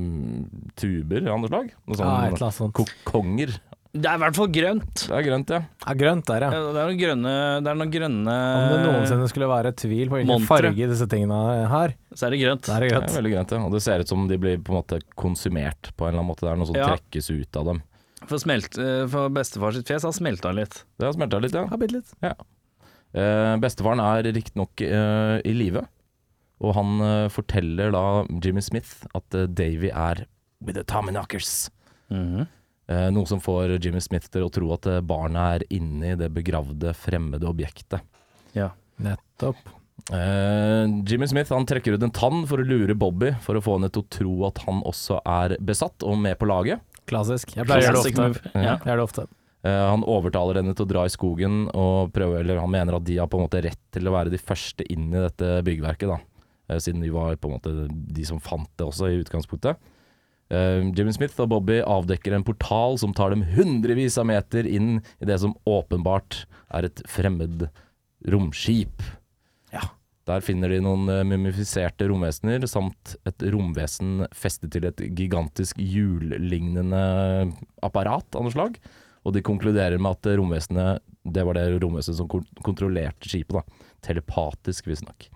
mm, 0.01 0.71
tuber 0.77 1.29
av 1.29 1.43
noe 1.43 1.51
slag. 1.51 1.69
Noe 1.85 1.93
Ja, 1.93 1.93
et 1.93 2.01
sånn 2.01 2.09
eller 2.09 2.47
annet 2.47 2.57
sånt. 2.57 2.77
kokonger. 2.77 3.53
Det 3.97 4.05
er 4.09 4.17
i 4.17 4.21
hvert 4.21 4.35
fall 4.37 4.47
grønt. 4.53 4.93
Det 5.07 5.15
er 5.17 5.23
grønt, 5.25 5.49
ja. 5.53 5.59
Ja, 5.87 5.93
grønt 5.97 6.25
der, 6.29 6.43
ja. 6.45 6.49
Det 6.51 6.81
er 6.81 6.89
noen 6.91 6.99
grønne, 7.01 7.33
det 7.63 7.71
er 7.71 7.77
noen 7.79 7.91
grønne 7.93 8.35
Om 8.37 8.65
det 8.73 8.79
noensinne 8.85 9.27
skulle 9.31 9.47
være 9.49 9.71
tvil 9.79 10.09
på 10.11 10.17
hvilken 10.19 10.31
Montre. 10.33 10.47
farge 10.49 10.89
disse 10.91 11.07
tingene 11.11 11.37
her, 11.71 11.93
Så 12.13 12.27
er 12.27 12.35
det 12.35 12.39
grønt. 12.43 12.63
så 12.67 12.75
er 12.75 12.79
det 12.79 12.89
Det 12.89 12.95
er 12.95 12.99
grønt. 12.99 13.15
veldig 13.17 13.31
grønt, 13.35 13.51
ja. 13.51 13.61
Og 13.65 13.71
det 13.77 13.81
ser 13.83 13.99
ut 14.03 14.07
som 14.11 14.27
de 14.27 14.37
blir 14.37 14.57
på 14.61 14.73
en 14.75 14.79
måte 14.81 14.99
konsumert 15.15 15.91
på 15.97 16.05
en 16.07 16.13
eller 16.13 16.19
annen 16.21 16.31
måte. 16.31 16.41
Det 16.45 16.51
er 16.51 16.57
noe 16.61 16.65
som 16.69 16.75
Ja. 16.75 16.87
trekkes 16.95 17.29
ut 17.31 17.57
av 17.57 17.65
dem. 17.65 17.81
For, 18.27 18.37
smelt, 18.37 18.77
eh, 18.77 19.07
for 19.07 19.29
bestefar 19.29 19.73
sitt 19.73 19.85
fjes 19.87 20.03
har 20.03 20.11
smelta 20.11 20.51
litt. 20.53 20.83
Det 20.99 21.05
har 21.05 21.13
smelta 21.13 21.39
litt, 21.41 21.53
ja. 21.53 21.65
Ja, 21.69 21.77
bitte 21.77 21.93
litt. 22.01 22.13
Eh, 23.15 23.55
bestefaren 23.63 23.99
er 24.03 24.23
riktignok 24.33 24.81
eh, 24.81 25.41
i 25.45 25.53
live, 25.53 25.85
og 26.59 26.73
han 26.75 26.99
eh, 27.01 27.27
forteller 27.29 27.91
da 27.91 28.25
Jimmy 28.43 28.61
Smith 28.61 29.05
at 29.15 29.33
eh, 29.33 29.45
Davy 29.47 29.89
er 29.93 30.25
with 30.61 30.75
the 30.75 30.83
Tommyknockers. 30.83 31.69
Eh, 32.87 33.07
noe 33.11 33.27
som 33.27 33.41
får 33.43 33.75
Jimmy 33.83 33.99
Smith 34.03 34.29
til 34.31 34.45
å 34.45 34.51
tro 34.53 34.69
at 34.75 34.87
eh, 34.87 35.01
barnet 35.03 35.57
er 35.57 35.65
inni 35.75 36.13
det 36.19 36.29
begravde, 36.35 36.93
fremmede 36.95 37.49
objektet. 37.49 37.99
Ja, 38.55 38.71
Nettopp. 39.03 39.59
Eh, 40.13 40.85
Jimmy 41.03 41.27
Smith 41.27 41.51
han 41.51 41.65
trekker 41.67 41.97
ut 41.97 42.05
en 42.05 42.13
tann 42.15 42.45
for 42.47 42.63
å 42.63 42.67
lure 42.67 42.95
Bobby, 42.95 43.33
for 43.43 43.59
å 43.59 43.63
få 43.63 43.75
henne 43.75 43.89
til 43.91 44.05
å 44.05 44.11
tro 44.13 44.35
at 44.47 44.61
han 44.63 44.79
også 44.87 45.19
er 45.27 45.57
besatt 45.59 46.05
og 46.07 46.15
med 46.21 46.37
på 46.39 46.47
laget. 46.47 46.79
Klassisk. 47.07 47.57
Jeg 47.57 47.67
pleier 47.67 47.91
Klassisk. 47.91 48.15
det 48.15 48.29
ofte. 48.31 48.53
Ja. 48.55 48.77
Jeg 48.77 48.91
gjør 48.91 49.01
det 49.01 49.07
ofte. 49.09 49.27
Eh, 49.67 49.83
han 49.91 50.07
overtaler 50.07 50.61
henne 50.61 50.75
til 50.77 50.87
å 50.87 50.91
dra 50.93 51.03
i 51.07 51.11
skogen, 51.11 51.65
og 51.75 52.13
prøver, 52.15 52.39
eller 52.45 52.63
han 52.63 52.71
mener 52.71 52.99
at 52.99 53.07
de 53.07 53.19
har 53.19 53.27
på 53.31 53.41
en 53.41 53.49
måte 53.49 53.63
rett 53.67 53.83
til 53.95 54.07
å 54.07 54.15
være 54.15 54.31
de 54.31 54.39
første 54.39 54.87
inn 54.93 55.09
i 55.11 55.25
dette 55.27 55.57
byggverket, 55.67 56.15
da. 56.15 56.21
Siden 56.83 56.99
de 56.99 57.11
var 57.15 57.37
på 57.39 57.47
en 57.47 57.55
måte 57.55 57.71
de 57.87 58.23
som 58.27 58.41
fant 58.43 58.67
det 58.79 58.83
også, 58.83 59.07
i 59.11 59.21
utgangspunktet. 59.21 59.79
Eh, 60.49 60.85
Jimmy 60.95 61.11
Smith 61.11 61.35
og 61.43 61.49
Bobby 61.51 61.81
avdekker 61.83 62.35
en 62.37 62.45
portal 62.47 62.95
som 63.01 63.13
tar 63.15 63.33
dem 63.33 63.43
hundrevis 63.55 64.17
av 64.19 64.29
meter 64.29 64.67
inn 64.69 64.99
i 65.19 65.27
det 65.27 65.39
som 65.43 65.55
åpenbart 65.67 66.45
er 66.77 66.87
et 66.87 67.01
fremmed 67.09 67.67
romskip. 68.31 69.03
Ja. 69.73 69.83
Der 70.27 70.43
finner 70.43 70.71
de 70.71 70.79
noen 70.83 71.07
eh, 71.11 71.23
mumifiserte 71.27 72.07
romvesener, 72.11 72.63
samt 72.67 73.15
et 73.27 73.43
romvesen 73.51 74.25
festet 74.35 74.73
til 74.75 74.87
et 74.87 75.03
gigantisk 75.15 75.79
hjullignende 75.79 77.03
apparat 77.83 78.35
av 78.35 78.47
noe 78.47 78.55
slag. 78.55 78.79
Og 79.27 79.35
de 79.35 79.43
konkluderer 79.43 79.99
med 79.99 80.15
at 80.15 80.37
romvesenet 80.39 81.03
Det 81.27 81.43
var 81.43 81.57
det 81.57 81.81
romvesenet 81.83 82.15
som 82.21 82.29
kontrollerte 82.63 83.27
skipet, 83.27 83.57
da. 83.59 83.89
Telepatisk, 84.07 84.87
visstnok. 84.87 85.27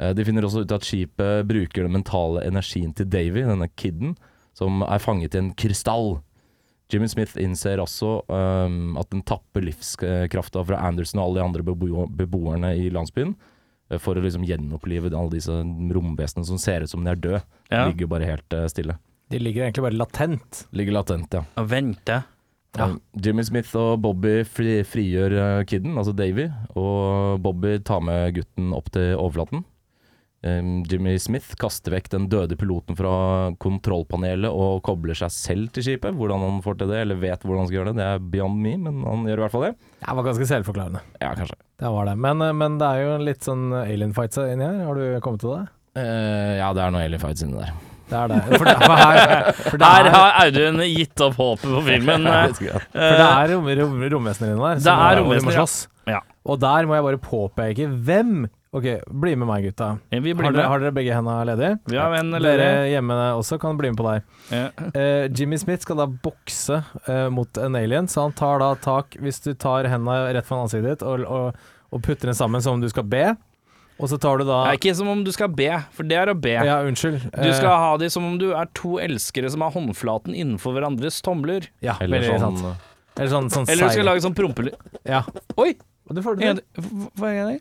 Eh, 0.00 0.12
De 0.12 0.24
finner 0.26 0.44
også 0.44 0.64
ut 0.64 0.76
at 0.76 0.84
skipet 0.84 1.48
bruker 1.48 1.86
den 1.86 1.96
mentale 1.96 2.44
energien 2.44 2.92
til 2.92 3.08
Davy, 3.08 3.40
denne 3.40 3.70
kiden, 3.72 4.16
som 4.54 4.84
er 4.86 5.02
fanget 5.02 5.34
i 5.34 5.42
en 5.42 5.52
krystall. 5.58 6.18
Jimmy 6.92 7.08
Smith 7.10 7.38
innser 7.40 7.80
også 7.82 8.18
um, 8.28 8.94
at 9.00 9.08
den 9.12 9.24
tapper 9.26 9.64
livskrafta 9.64 10.62
fra 10.68 10.82
Anderson 10.84 11.22
og 11.22 11.30
alle 11.30 11.40
de 11.40 11.46
andre 11.48 11.64
bebo 11.66 12.04
beboerne 12.12 12.74
i 12.76 12.90
landsbyen 12.92 13.32
eh, 13.90 13.98
for 13.98 14.18
å 14.18 14.24
liksom 14.24 14.44
gjenopplive 14.46 15.10
alle 15.14 15.32
disse 15.32 15.56
romvesenene 15.96 16.46
som 16.46 16.60
ser 16.60 16.84
ut 16.84 16.92
som 16.92 17.02
de 17.04 17.14
er 17.14 17.20
døde. 17.20 17.42
Ja. 17.72 17.86
Ligger 17.88 18.12
bare 18.12 18.28
helt 18.28 18.56
eh, 18.56 18.68
stille. 18.70 18.98
De 19.32 19.40
ligger 19.40 19.64
egentlig 19.64 19.86
bare 19.86 19.98
latent. 19.98 20.66
Ligger 20.76 21.00
latent, 21.00 21.32
ja. 21.32 21.42
Og 21.58 21.70
venter. 21.72 22.28
Ja. 22.74 22.88
Jimmy 23.22 23.44
Smith 23.46 23.70
og 23.78 24.00
Bobby 24.02 24.40
fri, 24.50 24.80
frigjør 24.86 25.36
uh, 25.38 25.60
kiden, 25.68 25.94
altså 25.98 26.14
Davy, 26.16 26.48
og 26.74 27.38
Bobby 27.42 27.78
tar 27.86 28.02
med 28.02 28.34
gutten 28.34 28.72
opp 28.74 28.90
til 28.94 29.14
overflaten. 29.14 29.62
Jimmy 30.44 31.14
Smith 31.22 31.54
kaster 31.56 31.94
vekk 31.94 32.10
den 32.12 32.26
døde 32.28 32.56
piloten 32.60 32.96
fra 32.98 33.14
kontrollpanelet 33.62 34.52
og 34.52 34.82
kobler 34.84 35.16
seg 35.16 35.32
selv 35.32 35.70
til 35.72 35.86
skipet. 35.86 36.16
Hvordan 36.18 36.44
han 36.44 36.58
får 36.64 36.76
til 36.82 36.92
det, 36.92 36.98
eller 37.06 37.20
vet 37.22 37.46
hvordan 37.46 37.62
han 37.62 37.70
skal 37.70 37.78
gjøre 37.78 37.94
det, 37.94 37.96
det 38.02 38.08
er 38.10 38.26
beyond 38.34 38.60
me, 38.60 38.74
men 38.84 39.00
han 39.08 39.24
gjør 39.30 39.40
i 39.40 39.44
hvert 39.46 39.54
fall 39.54 39.66
det. 39.68 39.72
Det 40.04 40.18
var 40.18 40.28
ganske 40.28 40.50
selvforklarende. 40.50 41.02
Ja, 41.22 41.32
kanskje. 41.38 41.56
Det 41.80 41.94
var 41.96 42.10
det. 42.10 42.18
Men, 42.26 42.44
eh, 42.44 42.52
men 42.60 42.76
det 42.82 42.90
er 42.90 43.06
jo 43.06 43.16
litt 43.24 43.48
sånn 43.48 43.64
alien 43.80 44.12
fights 44.16 44.42
inni 44.42 44.68
her. 44.68 44.84
Har 44.84 45.00
du 45.00 45.18
kommet 45.24 45.44
til 45.44 45.56
det? 45.56 45.64
Uh, 45.94 46.54
ja, 46.58 46.70
det 46.74 46.82
er 46.82 46.94
noe 46.94 47.04
alien 47.06 47.22
fights 47.22 47.44
inni 47.46 47.60
der. 47.62 47.74
Det 48.04 48.18
er 48.18 48.28
det. 48.30 48.40
For 48.58 48.68
det, 48.68 48.74
for 48.82 49.00
her, 49.00 49.52
for 49.58 49.80
det 49.80 49.88
Her 49.88 50.06
er, 50.06 50.12
har 50.12 50.34
Audun 50.44 50.82
gitt 50.84 51.22
opp 51.24 51.38
håpet 51.40 51.70
på 51.72 51.80
filmen. 51.86 52.26
eh, 52.30 52.50
for 52.52 53.16
det 53.20 53.28
er 53.30 53.54
rom, 53.54 53.70
rom, 53.80 54.02
romvesener 54.12 54.52
inni 54.52 54.66
der. 54.66 54.82
Det 54.84 54.96
er 55.06 55.20
romvesener, 55.22 55.72
Ja. 56.12 56.20
Og 56.44 56.60
der 56.60 56.84
må 56.88 56.98
jeg 56.98 57.06
bare 57.06 57.22
påpeke 57.24 57.88
hvem 57.88 58.44
Ok, 58.74 58.86
bli 59.22 59.36
med 59.38 59.46
meg, 59.46 59.68
gutta. 59.68 59.92
Vi 60.10 60.18
blir 60.34 60.34
Har 60.34 60.50
dere, 60.50 60.62
med. 60.64 60.66
har 60.72 60.80
dere 60.82 60.94
begge 60.96 61.14
hendene 61.14 61.44
ledige? 61.46 61.76
Vi 61.92 61.96
har 62.00 62.14
en 62.18 62.32
Dere 62.42 62.68
hjemme 62.90 63.14
også 63.38 63.58
kan 63.62 63.76
bli 63.78 63.92
med 63.92 64.00
på 64.00 64.06
der. 64.08 64.24
Ja. 64.50 64.64
Uh, 64.96 65.28
Jimmy 65.30 65.58
Smith 65.62 65.84
skal 65.86 66.00
da 66.00 66.06
bokse 66.10 66.80
uh, 67.06 67.28
mot 67.30 67.56
en 67.62 67.76
alien, 67.78 68.08
så 68.10 68.24
han 68.26 68.34
tar 68.34 68.58
da 68.58 68.72
tak 68.82 69.14
Hvis 69.22 69.38
du 69.44 69.52
tar 69.54 69.86
hendene 69.86 70.32
rett 70.34 70.48
foran 70.48 70.64
ansiktet 70.66 70.88
ditt 70.98 71.04
og, 71.06 71.22
og, 71.22 71.60
og 71.94 72.02
putter 72.02 72.26
den 72.32 72.34
sammen 72.34 72.64
som 72.64 72.74
om 72.74 72.82
du 72.82 72.88
skal 72.90 73.06
be, 73.06 73.36
og 73.94 74.10
så 74.10 74.18
tar 74.18 74.40
du 74.42 74.44
da 74.48 74.64
er 74.66 74.74
ikke 74.80 74.90
som 74.98 75.06
om 75.12 75.20
du 75.22 75.30
skal 75.30 75.52
be, 75.54 75.68
for 75.94 76.02
det 76.10 76.16
er 76.18 76.32
å 76.32 76.34
be. 76.34 76.56
Ja, 76.66 76.80
unnskyld. 76.82 77.28
Du 77.30 77.44
Eh, 77.46 77.54
skal 77.54 77.76
ha 77.78 77.92
de 78.02 78.08
som 78.10 78.26
om 78.26 78.34
du 78.42 78.48
er 78.58 78.66
to 78.74 78.96
elskere 78.98 79.52
som 79.54 79.62
har 79.62 79.70
håndflaten 79.70 80.34
innenfor 80.34 80.74
hverandres 80.74 81.20
tomler. 81.22 81.68
ja, 81.80 81.94
Eller 82.02 82.18
veldig 82.26 82.40
sånn 82.42 82.58
sant. 82.58 82.90
Eller 83.20 83.30
sånn, 83.30 83.46
sånn 83.54 83.70
Eller 83.70 83.86
du 83.86 83.94
skal 83.94 84.08
lage 84.10 84.24
sånn 84.26 84.34
prompelyd. 84.34 84.74
Ja. 85.06 85.22
Oi! 85.62 85.76
Og 86.10 86.18
du 86.18 86.22
får 86.26 86.40
det 86.42 86.50
En- 86.50 86.58
til. 86.58 86.90
Hva 87.22 87.30
er 87.30 87.52
det? 87.52 87.60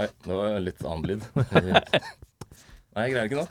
Nei, 0.00 0.08
det 0.24 0.36
var 0.38 0.56
litt 0.64 0.80
annen 0.86 1.04
lyd. 1.10 1.24
Nei, 2.96 3.04
jeg 3.04 3.12
greier 3.12 3.28
ikke 3.28 3.42
nå. 3.42 3.46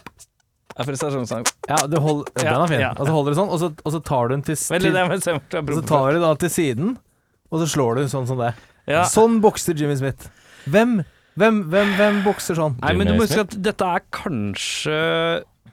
Det 0.69 0.83
er 0.83 0.87
prestasjonssang. 0.87 1.45
Ja, 1.67 1.77
du 1.91 1.97
hold, 2.01 2.23
Ja, 2.39 2.53
den 2.55 2.63
er 2.63 2.71
fin. 2.71 2.81
ja. 2.81 2.89
Og 2.95 3.05
så 3.07 3.13
holder 3.13 3.35
du 3.35 3.39
sånn, 3.39 3.51
og 3.53 3.61
så, 3.61 3.69
og 3.83 3.93
så 3.95 4.01
tar 4.09 4.29
du 4.29 4.35
den 4.37 4.43
til, 4.47 4.55
til 4.55 4.85
se 4.87 4.89
om 4.89 5.13
jeg 5.13 5.61
Og 5.61 5.71
så 5.75 5.85
tar 5.89 6.15
du 6.15 6.21
da 6.23 6.33
til 6.39 6.51
siden, 6.53 6.91
og 7.49 7.61
så 7.63 7.67
slår 7.73 7.99
du 7.99 8.09
sånn 8.11 8.27
som 8.29 8.39
det. 8.41 8.53
Ja. 8.89 9.03
Sånn 9.09 9.37
bokser 9.43 9.77
Jimmy 9.77 9.97
Smith. 9.99 10.29
Hvem, 10.69 10.99
hvem, 11.39 11.59
hvem, 11.73 11.93
hvem 11.99 12.21
bokser 12.25 12.57
sånn? 12.57 12.77
Nei, 12.81 12.93
men 12.97 13.11
du 13.11 13.15
må 13.17 13.25
huske 13.27 13.43
at 13.45 13.55
dette 13.69 13.89
er 13.97 14.05
kanskje 14.15 14.99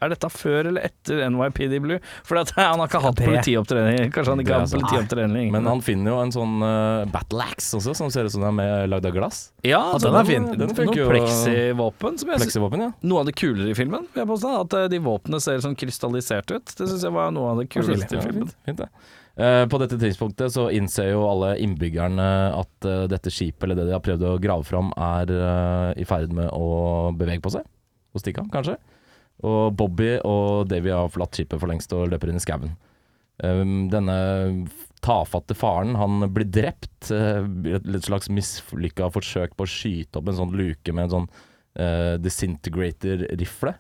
Er 0.07 0.15
dette 0.15 0.31
før 0.33 0.71
eller 0.71 0.87
etter 0.87 1.25
NYPD 1.35 1.77
Blue? 1.85 1.99
For 2.27 2.39
at 2.41 2.53
han 2.57 2.79
har 2.81 2.87
ikke 2.89 3.03
hatt 3.05 3.21
politiopptrening. 3.21 4.13
Kanskje 4.15 4.33
han 4.37 4.43
ikke 4.45 4.55
har 4.55 4.65
hatt 4.65 4.73
sant. 4.73 4.87
politiopptrening. 4.87 5.51
Men 5.55 5.67
han 5.69 5.83
finner 5.85 6.15
jo 6.15 6.21
en 6.23 6.33
sånn 6.35 6.57
uh, 6.63 7.05
battle 7.13 7.45
axe 7.51 7.77
også, 7.81 7.97
som 7.99 8.13
ser 8.15 8.29
ut 8.31 8.35
som 8.37 8.45
den 8.47 8.53
er 8.55 8.59
med- 8.61 8.89
lagd 8.95 9.11
av 9.11 9.17
glass. 9.17 9.43
ja, 9.67 9.83
den 10.01 10.15
er 10.23 10.29
fin. 10.29 10.49
Den 10.55 10.71
fikk 10.73 10.85
funker 10.87 11.03
jo. 11.03 11.11
plexivåpen 11.11 12.19
som 12.23 12.31
Pleksivåpen, 12.37 12.87
ja. 12.87 12.91
Noe 13.03 13.25
av 13.25 13.29
det 13.31 13.37
kulere 13.39 13.71
i 13.73 13.77
filmen, 13.79 14.07
vil 14.15 14.23
jeg 14.23 14.31
påstå. 14.31 14.55
At 14.63 14.79
uh, 14.79 14.87
de 14.93 15.03
våpnene 15.03 15.43
ser 15.43 15.61
sånn 15.65 15.77
krystallisert 15.79 16.51
ut. 16.55 16.73
Det 16.79 16.87
syns 16.89 17.05
jeg 17.05 17.15
var 17.15 17.33
noe 17.35 17.53
av 17.55 17.63
det 17.65 17.69
kuleste 17.73 18.07
i 18.15 18.19
Ja, 18.21 18.25
filmen. 18.25 18.51
fint, 18.51 18.59
fint 18.71 18.83
det. 18.85 18.91
Uh, 19.37 19.67
på 19.69 19.77
dette 19.83 19.99
tidspunktet 20.01 20.49
så 20.55 20.71
innser 20.73 21.11
jo 21.11 21.27
alle 21.29 21.51
innbyggerne 21.61 22.25
at 22.57 22.87
uh, 22.89 23.03
dette 23.11 23.29
skipet, 23.29 23.67
eller 23.67 23.77
det 23.77 23.89
de 23.91 23.93
har 23.93 24.01
prøvd 24.05 24.23
å 24.31 24.37
grave 24.41 24.65
fram, 24.65 24.89
er 24.97 25.33
uh, 25.35 25.91
i 26.01 26.07
ferd 26.09 26.33
med 26.33 26.49
å 26.57 27.11
bevege 27.19 27.43
på 27.45 27.53
seg. 27.53 27.67
Og 28.17 28.23
stikke 28.23 28.41
av, 28.47 28.49
kanskje. 28.55 28.79
Og 29.45 29.77
Bobby 29.77 30.17
og 30.25 30.69
Davy 30.71 30.93
har 30.95 31.11
forlatt 31.13 31.37
skipet 31.37 31.61
for 31.61 31.69
lengst 31.69 31.93
og 31.93 32.09
løper 32.13 32.33
inn 32.33 32.41
i 32.41 32.45
skauen. 32.45 32.77
Um, 33.45 33.91
denne 33.93 34.17
tafatte 35.05 35.53
faren, 35.55 35.97
han 36.01 36.25
blir 36.33 36.49
drept. 36.49 37.11
eh, 37.13 37.45
et 37.77 38.07
slags 38.07 38.31
mislykka 38.33 39.11
forsøk 39.13 39.57
på 39.57 39.67
å 39.67 39.71
skyte 39.71 40.19
opp 40.19 40.31
en 40.31 40.41
sånn 40.41 40.57
luke 40.57 40.93
med 40.93 41.07
en 41.07 41.13
sånn 41.17 41.29
uh, 41.29 42.17
disintegrator-rifle. 42.23 43.77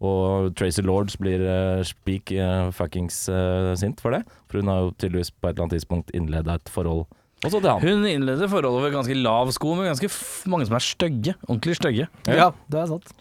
Og 0.00 0.54
Tracy 0.56 0.80
Lords 0.80 1.18
blir 1.20 1.42
uh, 1.44 1.82
speak 1.84 2.32
eh, 2.32 2.70
fuckings 2.72 3.26
eh, 3.28 3.72
sint 3.76 4.00
for 4.00 4.16
det. 4.16 4.22
For 4.48 4.62
hun 4.62 4.70
har 4.72 4.86
jo 4.86 4.94
tydeligvis 4.96 5.32
på 5.34 5.50
et 5.50 5.52
eller 5.52 5.66
annet 5.66 5.76
tidspunkt 5.76 6.14
innleda 6.16 6.56
et 6.56 6.72
forhold 6.72 7.04
også 7.40 7.56
til 7.56 7.70
han. 7.70 7.80
Hun 7.80 8.04
innleder 8.04 8.48
forholdet 8.52 8.82
over 8.82 8.92
ganske 8.92 9.14
lav 9.16 9.48
sko 9.56 9.72
med 9.72 9.86
ganske 9.88 10.08
f 10.12 10.44
mange 10.52 10.66
som 10.68 10.76
er 10.76 10.84
stygge. 10.84 11.32
Ordentlig 11.46 11.78
stygge. 11.78 12.08
Ja, 12.28 12.50
det 12.68 12.82
er 12.82 12.90
sant. 12.90 13.12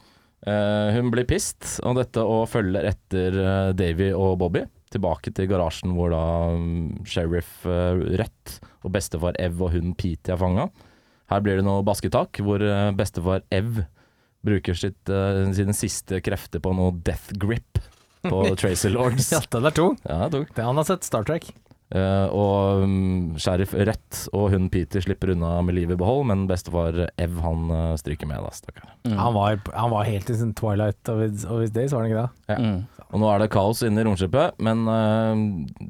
Eh, 0.47 0.89
hun 0.95 1.11
blir 1.11 1.27
pissed 1.27 1.79
av 1.83 1.97
dette 1.99 2.23
og 2.23 2.47
følger 2.51 2.87
etter 2.93 3.39
eh, 3.43 3.71
Davy 3.75 4.11
og 4.15 4.37
Bobby 4.39 4.63
tilbake 4.89 5.33
til 5.35 5.49
garasjen 5.51 5.91
hvor 5.93 6.13
da 6.13 6.23
mm, 6.55 7.05
sheriff 7.05 7.65
Rett 7.67 8.23
Rødt 8.23 8.55
og 8.85 8.93
bestefar 8.95 9.37
Ev 9.41 9.59
og 9.61 9.73
hun 9.75 9.93
Pete 9.97 10.33
er 10.33 10.39
fanga. 10.39 10.69
Her 11.29 11.43
blir 11.45 11.59
det 11.59 11.65
noe 11.67 11.85
basketak, 11.85 12.41
hvor 12.41 12.63
eh, 12.63 12.91
bestefar 12.97 13.43
Ev 13.53 13.83
bruker 14.45 14.77
sitt, 14.77 15.09
eh, 15.11 15.45
sine 15.55 15.75
siste 15.75 16.21
krefter 16.25 16.63
på 16.63 16.73
noe 16.73 16.95
death 17.05 17.33
grip 17.37 17.81
på 18.25 18.43
Tracy 18.59 18.89
Lords. 18.93 19.31
Ja, 19.35 19.41
den 19.51 19.69
er 19.69 19.75
tung. 19.75 19.97
Ja, 20.07 20.29
han 20.29 20.79
har 20.79 20.87
sett 20.87 21.07
Star 21.07 21.27
Trek. 21.27 21.51
Eh, 21.89 22.27
og 22.37 22.83
um, 22.83 23.37
sheriff 23.41 23.71
Rett 23.73 24.19
og 24.29 24.51
hunden 24.51 24.67
Peter 24.69 25.01
slipper 25.01 25.31
unna 25.33 25.55
med 25.65 25.73
livet 25.73 25.95
i 25.95 25.99
behold, 25.99 26.27
men 26.29 26.45
bestefar 26.49 27.07
Ev 27.17 27.39
han 27.41 27.71
uh, 27.73 27.95
stryker 27.97 28.29
med, 28.29 28.43
da, 28.45 28.51
stakkar. 28.53 28.91
Han, 29.07 29.33
var, 29.33 29.57
han 29.73 29.89
var 29.93 30.05
helt 30.05 30.29
i 30.29 30.37
sin 30.37 30.53
twilight 30.57 31.09
of 31.09 31.23
his, 31.23 31.47
of 31.49 31.63
his 31.63 31.73
days, 31.73 31.95
var 31.95 32.05
han 32.05 32.11
ikke 32.11 32.21
det? 32.27 32.53
Ja. 32.53 32.59
Mm. 32.61 33.03
Og 33.09 33.23
nå 33.23 33.31
er 33.31 33.41
det 33.41 33.49
kaos 33.55 33.81
inne 33.87 34.03
i 34.03 34.05
romskipet, 34.05 34.59
men 34.61 34.85
uh, 34.85 35.33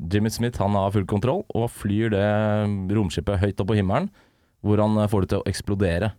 Jimmy 0.08 0.32
Smith 0.32 0.64
han 0.64 0.78
har 0.80 0.96
full 0.96 1.08
kontroll 1.10 1.44
og 1.52 1.68
flyr 1.82 2.16
det 2.16 2.26
romskipet 2.96 3.44
høyt 3.44 3.60
opp 3.60 3.74
på 3.74 3.80
himmelen, 3.82 4.08
hvor 4.64 4.80
han 4.80 4.96
får 5.12 5.26
det 5.26 5.34
til 5.34 5.44
å 5.44 5.50
eksplodere. 5.52 6.14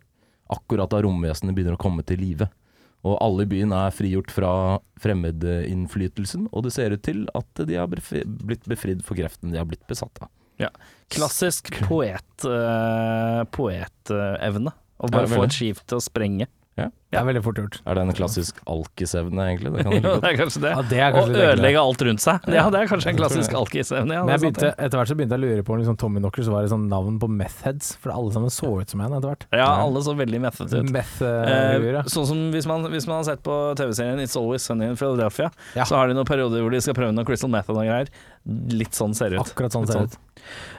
Akkurat 0.53 0.93
da 0.93 1.01
romvesenet 1.05 1.57
begynner 1.57 1.79
å 1.79 1.81
komme 1.81 2.05
til 2.05 2.21
live. 2.21 2.51
Og 3.07 3.17
alle 3.25 3.47
i 3.47 3.49
byen 3.49 3.73
er 3.73 3.95
frigjort 3.97 4.33
fra 4.35 4.53
fremmedinnflytelsen, 5.01 6.51
og 6.53 6.67
det 6.67 6.75
ser 6.75 6.93
ut 6.93 7.05
til 7.07 7.25
at 7.39 7.63
de 7.65 7.79
har 7.79 7.89
befri, 7.89 8.27
blitt 8.27 8.67
befridd 8.69 9.01
for 9.07 9.17
kreften 9.17 9.55
de 9.55 9.61
har 9.61 9.69
blitt 9.69 9.87
besatt 9.89 10.21
av. 10.21 10.29
Klassisk 11.11 11.73
poet, 11.89 12.45
uh, 12.45 13.43
poetevne. 13.51 14.75
Å 15.01 15.09
Ja, 15.09 15.15
bare 15.15 15.31
få 15.33 15.47
et 15.47 15.57
skip 15.57 15.81
til 15.89 15.97
å 15.97 16.05
sprenge. 16.05 16.47
Det 17.11 17.19
er 17.19 17.25
veldig 17.27 17.41
fort 17.43 17.57
gjort. 17.59 17.77
Er 17.91 17.97
det 17.99 18.03
en 18.07 18.13
klassisk 18.15 18.61
alkisevne, 18.71 19.43
egentlig? 19.51 19.73
Det 19.75 19.83
kan 19.83 19.93
Jo, 19.97 20.01
det 20.15 20.21
det 20.23 20.29
er 20.31 20.37
kanskje 20.39 20.61
det. 20.63 20.71
Ja, 20.71 20.83
det 20.87 20.99
er 21.03 21.15
kanskje 21.17 21.33
Å 21.35 21.49
ødelegge 21.51 21.81
alt 21.83 22.05
rundt 22.07 22.23
seg. 22.23 22.47
Ja, 22.55 22.63
det 22.71 22.79
er 22.81 22.91
kanskje 22.93 23.11
en 23.11 23.19
klassisk 23.19 23.57
alkisevne. 23.59 24.15
Ja, 24.15 24.21
Men 24.29 24.35
er 24.37 24.43
begynte, 24.45 24.71
etter 24.79 25.01
hvert 25.01 25.11
så 25.11 25.17
begynte 25.19 25.35
jeg 25.35 25.43
å 25.43 25.49
lure 25.51 25.65
på 25.67 25.75
om 25.75 25.81
liksom 25.83 25.99
Tommy 25.99 26.23
Knockers 26.23 26.51
var 26.55 26.69
et 26.69 26.71
sånn 26.71 26.87
navn 26.93 27.19
på 27.19 27.29
meth 27.35 27.65
heads, 27.67 27.91
for 28.01 28.15
alle 28.15 28.31
sammen 28.37 28.55
så 28.55 28.71
ut 28.79 28.95
som 28.95 29.03
en 29.03 29.17
etter 29.19 29.33
hvert. 29.33 29.49
Ja, 29.59 29.67
alle 29.83 30.05
så 30.07 30.15
veldig 30.21 30.41
mettet 30.47 30.71
ut. 30.77 30.93
Meth-huer, 30.95 31.99
Eh, 31.99 32.09
sånn 32.15 32.29
som 32.31 32.47
hvis 32.55 32.71
man, 32.71 32.87
hvis 32.95 33.11
man 33.11 33.19
har 33.19 33.27
sett 33.33 33.43
på 33.43 33.59
TV-serien 33.81 34.23
It's 34.23 34.39
Always 34.39 34.63
Sunny 34.71 34.87
in 34.87 34.97
Philadelphia, 34.97 35.51
Ja. 35.75 35.85
så 35.91 35.99
har 35.99 36.07
de 36.07 36.15
noen 36.15 36.31
perioder 36.31 36.63
hvor 36.63 36.71
de 36.71 36.81
skal 36.81 36.95
prøve 36.95 37.13
noe 37.17 37.27
Crystal 37.27 37.51
Meth 37.51 37.69
og 37.75 37.81
noe 37.81 37.91
greier. 37.91 38.09
Litt 38.71 38.95
sånn 38.97 39.15
ser 39.19 39.35
det 39.35 39.41
ut. 39.43 39.51
Akkurat 39.51 39.75
sånn 39.75 39.87
ser 39.91 40.07
det 40.07 40.15
ut. 40.15 40.19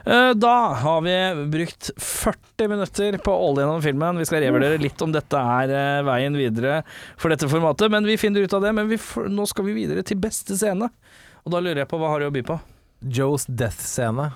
Eh, 0.04 0.32
Da 0.34 0.54
har 0.82 1.00
vi 1.04 1.14
brukt 1.52 1.90
40 1.98 2.68
minutter 2.68 3.18
på 3.22 3.32
å 3.34 3.50
gjennom 3.56 3.82
filmen. 3.84 4.18
Vi 4.18 4.26
skal 4.28 4.42
revurdere 4.44 4.80
litt 4.82 5.02
om 5.02 5.12
dette 5.14 5.38
er 5.38 5.72
eh, 5.72 6.02
veien 6.06 6.36
videre 6.38 6.82
for 7.16 7.32
dette 7.32 7.48
formatet, 7.50 7.90
men 7.90 8.06
vi 8.08 8.18
finner 8.20 8.42
ut 8.44 8.54
av 8.54 8.62
det. 8.62 8.72
Men 8.76 8.88
vi 8.90 8.98
nå 9.28 9.46
skal 9.48 9.68
vi 9.68 9.76
videre 9.82 10.02
til 10.06 10.20
beste 10.22 10.56
scene. 10.58 10.90
Og 11.42 11.50
da 11.54 11.60
lurer 11.62 11.82
jeg 11.84 11.90
på 11.90 11.98
hva 11.98 12.12
har 12.12 12.22
du 12.22 12.28
å 12.30 12.34
by 12.34 12.42
på? 12.46 12.60
Joes 13.02 13.46
death-scene. 13.50 14.30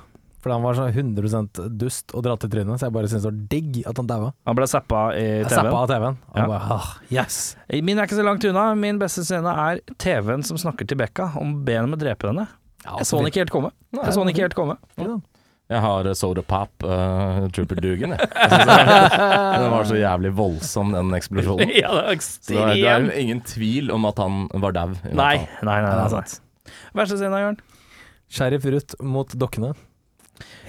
For 0.46 0.52
han 0.54 0.62
var 0.62 0.76
sånn 0.78 0.92
100% 0.94 1.58
dust 1.74 2.12
og 2.14 2.22
dratt 2.22 2.44
i 2.46 2.48
trynet, 2.50 2.78
så 2.78 2.86
jeg 2.86 2.94
bare 2.94 3.08
syntes 3.10 3.24
det 3.24 3.30
var 3.32 3.38
digg 3.50 3.78
at 3.90 3.98
han 3.98 4.06
daua. 4.06 4.28
Han 4.46 4.54
ble 4.58 4.68
zappa 4.70 5.00
i 5.18 5.24
TV-en. 5.42 5.70
av 5.74 5.88
TV-en. 5.90 6.18
Ja. 6.36 6.44
bare, 6.46 6.60
ah, 6.76 6.90
yes! 7.10 7.56
Min 7.82 7.98
er 7.98 8.06
ikke 8.06 8.20
så 8.20 8.26
langt 8.26 8.46
unna. 8.46 8.68
Min 8.78 9.00
beste 9.02 9.24
scene 9.26 9.50
er 9.50 9.80
TV-en 9.98 10.44
som 10.46 10.60
snakker 10.62 10.86
til 10.86 11.00
Bekka 11.00 11.32
om 11.42 11.64
benet 11.66 11.90
med 11.90 11.98
å 11.98 12.04
drepe 12.04 12.30
henne. 12.30 12.46
Ja, 12.86 13.00
Jeg 13.00 13.08
så 13.08 13.18
den 13.20 13.32
ikke 13.32 13.42
helt 13.42 13.54
komme. 13.54 13.72
Jeg 13.96 14.14
så 14.14 14.22
den 14.22 14.32
ikke 14.32 14.46
helt 14.46 14.56
komme. 14.58 14.78
Jeg 15.66 15.82
har 15.82 16.06
eh, 16.06 16.14
Soda 16.14 16.42
Pop, 16.46 16.70
uh, 16.86 17.48
Trooper 17.50 17.80
Dugan, 17.82 18.14
jeg. 18.14 18.28
jeg 18.38 19.62
den 19.64 19.72
var 19.72 19.88
så 19.88 19.98
jævlig 19.98 20.30
voldsom, 20.38 20.92
den 20.94 21.10
eksplosjonen. 21.16 21.72
ja, 21.82 21.90
det 22.06 22.20
Så 22.22 22.54
det 22.54 22.60
er, 22.62 22.74
det 22.78 22.92
er 22.92 23.08
ingen 23.18 23.42
tvil 23.42 23.90
om 23.94 24.06
at 24.06 24.22
han 24.22 24.46
var 24.62 24.76
dau. 24.76 24.94
Nei, 25.10 25.40
nei, 25.66 25.80
nei. 25.82 25.90
Nei, 25.90 26.06
er 26.06 26.14
nei. 26.14 26.70
Verste 26.96 27.18
scenen, 27.18 27.42
Jørn? 27.42 27.58
Sheriff 28.30 28.66
Ruth 28.70 28.98
mot 29.02 29.34
dokkene. 29.38 29.74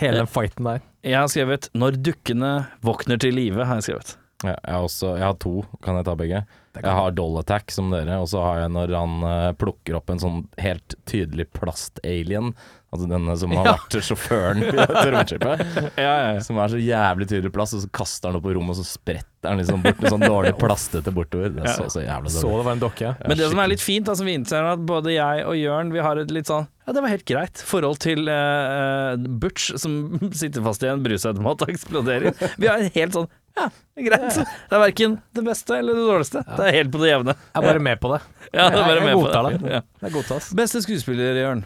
Hele 0.02 0.24
den 0.24 0.30
fighten 0.30 0.66
der. 0.66 0.82
Jeg 1.06 1.20
har 1.20 1.30
skrevet 1.32 1.70
'Når 1.74 2.02
dukkene 2.04 2.68
våkner 2.82 3.20
til 3.22 3.38
live'. 3.38 3.64
har 3.66 3.76
jeg 3.76 3.84
skrevet. 3.84 4.18
Ja, 4.46 4.54
jeg, 4.54 4.74
har 4.76 4.84
også, 4.86 5.16
jeg 5.18 5.26
har 5.26 5.38
to, 5.42 5.52
kan 5.82 5.96
jeg 5.98 6.06
ta 6.06 6.14
begge? 6.20 6.44
Jeg 6.78 6.94
har 6.94 7.14
Doll 7.18 7.40
Attack 7.40 7.72
som 7.74 7.88
dere, 7.90 8.20
og 8.22 8.28
så 8.30 8.42
har 8.46 8.60
jeg 8.62 8.70
når 8.76 8.92
han 8.94 9.16
uh, 9.26 9.54
plukker 9.58 9.96
opp 9.98 10.12
en 10.14 10.20
sånn 10.22 10.44
helt 10.62 10.94
tydelig 11.10 11.48
plast-alien. 11.58 12.52
Altså 12.94 13.08
denne 13.10 13.34
som 13.42 13.52
har 13.58 13.66
Ja. 13.66 13.74
vært 13.80 13.98
sjåføren 14.06 14.62
til 14.62 15.12
romskipet. 15.16 15.64
Ja, 16.06 16.14
ja, 16.36 16.40
Som 16.46 16.62
er 16.62 16.70
så 16.70 16.78
jævlig 16.78 17.28
tydelig 17.32 17.52
plast, 17.56 17.74
og 17.74 17.82
så 17.82 17.90
kaster 17.98 18.30
han 18.30 18.38
opp 18.38 18.46
på 18.46 18.54
rommet, 18.54 18.78
og 18.78 18.82
så 18.84 18.86
spretter 18.86 19.26
han 19.48 19.58
liksom 19.62 19.82
bort 19.84 20.04
sånn 20.12 20.24
dårlig 20.26 20.54
plastete 20.60 21.12
bortover. 21.16 21.50
Det 21.56 21.74
så 21.78 21.88
så 21.90 22.04
jævlig 22.04 22.32
Så 22.36 22.52
det 22.52 22.66
var 22.68 22.72
en 22.76 22.82
dokke. 22.84 23.14
Men 23.28 23.38
det 23.40 23.50
som 23.52 23.60
er 23.64 23.72
litt 23.72 23.82
fint, 23.84 24.08
altså, 24.08 24.22
som 24.22 24.30
vi 24.30 24.36
innser, 24.38 24.60
er 24.62 24.74
at 24.76 24.86
både 24.88 25.14
jeg 25.16 25.46
og 25.48 25.56
Jørn 25.58 25.92
Vi 25.96 26.04
har 26.04 26.18
et 26.22 26.32
litt 26.36 26.48
sånn 26.52 26.68
Ja, 26.88 26.94
det 26.96 27.02
var 27.04 27.12
helt 27.16 27.26
greit 27.28 27.64
forhold 27.68 28.00
til 28.04 28.28
uh, 28.30 29.16
Butch 29.42 29.72
som 29.82 29.98
sitter 30.42 30.64
fast 30.66 30.84
i 30.84 30.92
en 30.92 31.04
brusautomat 31.04 31.66
og 31.66 31.74
eksploderer. 31.74 32.34
Vi 32.58 32.68
har 32.70 32.84
et 32.86 32.96
helt 32.96 33.14
sånn 33.18 33.28
Ja, 33.58 33.70
greit. 33.98 34.36
Det 34.38 34.76
er 34.78 34.84
verken 34.84 35.16
det 35.34 35.44
beste 35.48 35.80
eller 35.80 35.98
det 35.98 36.06
dårligste. 36.12 36.44
Det 36.46 36.68
er 36.68 36.76
helt 36.78 36.92
på 36.94 37.00
det 37.02 37.10
jevne. 37.10 37.34
Jeg 37.34 37.64
er 37.64 37.68
bare 37.72 37.86
med 37.90 38.00
på 38.04 38.14
det. 38.14 38.22
Ja, 38.54 38.70
det 38.72 38.78
er 38.80 38.84
bare 38.86 38.94
Jeg- 38.94 39.02
jeg 39.02 39.08
med 39.08 39.24
på 39.26 39.32
det. 39.34 39.60
det. 39.64 39.72
Ja. 39.74 39.82
Det 40.00 40.08
er 40.08 40.14
godtas. 40.14 40.46
Beste 40.56 40.82
skuespiller, 40.86 41.36
Jørn? 41.42 41.66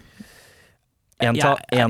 Entall. 1.21 1.59
Ja. 1.71 1.85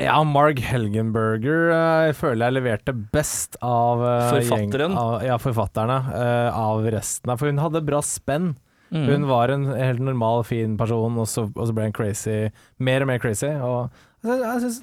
Ja, 0.00 0.16
Marg 0.26 0.58
Helgenberger 0.58 1.68
eh, 1.70 2.06
jeg 2.08 2.16
føler 2.18 2.48
jeg 2.48 2.56
leverte 2.56 2.94
best 3.14 3.56
av 3.62 4.00
eh, 4.02 4.30
Forfatteren? 4.32 4.94
Gjeng, 4.94 4.98
av, 4.98 5.12
ja, 5.22 5.36
forfatterne. 5.38 5.98
eh, 6.18 6.48
av 6.58 6.82
resten. 6.90 7.30
av- 7.30 7.38
For 7.38 7.46
hun 7.52 7.58
hadde 7.62 7.84
bra 7.86 8.00
spenn. 8.02 8.56
Mm. 8.94 9.06
Hun 9.08 9.26
var 9.26 9.48
en 9.50 9.64
helt 9.74 10.00
normal, 10.02 10.42
fin 10.46 10.76
person, 10.78 11.16
og 11.18 11.26
så, 11.30 11.46
og 11.54 11.66
så 11.70 11.74
ble 11.74 11.88
hun 11.88 11.94
crazy. 11.96 12.50
Mer 12.78 13.02
og 13.02 13.08
mer 13.10 13.18
crazy. 13.22 13.48
Og 13.48 13.90
jeg, 14.24 14.40
jeg 14.42 14.60
synes, 14.66 14.82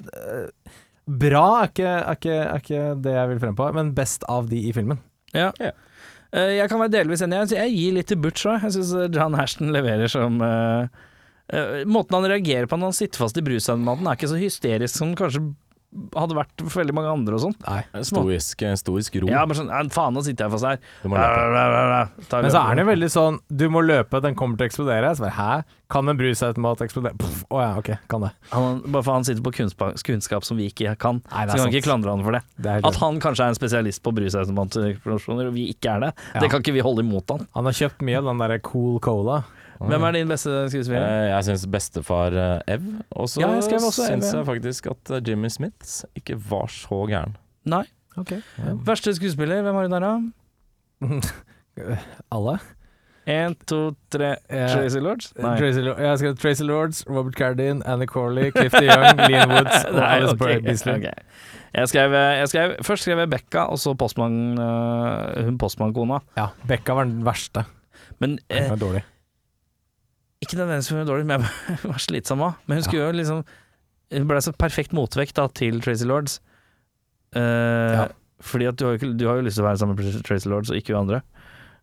Bra 1.22 1.44
er 1.64 1.68
ikke, 1.70 1.86
er, 1.92 2.16
ikke, 2.16 2.34
er 2.46 2.60
ikke 2.62 2.82
det 3.02 3.12
jeg 3.16 3.28
vil 3.32 3.40
frem 3.42 3.56
på, 3.58 3.64
men 3.74 3.88
best 3.96 4.22
av 4.30 4.46
de 4.48 4.60
i 4.68 4.72
filmen. 4.76 5.00
Ja. 5.34 5.48
Ja. 5.58 5.72
Eh, 6.32 6.52
Jeg 6.60 6.68
kan 6.70 6.78
være 6.80 6.92
delvis 6.94 7.22
enig. 7.26 7.40
Jeg- 7.52 7.72
gir 7.74 7.92
litt 7.96 8.06
til 8.12 8.20
Butch 8.22 8.46
òg. 8.46 8.62
Jeg 8.62 8.76
syns 8.76 8.92
John 9.14 9.34
Hashton 9.34 9.72
leverer 9.74 10.08
som 10.08 10.40
eh, 10.40 10.86
Måten 11.88 12.16
han 12.16 12.30
reagerer 12.32 12.68
på 12.70 12.78
når 12.80 12.92
han 12.92 12.96
sitter 12.96 13.24
fast 13.24 13.36
i 13.36 13.44
brusautomaten, 13.44 14.08
er 14.08 14.16
ikke 14.16 14.30
så 14.32 14.40
hysterisk 14.40 14.96
som 14.96 15.12
kanskje 15.18 15.44
hadde 16.16 16.36
vært 16.36 16.62
for 16.62 16.80
veldig 16.80 16.94
mange 16.96 17.10
andre 17.12 17.36
og 17.36 17.42
sånn. 17.42 17.54
Nei. 17.66 17.82
Stoisk, 18.08 18.62
stoisk 18.80 19.16
ro. 19.20 19.28
Ja, 19.28 19.42
bare 19.44 19.58
sånn 19.58 19.90
Faen, 19.92 20.14
nå 20.16 20.22
sitter 20.24 20.46
jeg 20.46 20.54
fast 20.54 20.64
her. 20.64 20.80
Du 21.02 21.10
må 21.12 21.20
løpe. 21.20 22.38
Men 22.40 22.48
så 22.48 22.62
er 22.62 22.70
han 22.70 22.80
jo 22.80 22.86
veldig 22.88 23.10
sånn 23.12 23.38
Du 23.52 23.66
må 23.72 23.82
løpe, 23.84 24.22
den 24.24 24.36
kommer 24.38 24.56
til 24.56 24.64
å 24.64 24.70
eksplodere. 24.70 25.12
Så 25.18 25.26
bare, 25.26 25.36
Hæ? 25.36 25.78
Kan 25.92 26.08
en 26.08 26.16
brusautomat 26.16 26.84
eksplodere? 26.86 27.12
Å 27.20 27.52
oh, 27.52 27.60
ja, 27.60 27.70
ok, 27.76 27.90
kan 28.08 28.24
det. 28.24 28.32
han, 28.54 28.80
Bare 28.86 29.04
for 29.04 29.12
han 29.18 29.28
sitter 29.28 29.44
på 29.44 29.52
kunnskap, 29.58 29.98
kunnskap 30.08 30.48
som 30.48 30.56
vi 30.56 30.70
ikke 30.72 30.94
kan. 30.96 31.20
Nei, 31.28 31.44
så 31.50 31.58
kan 31.58 31.66
sant. 31.66 31.76
ikke 31.76 31.90
klandre 31.90 32.14
han 32.14 32.24
for 32.24 32.38
det. 32.38 32.42
det 32.64 32.78
At 32.88 33.00
han 33.02 33.20
kanskje 33.20 33.44
er 33.44 33.52
en 33.52 33.60
spesialist 33.60 34.00
på 34.06 34.14
brusautomatproduksjoner, 34.16 35.50
og 35.52 35.58
vi 35.58 35.68
ikke 35.74 35.98
er 35.98 36.06
det, 36.06 36.14
Ja. 36.32 36.40
det 36.40 36.48
kan 36.54 36.64
ikke 36.64 36.78
vi 36.78 36.86
holde 36.86 37.04
imot 37.04 37.28
han. 37.36 37.44
Han 37.58 37.68
har 37.68 37.76
kjøpt 37.76 38.00
mye 38.00 38.22
av 38.22 38.32
den 38.32 38.40
derre 38.40 38.62
Cool 38.64 38.96
Cola. 39.04 39.42
Hvem 39.88 40.04
er 40.08 40.12
din 40.18 40.28
beste 40.30 40.50
skuespiller? 40.70 41.06
Eh, 41.06 41.30
Jeg 41.32 41.44
syns 41.48 41.66
bestefar 41.72 42.34
eh, 42.36 42.74
Ev. 42.76 42.84
Og 43.16 43.28
så 43.32 43.40
Ja, 43.42 43.48
skrev 43.64 43.80
syns 43.92 44.32
jeg 44.34 44.46
faktisk 44.46 44.90
at 44.92 45.10
eh, 45.16 45.22
Jimmy 45.28 45.48
Smith 45.52 46.04
ikke 46.18 46.36
var 46.50 46.70
så 46.72 47.02
gæren. 47.10 47.36
Nei. 47.64 47.84
Ok. 48.20 48.34
Verste 48.84 49.14
skuespiller, 49.16 49.62
hvem 49.64 49.74
har 49.74 49.88
du 49.88 49.94
der, 49.94 50.00
da? 50.04 50.14
Alle? 52.34 52.58
Én, 53.24 53.54
to, 53.70 53.92
tre 54.10 54.32
Tracy 54.50 54.98
Lords? 54.98 55.28
Nei. 55.38 55.52
Tracy, 55.60 55.78
jeg 55.86 56.08
har 56.10 56.16
skrevet 56.18 56.40
Tracy 56.42 56.64
Lords, 56.66 57.04
Robert 57.06 57.36
Cardin, 57.38 57.82
Annie 57.86 58.08
Corley, 58.10 58.50
Clifty 58.50 58.82
Young, 58.88 59.20
Lean 59.30 59.48
Woods 59.52 59.84
og 59.86 59.94
Nei, 60.00 60.08
Alice 60.16 60.34
ok, 60.34 60.40
Bray 60.42 60.58
Beasley. 60.64 60.96
ok. 60.98 61.06
Jeg 61.72 61.88
skrev, 61.88 62.16
jeg 62.18 62.48
skrev, 62.50 62.74
først 62.84 63.06
skrev 63.06 63.22
jeg 63.22 63.30
Bekka 63.32 63.62
og 63.72 63.78
så 63.80 63.94
postmann, 63.96 64.58
hun 65.46 65.56
postmannkona. 65.62 66.18
Ja, 66.36 66.48
Becca 66.68 66.98
var 66.98 67.06
den 67.08 67.22
verste. 67.24 67.62
Men 68.20 68.36
eh, 68.50 68.66
var 68.68 68.76
dårlig. 68.82 69.04
Ikke 70.42 70.58
nødvendigvis 70.58 70.90
hun 70.92 71.02
var 71.02 71.10
dårlig, 71.10 71.26
men 71.30 71.44
hun 71.46 71.92
var 71.92 72.02
slitsom 72.02 72.42
òg. 72.48 72.56
Men 72.66 72.80
hun 72.80 72.86
skulle 72.88 73.04
jo 73.06 73.18
liksom 73.20 73.44
Hun 74.12 74.26
ble 74.28 74.40
så 74.44 74.52
perfekt 74.52 74.92
motvekt 74.92 75.38
da, 75.38 75.46
til 75.56 75.78
Tracy 75.80 76.04
Lords. 76.04 76.40
Uh. 77.32 78.10
Fordi 78.42 78.66
at 78.68 78.76
du 78.76 78.84
har, 78.84 78.98
jo 78.98 79.12
du 79.16 79.24
har 79.30 79.38
jo 79.38 79.46
lyst 79.46 79.56
til 79.56 79.64
å 79.64 79.68
være 79.70 79.80
sammen 79.80 79.96
med 79.96 80.18
Tracy 80.26 80.50
Lords, 80.50 80.72
og 80.72 80.76
ikke 80.76 80.92
hun 80.92 81.04
andre. 81.06 81.22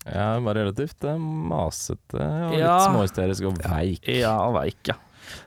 Ja, 0.06 0.36
hun 0.36 0.46
var 0.48 0.56
relativt 0.60 1.04
eh, 1.08 1.18
masete 1.20 2.20
og 2.20 2.56
Ja. 2.56 2.76
litt 2.76 2.88
småhysterisk 2.88 3.48
og 3.50 3.60
veik. 3.64 4.08
Ja, 4.20 4.36
veik, 4.56 4.80
ja. 4.92 4.96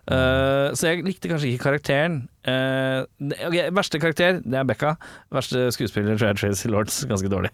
Uh, 0.07 0.71
så 0.79 0.93
jeg 0.93 1.03
likte 1.07 1.31
kanskje 1.31 1.51
ikke 1.51 1.65
karakteren. 1.67 2.21
Uh, 2.47 3.03
okay, 3.19 3.49
ok, 3.49 3.75
verste 3.79 4.01
karakter, 4.03 4.39
det 4.45 4.61
er 4.61 4.69
Becca. 4.69 4.95
Verste 5.35 5.67
skuespiller 5.75 6.19
tror 6.19 6.33
jeg 6.33 6.41
Tracy 6.43 6.71
Lords. 6.71 7.03
Ganske 7.11 7.31
dårlig. 7.33 7.51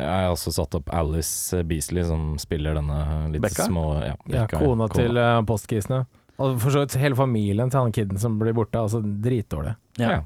Jeg 0.00 0.24
har 0.24 0.32
også 0.32 0.52
satt 0.56 0.74
opp 0.78 0.88
Alice 0.96 1.60
Beasley, 1.68 2.04
som 2.08 2.32
spiller 2.40 2.78
denne 2.78 2.98
litt 3.32 3.44
Becca? 3.44 3.66
små 3.68 3.84
Ja, 4.00 4.16
Ja, 4.32 4.46
kona, 4.50 4.88
kona 4.88 4.88
til 4.94 5.20
uh, 5.20 5.40
postkisene. 5.48 6.04
Og 6.40 6.56
for 6.62 6.72
så 6.72 6.82
vidt 6.86 6.96
hele 6.96 7.16
familien 7.18 7.68
til 7.68 7.82
han 7.82 7.92
kiden 7.92 8.18
som 8.20 8.38
blir 8.40 8.54
borte, 8.56 8.80
altså 8.80 9.02
dritdårlig. 9.04 9.74
Ja. 10.00 10.22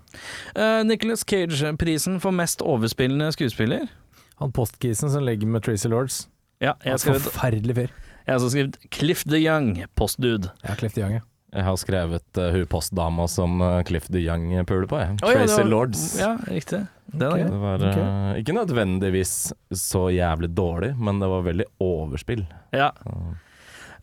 Uh, 0.55 0.85
Nicholas 0.87 1.25
Cage-prisen 1.27 2.21
for 2.23 2.31
mest 2.31 2.63
overspillende 2.63 3.33
skuespiller. 3.35 3.89
Han 4.39 4.55
postkisen 4.55 5.11
som 5.11 5.27
ligger 5.27 5.51
med 5.51 5.67
Tracy 5.67 5.91
Lords. 5.91 6.25
Ja, 6.63 6.77
jeg 6.85 6.95
har 6.95 7.03
skrevet, 7.03 7.27
Forferdelig 7.27 7.75
fyr. 7.77 7.91
jeg 8.27 8.31
har 8.31 8.39
også 8.39 8.53
skrevet 8.55 8.79
Cliff 8.95 9.25
the 9.27 9.43
Young, 9.43 9.83
postdude. 9.99 10.53
Ja, 10.63 10.75
Cliff 10.79 10.95
the 10.95 11.03
Young, 11.03 11.19
ja. 11.19 11.25
Jeg 11.55 11.63
har 11.69 11.77
skrevet 11.79 12.41
uh, 12.41 12.49
hun 12.55 12.67
postdama 12.67 13.29
som 13.31 13.61
uh, 13.63 13.79
Cliff 13.87 14.09
de 14.11 14.25
Young 14.25 14.49
puler 14.67 14.89
på, 14.91 14.99
jeg. 14.99 15.17
Å, 15.23 15.31
ja, 15.31 15.39
Tracy 15.45 15.61
var- 15.63 15.71
Lords. 15.71 16.05
Ja, 16.19 16.33
riktig. 16.51 16.83
Det, 17.15 17.29
okay. 17.31 17.45
Det 17.47 17.61
var 17.63 17.85
uh, 17.87 18.31
ikke 18.41 18.57
nødvendigvis 18.57 19.35
så 19.79 20.09
jævlig 20.11 20.51
dårlig, 20.57 20.93
men 20.99 21.23
det 21.23 21.29
var 21.31 21.45
veldig 21.47 21.69
overspill. 21.85 22.43
Ja. 22.75 22.91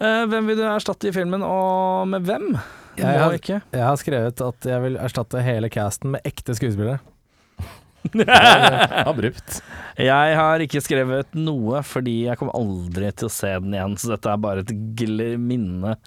Uh, 0.01 0.23
hvem 0.31 0.47
vil 0.47 0.61
du 0.61 0.65
erstatte 0.69 1.11
i 1.11 1.15
filmen, 1.15 1.43
og 1.43 2.07
med 2.13 2.23
hvem? 2.29 2.53
Jeg 2.95 3.03
jeg, 3.05 3.19
har- 3.25 3.35
ikke. 3.37 3.61
Jeg 3.75 3.83
har 3.87 3.99
skrevet 3.99 4.45
at 4.47 4.69
jeg 4.71 4.85
vil 4.87 4.99
erstatte 5.03 5.43
hele 5.43 5.69
casten 5.71 6.15
med 6.15 6.23
ekte 6.27 6.55
skuespillere. 6.55 7.01
Abrupt. 9.05 9.59
Jeg 9.99 10.35
har 10.37 10.63
ikke 10.63 10.81
skrevet 10.83 11.35
noe, 11.37 11.81
fordi 11.85 12.15
jeg 12.27 12.39
kommer 12.39 12.55
aldri 12.57 13.11
til 13.13 13.27
å 13.29 13.33
se 13.33 13.51
den 13.61 13.75
igjen. 13.75 13.93
Så 14.01 14.09
dette 14.15 14.31
er 14.31 14.41
bare 14.41 14.63
et 14.65 14.73
minne 15.37 15.93
eh, 15.93 15.99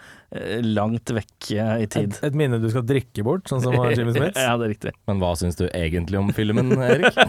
langt 0.66 1.11
vekk 1.14 1.51
eh, 1.55 1.72
i 1.85 1.87
tid. 1.87 2.12
Et, 2.16 2.24
et 2.26 2.35
minne 2.39 2.59
du 2.62 2.66
skal 2.72 2.82
drikke 2.89 3.22
bort, 3.26 3.47
sånn 3.51 3.62
som 3.62 3.74
Jimmy 3.93 4.12
Smith. 4.16 4.35
ja, 4.41 4.57
det 4.59 4.66
er 4.66 4.72
riktig. 4.74 4.93
Men 5.11 5.20
hva 5.22 5.32
syns 5.39 5.59
du 5.61 5.64
egentlig 5.70 6.18
om 6.20 6.32
filmen, 6.35 6.72
Erik? 6.82 7.14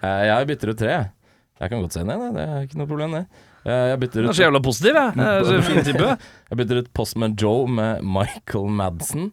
Eh, 0.00 0.22
jeg 0.30 0.46
bytter 0.48 0.72
ut 0.72 0.78
tre. 0.80 0.92
jeg. 0.94 1.08
Jeg 1.60 1.68
kan 1.74 1.82
godt 1.84 1.92
se 1.92 2.00
den 2.00 2.10
igjen, 2.14 2.36
det 2.38 2.44
er 2.48 2.62
ikke 2.64 2.78
noe 2.80 2.88
problem, 2.88 3.12
det. 3.18 3.24
Eh, 3.68 3.86
Jeg 3.90 3.98
bytter 4.00 4.22
Du 4.22 4.26
er 4.26 4.30
ut, 4.30 4.36
så 4.38 4.44
jævla 4.46 4.60
positiv, 4.64 4.96
jeg. 4.96 5.16
jeg. 5.20 5.26
er 5.28 5.44
Så 5.44 5.58
fin 5.66 5.82
type. 5.84 6.12
jeg 6.50 6.60
bytter 6.62 6.78
ut 6.80 6.92
Postman 6.96 7.34
Joe 7.36 7.66
med 7.68 8.00
Michael 8.16 8.70
Madsen. 8.78 9.26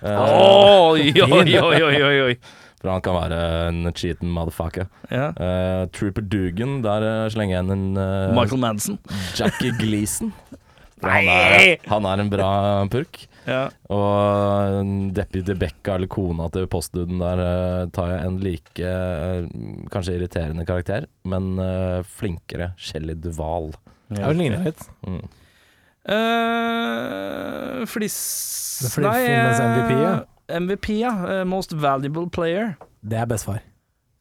Eh, 0.00 0.22
Oi, 0.22 1.10
oi, 1.20 1.58
oi, 1.60 1.82
oi, 1.84 2.14
oi. 2.30 2.36
For 2.80 2.92
han 2.92 3.00
kan 3.04 3.16
være 3.16 3.36
en 3.68 3.92
cheaten 3.96 4.32
motherfucker. 4.32 4.88
Ja. 5.12 5.30
Uh, 5.36 5.84
Trooper 5.96 6.24
Dugan, 6.24 6.78
der 6.84 7.04
eh, 7.08 7.28
slenger 7.32 7.56
jeg 7.58 7.64
inn 7.66 7.72
en 7.76 7.86
uh, 8.00 8.32
Michael 8.36 8.60
Madsen. 8.64 8.98
Jackie 9.36 9.72
Gleason. 9.80 10.32
For 11.00 11.12
Han 11.12 11.28
er, 11.28 11.76
han 11.90 12.06
er 12.08 12.22
en 12.22 12.30
bra 12.32 12.50
purk. 12.92 13.26
Ja. 13.46 13.66
Og 13.92 14.88
Deputy 15.14 15.54
Becca, 15.58 15.96
eller 15.96 16.10
kona 16.10 16.48
til 16.54 16.66
postduden 16.70 17.20
der, 17.22 17.42
eh, 17.44 17.88
tar 17.94 18.14
jeg 18.14 18.26
en 18.26 18.38
like 18.42 18.80
eh, 18.82 19.46
kanskje 19.92 20.16
irriterende 20.16 20.66
karakter, 20.66 21.06
men 21.28 21.54
eh, 21.62 22.00
flinkere 22.18 22.72
Shelly 22.80 23.14
Duval. 23.14 23.74
Ja, 24.10 24.30
hun 24.30 24.40
ligner 24.40 24.64
litt. 24.66 24.82
Mm. 25.06 25.22
Uh, 26.06 27.82
flis... 27.90 28.16
Fordi 28.92 29.24
MVP, 29.26 29.94
ja. 29.98 30.12
MVP, 30.60 30.90
ja. 31.00 31.42
Most 31.48 31.74
valuable 31.74 32.28
player. 32.30 32.76
Det 33.02 33.18
er 33.18 33.26
bestefar. 33.26 33.64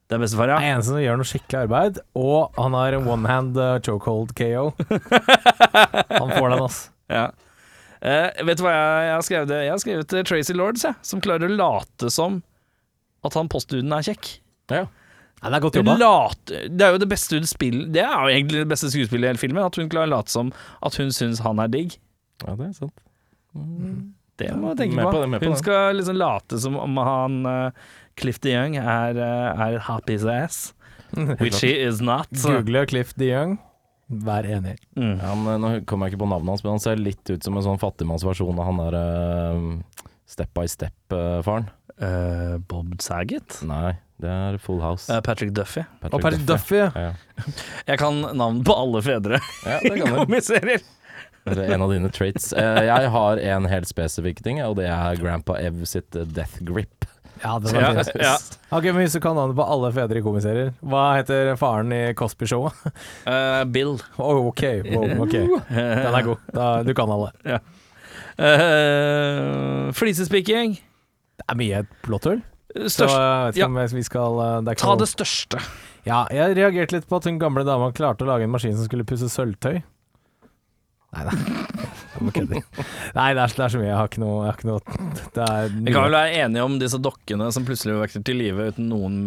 Det 0.06 0.18
er 0.18 0.22
bestefar, 0.22 0.52
Det 0.52 0.54
ja. 0.54 0.62
er 0.62 0.76
eneste 0.76 0.92
som 0.94 1.02
gjør 1.02 1.18
noe 1.18 1.30
skikkelig 1.30 1.60
arbeid, 1.66 2.02
og 2.22 2.60
han 2.60 2.76
har 2.78 2.98
en 2.98 3.08
one 3.10 3.30
hand 3.30 3.58
uh, 3.58 3.78
chokehold 3.82 4.36
KO. 4.38 4.68
Han 6.22 6.30
får 6.30 6.52
den, 6.54 6.62
ass. 6.62 6.82
ja. 7.10 7.30
Eh, 8.06 8.44
vet 8.46 8.60
du 8.60 8.66
hva 8.66 8.74
jeg, 8.76 9.06
jeg 9.08 9.14
har 9.16 9.24
skrevet? 9.26 9.54
Jeg 9.66 9.72
har 9.72 9.80
skrevet 9.82 10.14
Tracy 10.30 10.54
Lords, 10.54 10.84
jeg, 10.86 10.98
som 11.02 11.24
klarer 11.26 11.50
å 11.50 11.56
late 11.58 12.12
som 12.14 12.44
at 13.26 13.38
han 13.38 13.50
postduden 13.50 13.94
er 13.96 14.06
kjekk. 14.06 14.30
Ja. 14.70 14.84
ja 14.86 15.50
det 15.50 15.58
er 15.58 15.64
godt 15.64 15.80
jobba. 15.80 15.96
Late, 16.02 16.60
det 16.70 16.86
er 16.86 16.94
jo 16.94 17.02
det 17.02 17.08
beste 17.10 17.40
hun 17.40 17.48
spiller 17.50 17.90
Det 17.94 18.04
er 18.04 18.14
jo 18.14 18.34
egentlig 18.34 18.62
det 18.64 18.70
beste 18.70 18.92
skuespillet 18.94 19.26
i 19.26 19.32
hele 19.32 19.42
filmen. 19.42 19.64
At 19.66 19.80
hun 19.80 19.90
klarer 19.90 20.12
å 20.12 20.18
late 20.20 20.34
som 20.34 20.52
at 20.86 21.00
hun 21.02 21.10
syns 21.16 21.42
han 21.46 21.62
er 21.64 21.72
digg. 21.74 21.98
ja, 22.46 22.54
det 22.54 22.70
er 22.70 22.78
sant. 22.78 23.02
Det 24.42 24.50
må 24.60 24.74
jeg 24.74 24.82
tenke 24.84 25.04
på. 25.04 25.12
på 25.12 25.22
det, 25.22 25.40
på 25.40 25.52
Hun 25.52 25.60
skal 25.60 26.00
liksom 26.00 26.18
late 26.20 26.60
som 26.60 26.76
om 26.80 26.98
han 27.00 27.38
uh, 27.48 27.86
Cliff 28.20 28.40
de 28.44 28.52
Young 28.56 28.76
er, 28.82 29.20
uh, 29.20 29.68
er 29.68 29.80
happy 29.88 30.18
as 30.20 30.26
ass, 30.28 30.58
which 31.42 31.62
he 31.64 31.72
is 31.80 32.02
not. 32.04 32.28
Så. 32.36 32.58
Google 32.58 32.86
Cliff 32.92 33.14
de 33.16 33.32
Young. 33.32 33.58
Vær 34.06 34.46
enig. 34.46 34.76
Mm. 34.94 35.18
Han, 35.20 35.48
eh, 35.50 35.60
nå 35.62 35.70
kommer 35.90 36.06
jeg 36.06 36.14
ikke 36.14 36.26
på 36.26 36.30
navnet 36.30 36.54
hans, 36.54 36.64
men 36.66 36.76
han 36.76 36.84
ser 36.84 37.00
litt 37.02 37.26
ut 37.32 37.42
som 37.44 37.56
en 37.58 37.66
sånn 37.66 37.82
fattigmannsversjon 37.82 38.60
av 38.62 38.68
han 38.70 38.82
der 38.84 38.98
uh, 39.00 40.04
Step 40.30 40.52
by 40.58 40.68
Step-faren. 40.70 41.72
Uh, 41.96 42.58
Bob 42.70 42.94
Saget? 43.02 43.62
Nei, 43.66 43.96
det 44.22 44.30
er 44.30 44.60
Full 44.62 44.82
House. 44.84 45.10
Uh, 45.10 45.24
Patrick 45.26 45.56
Duffy. 45.58 45.86
Og 46.12 46.20
Patrick 46.20 46.46
Duffy, 46.46 46.84
ja. 46.84 46.92
Ja, 46.94 47.48
Jeg 47.90 48.02
kan 48.02 48.22
navn 48.38 48.62
på 48.68 48.76
alle 48.78 49.02
fedre 49.06 49.42
ja 49.66 49.80
det 49.82 49.98
i 49.98 50.06
komiserier. 50.06 50.86
En 51.46 51.82
av 51.86 51.92
dine 51.94 52.10
traits. 52.10 52.54
Eh, 52.58 52.84
jeg 52.88 53.10
har 53.14 53.42
en 53.54 53.68
helt 53.70 53.90
spesifikk 53.90 54.42
ting, 54.46 54.62
og 54.66 54.80
det 54.80 54.88
er 54.90 55.20
Grandpa 55.22 55.60
Ev 55.62 55.84
sitt 55.90 56.16
eh, 56.18 56.26
Death 56.26 56.64
Grip. 56.66 57.06
Ja, 57.44 57.60
det 57.60 57.74
var 57.76 58.00
fint. 58.00 58.16
ja. 58.24 58.36
Ok, 58.70 58.88
men 58.90 59.04
Hvis 59.04 59.14
du 59.14 59.20
kan 59.22 59.36
navnet 59.38 59.58
på 59.58 59.66
alle 59.76 59.92
fedre 59.94 60.22
i 60.22 60.24
komiserier, 60.26 60.72
hva 60.82 61.04
heter 61.20 61.54
faren 61.60 61.92
i 61.94 62.02
Cosby-showet? 62.18 62.74
Uh, 63.28 63.64
Bill. 63.70 63.98
Oh, 64.18 64.48
ok, 64.50 64.64
wow, 64.90 65.26
ok. 65.28 65.36
Den 65.70 66.16
er 66.16 66.28
god. 66.32 66.50
Da, 66.56 66.70
du 66.88 66.94
kan 66.98 67.12
alle. 67.12 67.32
Uh, 68.40 69.92
Flisespikking. 69.96 70.80
Det 71.36 71.48
er 71.52 71.60
mye 71.60 71.82
blått 72.06 72.28
Så 72.28 72.40
Størst. 72.90 73.16
jeg 73.16 73.48
vet 73.48 73.60
ja. 73.60 73.68
ikke 73.68 73.72
om 73.72 73.98
vi 74.00 74.04
skal 74.04 74.40
eh, 74.44 74.56
det 74.66 74.74
er 74.74 74.80
Ta 74.82 74.96
det 75.00 75.08
største. 75.12 75.60
Ja, 76.06 76.24
jeg 76.34 76.56
reagerte 76.58 76.98
litt 76.98 77.08
på 77.10 77.20
at 77.20 77.28
hun 77.28 77.40
gamle 77.42 77.64
dama 77.68 77.92
klarte 77.96 78.26
å 78.26 78.30
lage 78.30 78.48
en 78.48 78.54
maskin 78.54 78.76
som 78.78 78.88
skulle 78.88 79.08
pusse 79.08 79.30
sølvtøy. 79.32 79.80
Nei 81.16 81.26
da. 81.30 81.36
Nei, 82.16 83.32
det 83.36 83.42
er, 83.42 83.52
det 83.56 83.66
er 83.66 83.72
så 83.72 83.80
mye. 83.80 83.88
Jeg 83.88 83.98
har 83.98 84.10
ikke 84.10 84.24
noe, 84.24 84.38
jeg 84.44 84.52
har 84.52 84.60
ikke 84.60 84.70
noe 84.70 85.26
Det 85.36 85.46
er 85.46 85.74
Vi 85.74 85.94
kan 85.96 86.08
vel 86.08 86.18
være 86.18 86.40
enige 86.44 86.68
om 86.68 86.78
disse 86.82 87.00
dokkene 87.02 87.50
som 87.56 87.68
plutselig 87.68 88.00
vekker 88.02 88.26
til 88.28 88.42
live 88.42 88.72
uten 88.72 88.90
noen 88.92 89.20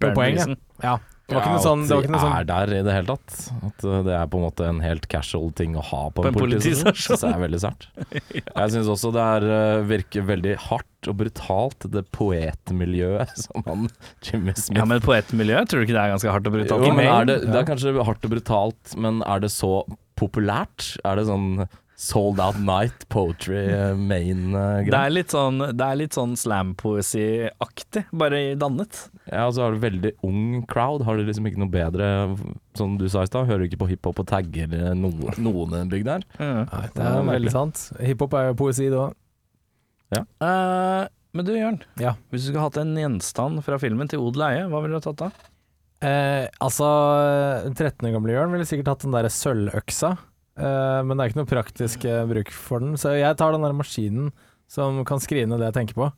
poeng, 0.00 0.38
ja. 0.40 0.52
Ja. 0.82 0.98
Det 1.32 1.36
var 1.38 1.44
ikke 1.46 1.54
noe 1.54 1.64
sånn, 1.64 1.82
det 1.86 1.96
var 1.96 2.04
ikke 2.04 2.12
noe 2.12 2.22
sånn 2.22 2.34
er 2.36 2.46
der 2.48 2.72
i 2.74 2.78
det 2.84 2.94
hele 2.96 3.14
tatt. 3.14 3.36
At 3.68 3.84
uh, 3.86 3.98
det 4.04 4.14
er 4.18 4.26
på 4.28 4.38
en 4.40 4.44
måte 4.44 4.66
en 4.68 4.80
helt 4.84 5.06
casual 5.12 5.52
ting 5.56 5.76
å 5.78 5.84
ha 5.86 6.00
på, 6.10 6.20
På 6.20 6.28
en 6.28 6.34
en 6.34 6.42
politistasjon. 6.42 7.20
Det 7.22 7.30
er 7.30 7.42
veldig 7.44 7.60
sært. 7.62 7.86
Jeg 8.36 8.74
syns 8.74 8.90
også 8.92 9.12
det 9.14 9.26
er, 9.38 9.46
uh, 9.48 9.84
virker 9.88 10.26
veldig 10.28 10.56
hardt 10.66 11.08
og 11.08 11.18
brutalt, 11.22 11.88
det 11.94 12.04
poetmiljøet 12.14 13.32
som 13.46 13.64
han 13.66 13.88
Jimmy 14.26 14.54
Smith 14.58 14.78
Ja, 14.78 14.86
men 14.88 15.02
poetmiljøet, 15.04 15.70
tror 15.70 15.80
du 15.80 15.88
ikke 15.88 15.96
det 15.96 16.04
er 16.04 16.14
ganske 16.16 16.36
hardt 16.36 16.50
og 16.50 16.56
brutalt? 16.58 16.86
Jo, 16.90 16.94
men 16.98 17.08
er 17.08 17.30
det, 17.30 17.38
det 17.48 17.58
er 17.62 17.68
kanskje 17.70 17.94
hardt 18.10 18.28
og 18.28 18.34
brutalt, 18.36 18.96
men 19.06 19.24
er 19.24 19.46
det 19.46 19.52
så 19.54 19.72
populært? 20.18 20.92
Er 21.06 21.18
det 21.18 21.28
sånn 21.30 21.64
Sold 22.02 22.40
Out 22.42 22.58
Night 22.58 23.04
Poetry 23.12 23.60
uh, 23.70 23.92
Det 23.94 24.96
er 24.96 25.12
litt 25.12 25.30
sånn, 25.30 25.60
er 25.62 26.00
sånn 26.10 26.32
slampoesi-aktig, 26.40 28.08
bare 28.10 28.40
dannet. 28.58 29.04
Ja, 29.28 29.44
og 29.46 29.54
så 29.54 29.66
har 29.66 29.76
du 29.76 29.84
veldig 29.84 30.12
ung 30.26 30.64
crowd. 30.66 31.04
Har 31.06 31.20
du 31.20 31.22
liksom 31.28 31.46
ikke 31.46 31.62
noe 31.62 31.70
bedre 31.70 32.08
Som 32.74 32.96
du 32.98 33.06
sa 33.12 33.22
i 33.22 33.30
stad, 33.30 33.46
hører 33.46 33.62
du 33.62 33.70
ikke 33.70 33.84
på 33.84 33.90
hiphop 33.92 34.24
og 34.24 34.26
tagger 34.32 34.74
eh, 34.74 34.92
noen 34.98 35.76
i 35.76 35.82
en 35.84 35.92
bygd 35.92 36.10
her? 36.16 36.26
Ja. 36.40 36.52
Nei, 36.72 36.84
det 36.96 37.08
er 37.12 37.30
veldig 37.30 37.54
sant. 37.54 37.86
Hiphop 38.02 38.34
er 38.40 38.50
jo 38.50 38.58
poesi, 38.64 38.90
det 38.90 38.98
òg. 38.98 39.18
Eh, 40.18 41.06
men 41.32 41.46
du, 41.48 41.54
Jørn. 41.56 41.80
Ja. 42.02 42.16
Hvis 42.32 42.44
du 42.44 42.50
skulle 42.50 42.66
hatt 42.66 42.82
en 42.82 42.96
gjenstand 42.98 43.62
fra 43.64 43.78
filmen 43.80 44.10
til 44.10 44.20
odel 44.26 44.42
og 44.42 44.50
eie, 44.50 44.66
hva 44.68 44.82
ville 44.82 44.98
du 44.98 45.00
ha 45.00 45.06
tatt 45.06 45.22
da? 45.22 45.51
Eh, 46.02 46.48
altså, 46.64 46.86
13 47.70 48.08
år 48.08 48.14
gamle 48.16 48.34
Jørn 48.34 48.52
ville 48.56 48.66
sikkert 48.66 48.88
hatt 48.90 49.04
den 49.06 49.14
derre 49.14 49.30
sølvøksa, 49.30 50.10
eh, 50.58 51.00
men 51.06 51.14
det 51.16 51.22
er 51.24 51.30
ikke 51.32 51.40
noe 51.44 51.50
praktisk 51.52 52.04
eh, 52.10 52.24
bruk 52.26 52.50
for 52.50 52.82
den. 52.82 52.96
Så 52.98 53.14
jeg 53.18 53.38
tar 53.38 53.54
den 53.54 53.62
der 53.66 53.76
maskinen 53.78 54.32
som 54.72 55.02
kan 55.06 55.20
skrive 55.22 55.46
ned 55.46 55.60
det 55.62 55.68
jeg 55.70 55.78
tenker 55.80 55.98
på. 56.00 56.10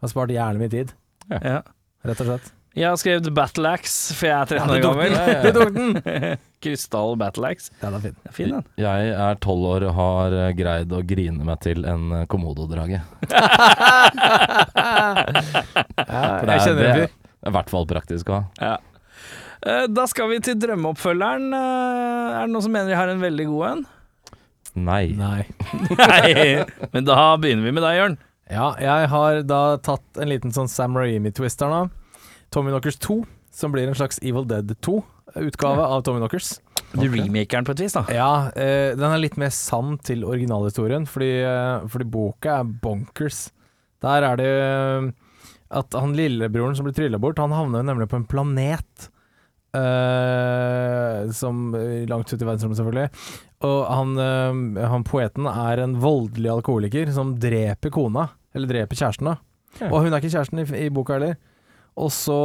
Har 0.00 0.08
spart 0.12 0.32
jævlig 0.34 0.60
mye 0.64 0.72
tid, 0.72 0.92
Ja. 1.30 1.60
rett 2.04 2.20
og 2.20 2.26
slett. 2.34 2.52
Jeg 2.78 2.86
har 2.86 2.98
skrevet 3.00 3.26
Battle 3.34 3.66
Axe, 3.74 4.14
for 4.14 4.28
jeg 4.28 4.36
er 4.36 4.46
13 4.46 4.70
år 4.70 4.76
du 4.78 4.84
gammel. 4.84 5.14
den! 5.16 5.42
Du 5.42 5.48
tok 5.56 5.72
den! 5.74 6.36
Krystall 6.62 7.16
Battle 7.18 7.48
Axe. 7.50 7.72
Ja, 7.80 7.88
den 7.90 7.96
er 7.98 8.04
fin. 8.04 8.14
Det 8.20 8.28
er 8.30 8.36
fin, 8.36 8.52
den. 8.54 8.64
Jeg 8.78 9.08
er 9.24 9.40
tolv 9.42 9.64
år 9.72 9.86
og 9.88 9.94
har 9.96 10.36
eh, 10.38 10.52
greid 10.54 10.92
å 10.94 11.00
grine 11.02 11.42
meg 11.48 11.58
til 11.64 11.82
en 11.88 12.04
eh, 12.20 12.26
Komodo-drage. 12.30 13.00
Ja, 16.10 16.22
det 16.44 16.46
jeg 16.46 16.54
er- 16.54 16.64
kjenner 16.66 16.84
en 16.84 17.00
det 17.00 17.08
er 17.08 17.50
i 17.50 17.54
hvert 17.56 17.70
fall 17.72 17.86
praktisk 17.88 18.28
å 18.30 18.36
ha. 18.36 18.42
Ja. 18.60 18.76
Eh, 19.66 19.86
Da 19.92 20.06
skal 20.08 20.30
vi 20.32 20.38
til 20.44 20.58
drømmeoppfølgeren. 20.60 21.50
Eh, 21.52 22.38
Er 22.40 22.46
det 22.46 22.52
noen 22.54 22.62
som 22.64 22.72
mener 22.72 22.92
jeg 22.94 23.00
har 23.00 23.08
en 23.12 23.20
veldig 23.24 23.46
god 23.50 23.66
en? 23.70 23.86
Nei. 24.86 25.04
Nei. 25.18 25.44
Nei, 25.98 26.64
men 26.94 27.04
da 27.08 27.36
begynner 27.42 27.66
vi 27.66 27.72
med 27.74 27.82
deg, 27.82 27.96
Jørn. 27.98 28.18
Ja, 28.50 28.68
jeg 28.82 29.08
har 29.12 29.42
da 29.46 29.60
tatt 29.82 30.18
en 30.22 30.30
liten 30.30 30.52
sånn 30.54 30.70
Sam 30.70 30.94
Raimi-twister 30.98 31.70
nå. 31.70 31.84
Tommy 32.54 32.70
Knockers 32.72 32.96
2, 33.02 33.20
som 33.54 33.70
blir 33.74 33.86
en 33.90 33.94
slags 33.98 34.18
Evil 34.26 34.46
Dead 34.50 34.70
2-utgave 34.82 35.84
av 35.86 36.02
Tommy 36.06 36.18
Knockers. 36.22 36.56
Du 36.94 37.04
remaker 37.06 37.60
den 37.60 37.66
på 37.68 37.74
et 37.76 37.82
vis, 37.84 37.94
da. 37.94 38.02
Ja, 38.10 38.30
eh, 38.58 38.96
den 38.98 39.06
er 39.06 39.20
litt 39.22 39.36
mer 39.38 39.52
sann 39.54 39.96
til 40.02 40.24
originalhistorien, 40.26 41.06
fordi, 41.06 41.30
eh, 41.46 41.86
fordi 41.90 42.08
boka 42.10 42.56
er 42.60 42.64
bonkers. 42.82 43.50
Der 44.02 44.26
er 44.26 44.40
det 44.40 44.48
eh, 44.50 45.10
at 45.82 45.94
han 45.94 46.16
lillebroren 46.18 46.74
som 46.78 46.86
blir 46.88 46.96
trylla 46.96 47.20
bort, 47.22 47.38
han 47.38 47.54
havner 47.54 47.86
nemlig 47.86 48.08
på 48.10 48.18
en 48.18 48.26
planet. 48.26 49.10
Eh, 49.76 51.30
som 51.36 51.74
eh, 51.74 52.08
Langt 52.10 52.32
ut 52.32 52.40
i 52.40 52.46
verdensrommet, 52.46 52.78
selvfølgelig. 52.80 53.08
Og 53.68 53.78
han, 53.92 54.16
uh, 54.16 54.82
han 54.88 55.04
poeten 55.04 55.48
er 55.50 55.82
en 55.82 55.98
voldelig 56.00 56.48
alkoholiker 56.54 57.12
som 57.12 57.34
dreper 57.40 57.92
kona, 57.92 58.30
eller 58.56 58.70
dreper 58.70 58.96
kjæresten, 58.96 59.30
da. 59.32 59.36
Ja. 59.78 59.90
Og 59.90 60.04
hun 60.04 60.12
er 60.12 60.22
ikke 60.22 60.32
kjæresten 60.32 60.62
i, 60.62 60.66
i 60.86 60.92
boka 60.94 61.18
heller. 61.18 61.36
Og 62.00 62.08
så, 62.14 62.38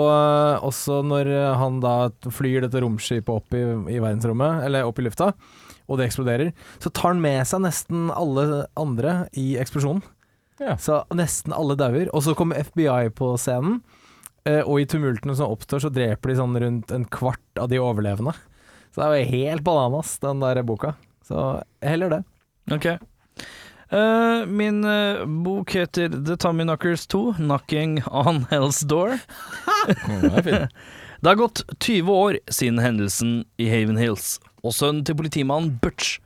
også 0.65 0.99
når 1.05 1.29
han 1.61 1.77
da 1.79 2.09
flyr 2.33 2.65
dette 2.65 2.81
romskipet 2.83 3.31
opp 3.31 3.55
i, 3.55 3.61
i 3.93 4.01
verdensrommet, 4.01 4.65
eller 4.65 4.89
opp 4.89 4.99
i 4.99 5.05
lufta, 5.05 5.29
og 5.85 5.99
det 5.99 6.09
eksploderer, 6.09 6.51
så 6.81 6.89
tar 6.89 7.13
han 7.13 7.23
med 7.23 7.45
seg 7.47 7.63
nesten 7.63 8.09
alle 8.11 8.65
andre 8.79 9.17
i 9.37 9.53
eksplosjonen. 9.61 10.03
Ja. 10.59 10.77
Så 10.79 11.01
nesten 11.15 11.53
alle 11.55 11.75
dauer. 11.79 12.09
Og 12.15 12.23
så 12.25 12.35
kommer 12.37 12.63
FBI 12.63 13.11
på 13.15 13.33
scenen, 13.41 13.81
og 14.45 14.75
i 14.77 14.85
tumultene 14.85 15.33
som 15.37 15.53
oppstår, 15.55 15.81
så 15.81 15.89
dreper 15.89 16.29
de 16.29 16.35
sånn 16.37 16.59
rundt 16.61 16.91
en 16.93 17.07
kvart 17.09 17.61
av 17.61 17.71
de 17.71 17.79
overlevende. 17.81 18.35
Så 18.93 19.01
det 19.01 19.07
er 19.07 19.15
jo 19.17 19.31
helt 19.31 19.65
bananas, 19.65 20.11
den 20.21 20.43
der 20.43 20.61
boka. 20.63 20.93
Så 21.25 21.63
heller 21.81 22.13
det. 22.13 22.21
Ok. 22.71 22.85
Uh, 23.93 24.45
min 24.45 24.85
uh, 24.85 25.25
bok 25.25 25.75
heter 25.75 26.09
The 26.09 26.37
Tommy 26.37 26.63
Knockers 26.63 27.07
2, 27.07 27.33
'Knocking 27.37 28.03
on 28.07 28.45
Hell's 28.49 28.85
Door'. 28.85 29.19
Det. 30.43 30.69
Det 31.21 31.29
har 31.29 31.35
gått 31.35 31.61
20 31.79 32.13
år 32.13 32.37
siden 32.47 32.79
hendelsen 32.79 33.45
i 33.57 33.69
Haven 33.69 33.97
Hills, 33.97 34.39
og 34.61 34.75
sønnen 34.75 35.05
til 35.07 35.15
politimannen 35.17 35.79
Butch, 35.81 36.19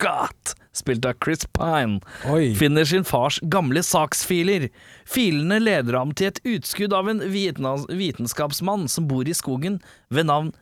Scott, 0.00 0.54
spilt 0.72 1.04
av 1.04 1.14
Chris 1.24 1.44
Pine, 1.52 2.00
Oi. 2.32 2.54
finner 2.56 2.84
sin 2.88 3.04
fars 3.04 3.40
gamle 3.52 3.82
saksfiler. 3.84 4.68
Filene 5.04 5.58
leder 5.60 5.98
ham 5.98 6.14
til 6.16 6.30
et 6.30 6.40
utskudd 6.48 6.94
av 6.96 7.10
en 7.12 7.20
vitenskapsmann 7.28 8.88
som 8.88 9.08
bor 9.10 9.28
i 9.28 9.36
skogen 9.36 9.80
ved 10.08 10.30
navn 10.30 10.54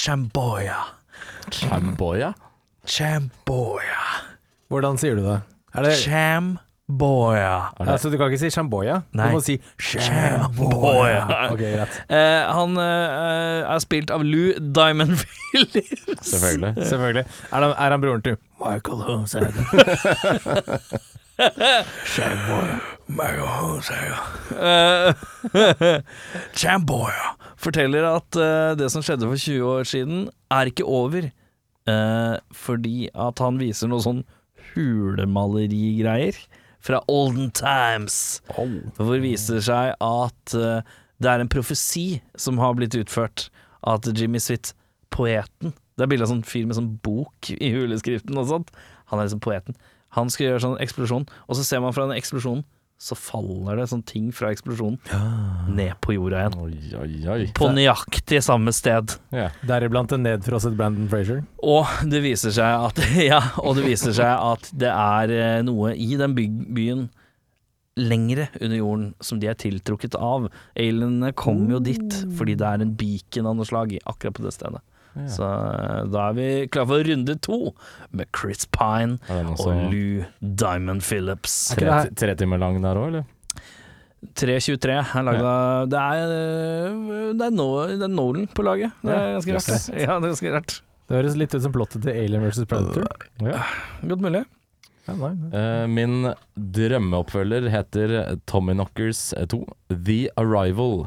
Chamboya. 0.00 0.80
Chamboya? 1.52 2.32
Chamboya. 2.88 4.00
Hvordan 4.72 4.96
sier 4.98 5.20
du 5.20 5.26
det? 5.28 5.40
Er 5.74 5.90
det 5.90 5.98
Chamboya. 6.00 6.63
Det- 7.78 7.88
altså, 7.88 8.10
du 8.12 8.18
kan 8.20 8.28
ikke 8.28 8.38
si 8.42 8.50
Shamboya? 8.52 8.98
Nei. 9.16 9.28
Du 9.30 9.36
må 9.38 9.40
si 9.42 9.54
Shamboya. 9.80 11.22
Ok, 11.50 11.58
greit. 11.62 11.94
Eh, 12.12 12.52
han 12.52 12.76
eh, 12.76 13.64
er 13.72 13.78
spilt 13.80 14.10
av 14.12 14.20
Lou 14.24 14.52
Diamond 14.60 15.16
Phillips. 15.16 16.04
Selvfølgelig. 16.28 16.74
Selvfølgelig. 16.90 17.24
Er 17.52 17.60
han, 17.64 17.72
er 17.72 17.90
han 17.96 18.00
broren 18.04 18.22
til 18.26 18.36
Michael 18.60 19.00
Hosea? 19.08 19.48
Eh, 24.54 25.14
Shamboya 26.58 27.32
forteller 27.64 28.04
at 28.12 28.36
eh, 28.38 28.74
det 28.78 28.90
som 28.92 29.02
skjedde 29.02 29.26
for 29.30 29.40
20 29.40 29.64
år 29.78 29.88
siden, 29.88 30.28
er 30.52 30.70
ikke 30.70 30.84
over. 30.86 31.30
Eh, 31.90 32.36
fordi 32.54 33.08
at 33.12 33.40
han 33.42 33.58
viser 33.60 33.88
noe 33.90 34.04
sånn 34.04 34.22
hulemalerigreier 34.74 36.38
fra 36.84 37.00
olden 37.08 37.50
times. 37.56 38.42
Hvor 38.98 39.14
det 39.14 39.24
viser 39.24 39.62
seg 39.64 39.94
at 40.04 40.56
uh, 40.58 40.84
det 41.22 41.30
er 41.30 41.40
en 41.40 41.52
profesi 41.52 42.20
som 42.36 42.60
har 42.60 42.76
blitt 42.76 42.96
utført. 42.98 43.48
At 43.84 44.06
Jimmy 44.16 44.40
Switt, 44.40 44.72
poeten 45.12 45.74
Det 45.94 46.06
er 46.06 46.08
bilde 46.10 46.24
av 46.24 46.30
sånn 46.32 46.46
fyr 46.48 46.64
med 46.66 46.74
sånn 46.78 46.94
bok 47.04 47.50
i 47.52 47.68
huleskriften 47.70 48.38
og 48.40 48.48
sånt. 48.50 48.72
Han 49.12 49.20
er 49.20 49.28
liksom 49.28 49.42
poeten. 49.44 49.76
Han 50.16 50.30
skal 50.32 50.48
gjøre 50.48 50.62
sånn 50.64 50.80
eksplosjon, 50.82 51.26
og 51.46 51.58
så 51.58 51.66
ser 51.66 51.82
man 51.84 51.94
fra 51.94 52.08
den 52.08 52.18
eksplosjonen, 52.18 52.64
så 53.04 53.16
faller 53.18 53.76
det 53.76 53.88
sånn 53.90 54.04
ting 54.08 54.30
fra 54.32 54.48
eksplosjonen 54.54 54.96
ned 55.76 55.92
på 56.04 56.14
jorda 56.16 56.44
igjen. 56.44 56.54
Oi, 56.64 56.78
oi, 57.02 57.10
oi. 57.34 57.40
På 57.56 57.68
nøyaktig 57.74 58.40
samme 58.46 58.72
sted. 58.72 59.16
Ja. 59.34 59.50
Deriblant 59.68 60.14
en 60.16 60.24
nedfrosset 60.24 60.76
Brandon 60.78 61.10
Frazier. 61.12 61.42
Og 61.60 61.90
det 62.08 62.22
viser 62.24 62.54
seg 62.56 62.86
at 62.88 63.02
Ja, 63.30 63.42
og 63.60 63.76
det 63.78 63.84
viser 63.88 64.16
seg 64.16 64.32
at 64.32 64.70
det 64.72 64.88
er 64.92 65.34
eh, 65.36 65.60
noe 65.66 65.92
i 65.92 66.14
den 66.20 66.36
by 66.36 66.48
byen 66.74 67.04
lengre 68.00 68.48
under 68.60 68.76
jorden 68.76 69.10
som 69.22 69.38
de 69.42 69.50
er 69.50 69.58
tiltrukket 69.60 70.16
av. 70.18 70.48
Alienene 70.74 71.32
kommer 71.38 71.76
jo 71.76 71.84
dit 71.84 72.16
fordi 72.38 72.56
det 72.58 72.66
er 72.66 72.82
en 72.84 72.96
beacon 72.98 73.50
av 73.50 73.58
noe 73.58 73.68
slag 73.68 73.96
akkurat 74.02 74.38
på 74.38 74.46
det 74.46 74.54
stedet. 74.56 74.82
Ja. 75.14 75.28
Så 75.30 75.46
eh, 75.46 76.00
da 76.10 76.24
er 76.30 76.34
vi 76.34 76.46
klare 76.74 76.90
for 76.90 77.06
runde 77.06 77.36
to 77.44 77.58
med 78.10 78.26
Chris 78.34 78.66
Pine 78.74 79.20
Er 79.30 79.46
og 79.52 79.92
Lou 79.92 80.24
Diamond 80.42 81.04
Phillips. 81.06 81.54
Er 81.70 81.78
ikke 81.78 81.86
tre, 81.86 82.00
det 82.08 82.18
tre 82.24 82.34
timer 82.40 82.58
lang 82.62 82.80
der 82.82 82.98
òg, 82.98 83.12
eller? 83.12 83.30
3.23 84.24 84.94
er 84.96 85.24
laget 85.26 85.44
av 85.44 85.88
Det 85.92 86.00
er, 86.00 86.32
eh, 86.32 87.30
det 87.36 87.46
er, 87.46 87.54
no, 87.54 87.68
det 87.92 88.08
er 88.08 88.10
Nolan 88.10 88.48
på 88.50 88.64
laget. 88.66 88.96
Det 89.04 89.14
er 89.14 89.36
ganske 89.36 89.56
rart. 89.60 89.88
Ja, 89.94 90.18
det 90.18 90.26
er 90.26 90.32
ganske 90.32 90.54
rart. 90.56 90.76
Det 91.04 91.18
høres 91.18 91.34
litt 91.36 91.54
ut 91.54 91.62
som 91.62 91.72
plottet 91.74 92.06
til 92.06 92.16
Alien 92.16 92.46
vs. 92.46 92.64
Predator. 92.68 93.06
Ja. 93.44 93.60
Godt 94.08 94.24
mulig. 94.24 94.44
Ja, 95.04 95.14
nei, 95.18 95.34
nei. 95.36 95.50
Eh, 95.58 95.84
min 95.90 96.30
drømmeoppfølger 96.54 97.68
heter 97.72 98.14
Tommy 98.48 98.76
Knockers 98.76 99.32
2, 99.52 99.60
The 99.92 100.18
Arrival. 100.40 101.06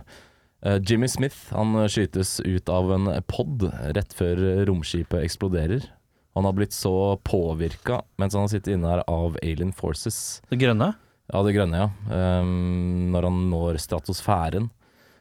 Eh, 0.61 0.77
Jimmy 0.85 1.09
Smith 1.09 1.49
han 1.55 1.73
skytes 1.89 2.37
ut 2.45 2.69
av 2.69 2.93
en 2.93 3.09
pod 3.29 3.65
rett 3.97 4.13
før 4.17 4.43
romskipet 4.69 5.23
eksploderer. 5.25 5.89
Han 6.37 6.45
har 6.45 6.53
blitt 6.53 6.75
så 6.77 7.17
påvirka 7.25 8.03
mens 8.21 8.37
han 8.37 8.49
sitter 8.51 8.75
inne 8.75 8.91
her 8.91 9.03
av 9.09 9.39
Alien 9.41 9.73
Forces. 9.73 10.43
Det 10.51 10.59
grønne. 10.61 10.91
Ja, 11.27 11.41
det 11.43 11.55
grønne, 11.57 11.79
ja. 11.81 11.87
Ehm, 12.13 13.09
når 13.11 13.25
han 13.27 13.39
når 13.51 13.79
stratosfæren. 13.81 14.69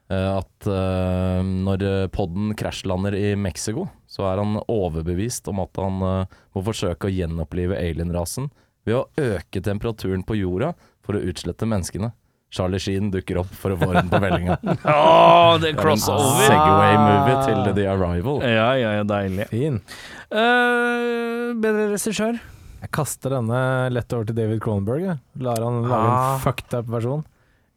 Eh, 0.06 0.28
at 0.38 0.68
uh, 0.70 1.40
når 1.42 1.82
podden 2.14 2.52
krasjlander 2.54 3.16
i 3.18 3.32
Mexico, 3.34 3.88
så 4.06 4.28
er 4.28 4.38
han 4.38 4.60
overbevist 4.70 5.48
om 5.50 5.64
at 5.64 5.80
han 5.82 6.04
uh, 6.04 6.36
må 6.54 6.62
forsøke 6.68 7.08
å 7.08 7.10
gjenopplive 7.10 7.74
alienrasen 7.80 8.46
ved 8.86 8.96
å 9.00 9.06
øke 9.18 9.62
temperaturen 9.64 10.22
på 10.26 10.38
jorda 10.38 10.72
for 11.04 11.18
å 11.18 11.22
utslette 11.26 11.66
menneskene. 11.68 12.12
Charlie 12.56 12.78
Sheen 12.80 13.10
dukker 13.10 13.40
opp 13.42 13.50
for 13.58 13.74
å 13.74 13.78
få 13.80 13.88
den 13.92 14.08
på 14.08 14.20
vellinga. 14.22 14.56
oh, 14.86 15.56
det 15.60 15.72
er 15.72 15.74
er 15.74 15.80
crossover! 15.80 16.46
Segway-movie 16.46 17.38
til 17.42 17.72
The 17.76 17.86
Arrival. 17.90 18.38
Ja, 18.46 18.68
ja, 18.78 18.92
ja, 19.00 19.06
deilig. 19.08 19.48
Fin. 19.50 19.80
Uh, 20.30 21.50
bedre 21.58 21.88
regissør? 21.90 22.38
Jeg 22.84 22.92
kaster 22.94 23.34
denne 23.34 23.60
lett 23.90 24.14
over 24.14 24.28
til 24.28 24.36
David 24.38 24.60
Cronenberg. 24.62 25.08
Jeg. 25.08 25.18
Lar 25.42 25.62
han 25.64 25.80
lage 25.82 26.12
Ah. 26.12 26.34
en 26.36 26.44
fucked 26.44 26.76
up 26.78 26.86
versjon. 26.92 27.24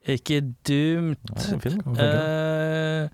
Ikke 0.09 0.39
dumt. 0.67 1.33
Ja, 1.33 1.57
fin. 1.59 1.81
uh? 1.85 2.03
Eh, 2.05 3.09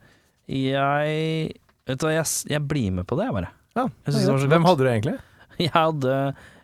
jeg 0.51 1.61
Vet 1.85 2.01
du 2.01 2.05
hva, 2.07 2.15
jeg, 2.15 2.25
jeg 2.49 2.61
blir 2.65 2.91
med 2.97 3.05
på 3.05 3.17
det, 3.19 3.27
bare. 3.33 3.51
Ja, 3.77 3.87
Hvem 4.09 4.65
hadde 4.65 4.81
du 4.81 4.89
egentlig? 4.89 5.17
Jeg 5.61 5.71
hadde 5.71 6.13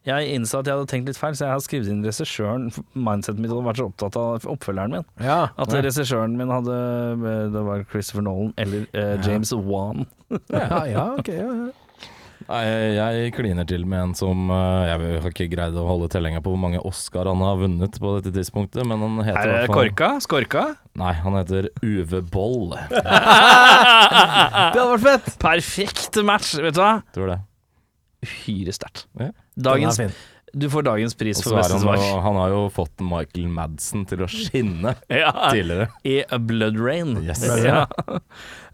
Jeg 0.07 0.31
innså 0.33 0.59
at 0.63 0.65
jeg 0.65 0.73
hadde 0.79 0.89
tenkt 0.89 1.09
litt 1.11 1.19
feil, 1.19 1.35
så 1.37 1.45
jeg 1.45 1.53
har 1.53 1.61
skrevet 1.61 1.89
inn 1.93 1.99
regissøren. 2.01 2.63
Mindsetet 2.97 3.37
mitt 3.43 3.51
hadde 3.53 3.67
vært 3.67 3.81
så 3.81 3.85
opptatt 3.91 4.15
av 4.17 4.47
oppfølgeren 4.49 4.95
min. 4.97 5.05
Ja, 5.21 5.43
At 5.61 5.75
regissøren 5.75 6.33
min 6.39 6.49
hadde 6.49 6.79
Det 7.53 7.61
var 7.67 7.83
Christopher 7.91 8.25
Nolan 8.25 8.55
eller 8.57 8.87
eh, 8.97 9.13
James 9.27 9.53
Wan. 9.53 10.07
ja, 10.49 10.81
ja, 10.89 11.05
ok. 11.19 11.29
Ja, 11.37 11.53
ja. 11.53 11.69
Nei, 12.49 12.63
jeg 12.97 13.33
kliner 13.35 13.67
til 13.69 13.83
med 13.85 14.01
en 14.01 14.13
som 14.17 14.49
eh, 14.49 14.87
Jeg 14.89 15.19
har 15.21 15.29
ikke 15.29 15.45
greid 15.53 15.75
å 15.77 15.83
holde 15.85 16.07
tellinga 16.11 16.41
på 16.41 16.49
hvor 16.55 16.59
mange 16.63 16.81
Oscar 16.89 17.29
han 17.29 17.43
har 17.45 17.59
vunnet 17.61 17.99
på 18.01 18.15
dette 18.17 18.33
tidspunktet, 18.33 18.81
men 18.89 18.97
han 19.05 19.21
heter 19.27 19.45
Er 19.53 19.67
det 19.67 19.75
Korka? 19.75 20.09
Skorka? 20.25 20.63
Nei, 20.97 21.13
han 21.21 21.37
heter 21.37 21.69
Uwe 21.85 22.23
Boll. 22.33 22.73
Det 22.91 23.05
hadde 24.81 24.89
vært 24.95 25.05
fett! 25.05 25.29
Perfekt 25.45 26.19
match, 26.25 26.55
vet 26.57 26.75
du 26.75 26.81
hva? 26.81 26.95
Tror 27.15 27.31
det. 27.35 27.39
Uhyre 28.25 28.73
sterkt. 28.75 29.05
Ja. 29.21 29.29
Dagens 29.63 29.97
Den 29.97 30.09
er 30.09 30.13
fin. 30.13 30.27
Du 30.53 30.69
får 30.69 30.83
dagens 30.83 31.15
pris 31.15 31.39
for 31.43 31.55
beste 31.55 31.77
han, 31.77 31.81
svar. 31.81 32.21
han 32.21 32.35
har 32.35 32.49
jo 32.51 32.65
fått 32.75 32.99
Michael 32.99 33.47
Madsen 33.47 34.03
til 34.09 34.25
å 34.25 34.27
skinne 34.27 34.97
Ja, 35.21 35.31
tidligere. 35.47 35.87
I 36.03 36.17
A 36.27 36.39
Blood 36.43 36.79
Rain. 36.79 37.15
Yes. 37.23 37.45
Ja. 37.63 37.85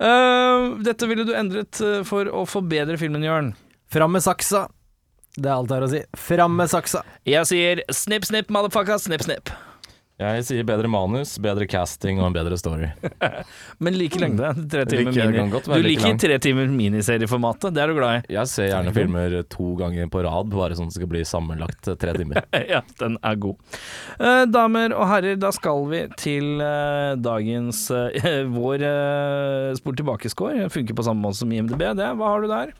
Uh, 0.02 0.74
dette 0.88 1.10
ville 1.10 1.28
du 1.28 1.36
endret 1.38 1.78
eh, 1.86 2.02
for 2.08 2.30
å 2.34 2.48
forbedre 2.50 2.98
filmen, 2.98 3.26
Jørn. 3.26 3.54
Fram 3.94 4.18
med 4.18 4.26
saksa. 4.26 4.66
Det 5.38 5.46
er 5.46 5.54
alt 5.54 5.70
jeg 5.70 5.78
har 5.78 5.86
å 5.86 5.92
si. 5.92 6.02
Fram 6.18 6.58
med 6.58 6.74
saksa. 6.74 7.04
Jeg 7.30 7.46
sier 7.46 7.84
snipp, 7.94 8.26
snipp, 8.26 8.50
motherfucker, 8.54 8.98
snipp, 9.02 9.28
snipp. 9.28 9.54
Jeg 10.18 10.46
sier 10.48 10.64
bedre 10.66 10.90
manus, 10.90 11.36
bedre 11.38 11.68
casting 11.70 12.18
og 12.18 12.32
en 12.32 12.34
bedre 12.34 12.58
story. 12.58 12.88
Men 13.86 13.94
like 14.00 14.18
lengde. 14.18 14.48
Tre 14.74 14.86
timer 14.90 15.12
Like- 15.14 15.28
mini. 15.30 15.44
godt 15.54 15.68
Du 15.70 15.76
like 15.76 15.86
liker 15.92 16.08
lang. 16.08 16.18
tre 16.24 16.40
timer 16.42 16.72
miniserieformatet, 16.74 17.76
det 17.76 17.84
er 17.84 17.92
du 17.94 18.00
glad 18.00 18.16
i. 18.26 18.34
Jeg 18.34 18.50
ser 18.50 18.72
gjerne 18.72 18.96
filmer 18.96 19.36
to 19.54 19.76
ganger 19.78 20.10
på 20.10 20.24
rad, 20.26 20.50
bare 20.50 20.74
sånn 20.80 20.90
at 20.90 20.96
det 20.96 21.00
skal 21.04 21.12
bli 21.14 21.22
sammenlagt 21.22 21.92
tre 22.02 22.16
timer. 22.18 22.42
ja, 22.74 22.82
den 22.98 23.20
er 23.22 23.38
god. 23.46 23.62
Eh, 24.18 24.44
damer 24.50 24.98
og 24.98 25.06
herrer, 25.14 25.38
da 25.38 25.54
skal 25.54 25.86
vi 25.94 26.02
til 26.18 26.66
eh, 26.66 27.14
dagens 27.22 27.86
eh, 27.94 28.42
Vår 28.58 28.88
spor 29.78 30.02
tilbake-score. 30.02 30.66
Funker 30.74 30.98
på 30.98 31.06
samme 31.06 31.22
måte 31.30 31.44
som 31.44 31.54
IMDb. 31.54 31.86
Det. 31.94 32.10
Hva 32.18 32.34
har 32.34 32.42
du 32.42 32.50
der? 32.50 32.74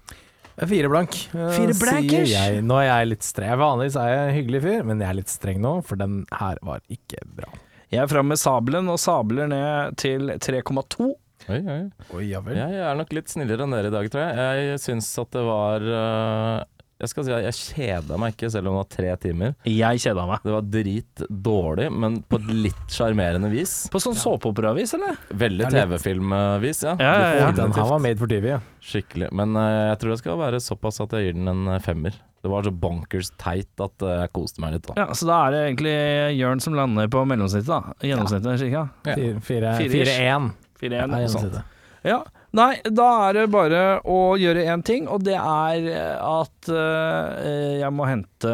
Fire 0.58 0.90
blank. 0.90 1.18
eh, 1.36 1.52
Fire 1.54 1.76
blankers? 1.78 2.28
sier 2.32 2.54
Jeg. 2.56 2.64
Nå 2.66 2.80
er 2.82 2.88
jeg 2.90 3.08
litt 3.12 3.26
streng. 3.28 3.54
Vanligvis 3.62 3.96
er 4.02 4.10
jeg 4.10 4.24
en 4.30 4.36
hyggelig 4.40 4.62
fyr, 4.64 4.84
men 4.90 5.00
jeg 5.04 5.10
er 5.12 5.18
litt 5.20 5.30
streng 5.30 5.60
nå, 5.62 5.74
for 5.86 5.96
den 6.02 6.24
her 6.34 6.58
var 6.66 6.82
ikke 6.90 7.22
bra. 7.38 7.52
Jeg 7.94 8.02
er 8.04 8.10
framme 8.12 8.34
med 8.34 8.42
sabelen 8.42 8.90
og 8.92 8.98
sabler 9.00 9.48
ned 9.52 9.96
til 10.02 10.32
3,2. 10.44 11.12
Oi, 11.48 11.60
oi. 11.62 11.78
Oi, 12.18 12.24
ja 12.28 12.42
vel. 12.44 12.58
Jeg 12.60 12.82
er 12.84 12.98
nok 13.00 13.14
litt 13.16 13.30
snillere 13.32 13.64
enn 13.64 13.72
dere 13.78 13.88
i 13.88 13.94
dag, 13.94 14.10
tror 14.12 14.26
jeg. 14.26 14.66
Jeg 14.74 14.82
syns 14.84 15.08
at 15.22 15.30
det 15.38 15.44
var 15.48 15.86
øh, 15.86 16.66
Jeg 16.98 17.12
skal 17.12 17.26
si 17.28 17.34
at 17.36 17.44
jeg 17.46 17.58
kjeda 17.58 18.18
meg 18.18 18.32
ikke, 18.34 18.48
selv 18.50 18.70
om 18.72 18.74
det 18.74 18.80
var 18.80 18.88
tre 18.96 19.12
timer. 19.22 19.52
Jeg 19.70 20.00
kjeda 20.02 20.24
meg. 20.26 20.40
Det 20.48 20.54
var 20.56 20.64
drit 20.74 21.22
dårlig, 21.30 21.92
men 21.94 22.16
på 22.26 22.40
et 22.42 22.48
litt 22.66 22.88
sjarmerende 22.96 23.52
vis. 23.54 23.74
På 23.94 24.02
sånn 24.02 24.18
såpeoperavis, 24.18 24.96
eller? 24.98 25.20
Veldig 25.30 25.68
TV-filmvis, 25.76 26.82
ja. 26.88 26.96
Ja, 26.98 27.12
ja, 27.22 27.36
ja. 27.44 27.52
Den 27.60 27.76
her 27.78 27.90
var 27.92 28.02
made 28.02 28.18
for 28.18 28.32
TV, 28.32 28.50
ja. 28.56 28.60
Skikkelig. 28.82 29.30
Men 29.38 29.54
uh, 29.54 29.92
jeg 29.92 30.00
tror 30.02 30.16
det 30.16 30.20
skal 30.24 30.40
være 30.42 30.62
såpass 30.64 30.98
at 31.06 31.14
jeg 31.14 31.28
gir 31.30 31.38
den 31.38 31.52
en 31.54 31.68
øh, 31.76 31.78
femmer. 31.86 32.18
Det 32.42 32.50
var 32.54 32.66
så 32.66 32.72
bonkers 32.74 33.30
teit 33.42 33.82
at 33.84 34.06
øh, 34.06 34.16
jeg 34.24 34.34
koste 34.34 34.64
meg 34.64 34.74
litt, 34.78 34.90
da. 34.90 34.98
Ja, 35.04 35.08
Så 35.18 35.30
da 35.30 35.38
er 35.48 35.54
det 35.54 35.62
egentlig 35.68 35.94
Jørn 36.40 36.62
som 36.64 36.78
lander 36.78 37.10
på 37.14 37.22
mellomsnittet, 37.30 37.70
da. 37.70 37.94
Gjennomsnittet, 38.10 38.58
cirka. 38.64 38.88
Ja. 39.06 39.14
Fire- 39.20 39.46
fire- 39.46 39.78
Fire-ish. 39.84 40.18
4-1 40.18 40.50
4-1. 40.82 40.98
er 40.98 41.14
noe 41.14 41.64
Ja. 42.08 42.20
Nei, 42.56 42.78
da 42.88 43.08
er 43.28 43.34
det 43.42 43.48
bare 43.52 43.82
å 44.08 44.36
gjøre 44.40 44.64
én 44.72 44.84
ting, 44.88 45.08
og 45.12 45.26
det 45.28 45.36
er 45.36 45.90
at 46.24 46.70
eh, 46.72 47.82
jeg 47.82 47.92
må 47.94 48.08
hente 48.08 48.54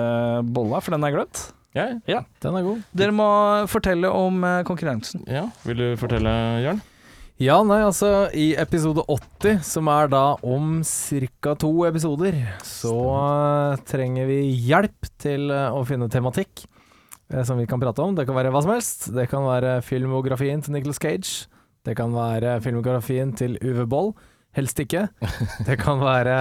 bolla, 0.49 0.79
for 0.81 0.95
den 0.95 1.05
er 1.05 1.13
glemt. 1.13 1.43
Ja, 1.73 2.21
Den 2.43 2.55
er 2.57 2.65
god. 2.65 2.81
Dere 2.93 3.13
må 3.15 3.27
fortelle 3.69 4.09
om 4.13 4.43
eh, 4.45 4.63
konkurransen. 4.67 5.23
ja. 5.29 5.47
Vil 5.65 5.77
du 5.79 5.85
fortelle, 5.97 6.33
Jørn? 6.65 6.81
Ja, 7.41 7.55
nei, 7.65 7.79
altså 7.81 8.27
i 8.37 8.51
episode 8.61 9.01
80, 9.09 9.63
som 9.65 9.87
er 9.89 10.07
da 10.11 10.35
om 10.45 10.81
ca. 10.85 11.55
to 11.59 11.71
episoder, 11.89 12.37
så 12.63 12.93
eh, 13.17 13.81
trenger 13.89 14.29
vi 14.29 14.41
hjelp 14.69 15.09
til 15.21 15.49
eh, 15.51 15.73
å 15.73 15.81
finne 15.89 16.09
tematikk 16.13 16.65
eh, 17.33 17.41
som 17.43 17.57
vi 17.57 17.65
kan 17.69 17.81
prate 17.81 18.05
om. 18.05 18.13
Det 18.15 18.27
kan 18.29 18.37
være 18.37 18.53
hva 18.53 18.61
som 18.63 18.73
helst. 18.75 19.09
Det 19.15 19.25
kan 19.31 19.45
være 19.49 19.79
filmografien 19.85 20.61
til 20.61 20.77
Nicholas 20.77 21.01
Cage. 21.01 21.47
Det 21.83 21.95
kan 21.99 22.13
være 22.15 22.59
filmografien 22.63 23.33
til 23.35 23.57
Uwe 23.63 23.85
Boll. 23.89 24.13
helst 24.53 24.77
ikke. 24.79 25.07
Det 25.65 25.75
kan 25.81 25.97
være 25.99 26.33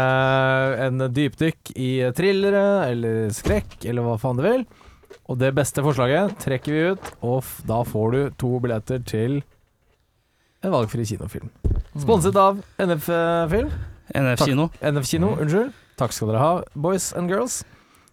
en 0.87 0.99
dypdykk 1.17 1.71
i 1.81 1.91
thrillere 2.15 2.91
eller 2.91 3.31
skrekk, 3.33 3.79
eller 3.89 4.05
hva 4.05 4.19
faen 4.21 4.37
du 4.37 4.43
vil. 4.45 4.67
Og 5.33 5.39
det 5.41 5.55
beste 5.57 5.81
forslaget 5.85 6.35
trekker 6.43 6.73
vi 6.77 6.83
ut, 6.93 7.09
og 7.25 7.43
da 7.69 7.81
får 7.89 8.13
du 8.13 8.21
to 8.43 8.51
billetter 8.61 9.01
til 9.09 9.39
en 10.63 10.75
valgfri 10.75 11.07
kinofilm. 11.09 11.49
Sponset 11.99 12.37
av 12.37 12.61
NF 12.79 13.09
Film. 13.51 13.73
NF 14.13 14.45
Kino. 14.45 14.69
NF 14.85 15.09
Kino, 15.09 15.33
unnskyld. 15.41 15.73
Takk 16.01 16.13
skal 16.13 16.33
dere 16.33 16.43
ha, 16.45 16.53
boys 16.77 17.11
and 17.17 17.33
girls. 17.33 17.63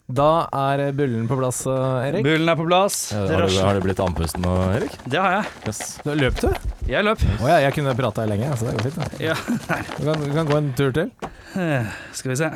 Da 0.09 0.47
er 0.57 0.81
bullen 0.97 1.27
på 1.29 1.35
plass, 1.37 1.59
eh, 1.69 2.07
Erik. 2.07 2.23
Bullen 2.25 2.49
er 2.49 2.55
på 2.57 2.65
plass. 2.65 2.95
Ja, 3.13 3.27
har, 3.29 3.43
du, 3.45 3.57
har 3.61 3.77
du 3.77 3.83
blitt 3.85 3.99
andpusten 4.01 4.41
nå, 4.41 4.55
Erik? 4.73 4.95
Det 5.05 5.19
har 5.21 5.35
jeg. 5.35 5.51
Yes. 5.69 5.81
Da 6.01 6.15
Løp 6.17 6.39
du? 6.41 6.47
Jeg 6.89 7.05
løp. 7.05 7.21
Å 7.37 7.51
ja, 7.51 7.59
jeg 7.67 7.75
kunne 7.77 7.93
prata 7.99 8.25
lenge, 8.25 8.49
så 8.57 8.65
det 8.71 8.73
går 8.79 8.87
fint. 8.89 9.21
Ja. 9.21 9.35
Du, 9.45 10.01
kan, 10.07 10.25
du 10.25 10.33
kan 10.33 10.49
gå 10.49 10.57
en 10.57 10.73
tur 10.79 10.89
til. 10.97 11.13
Eh, 11.61 11.93
Skal 12.17 12.33
vi 12.33 12.39
se. 12.41 12.49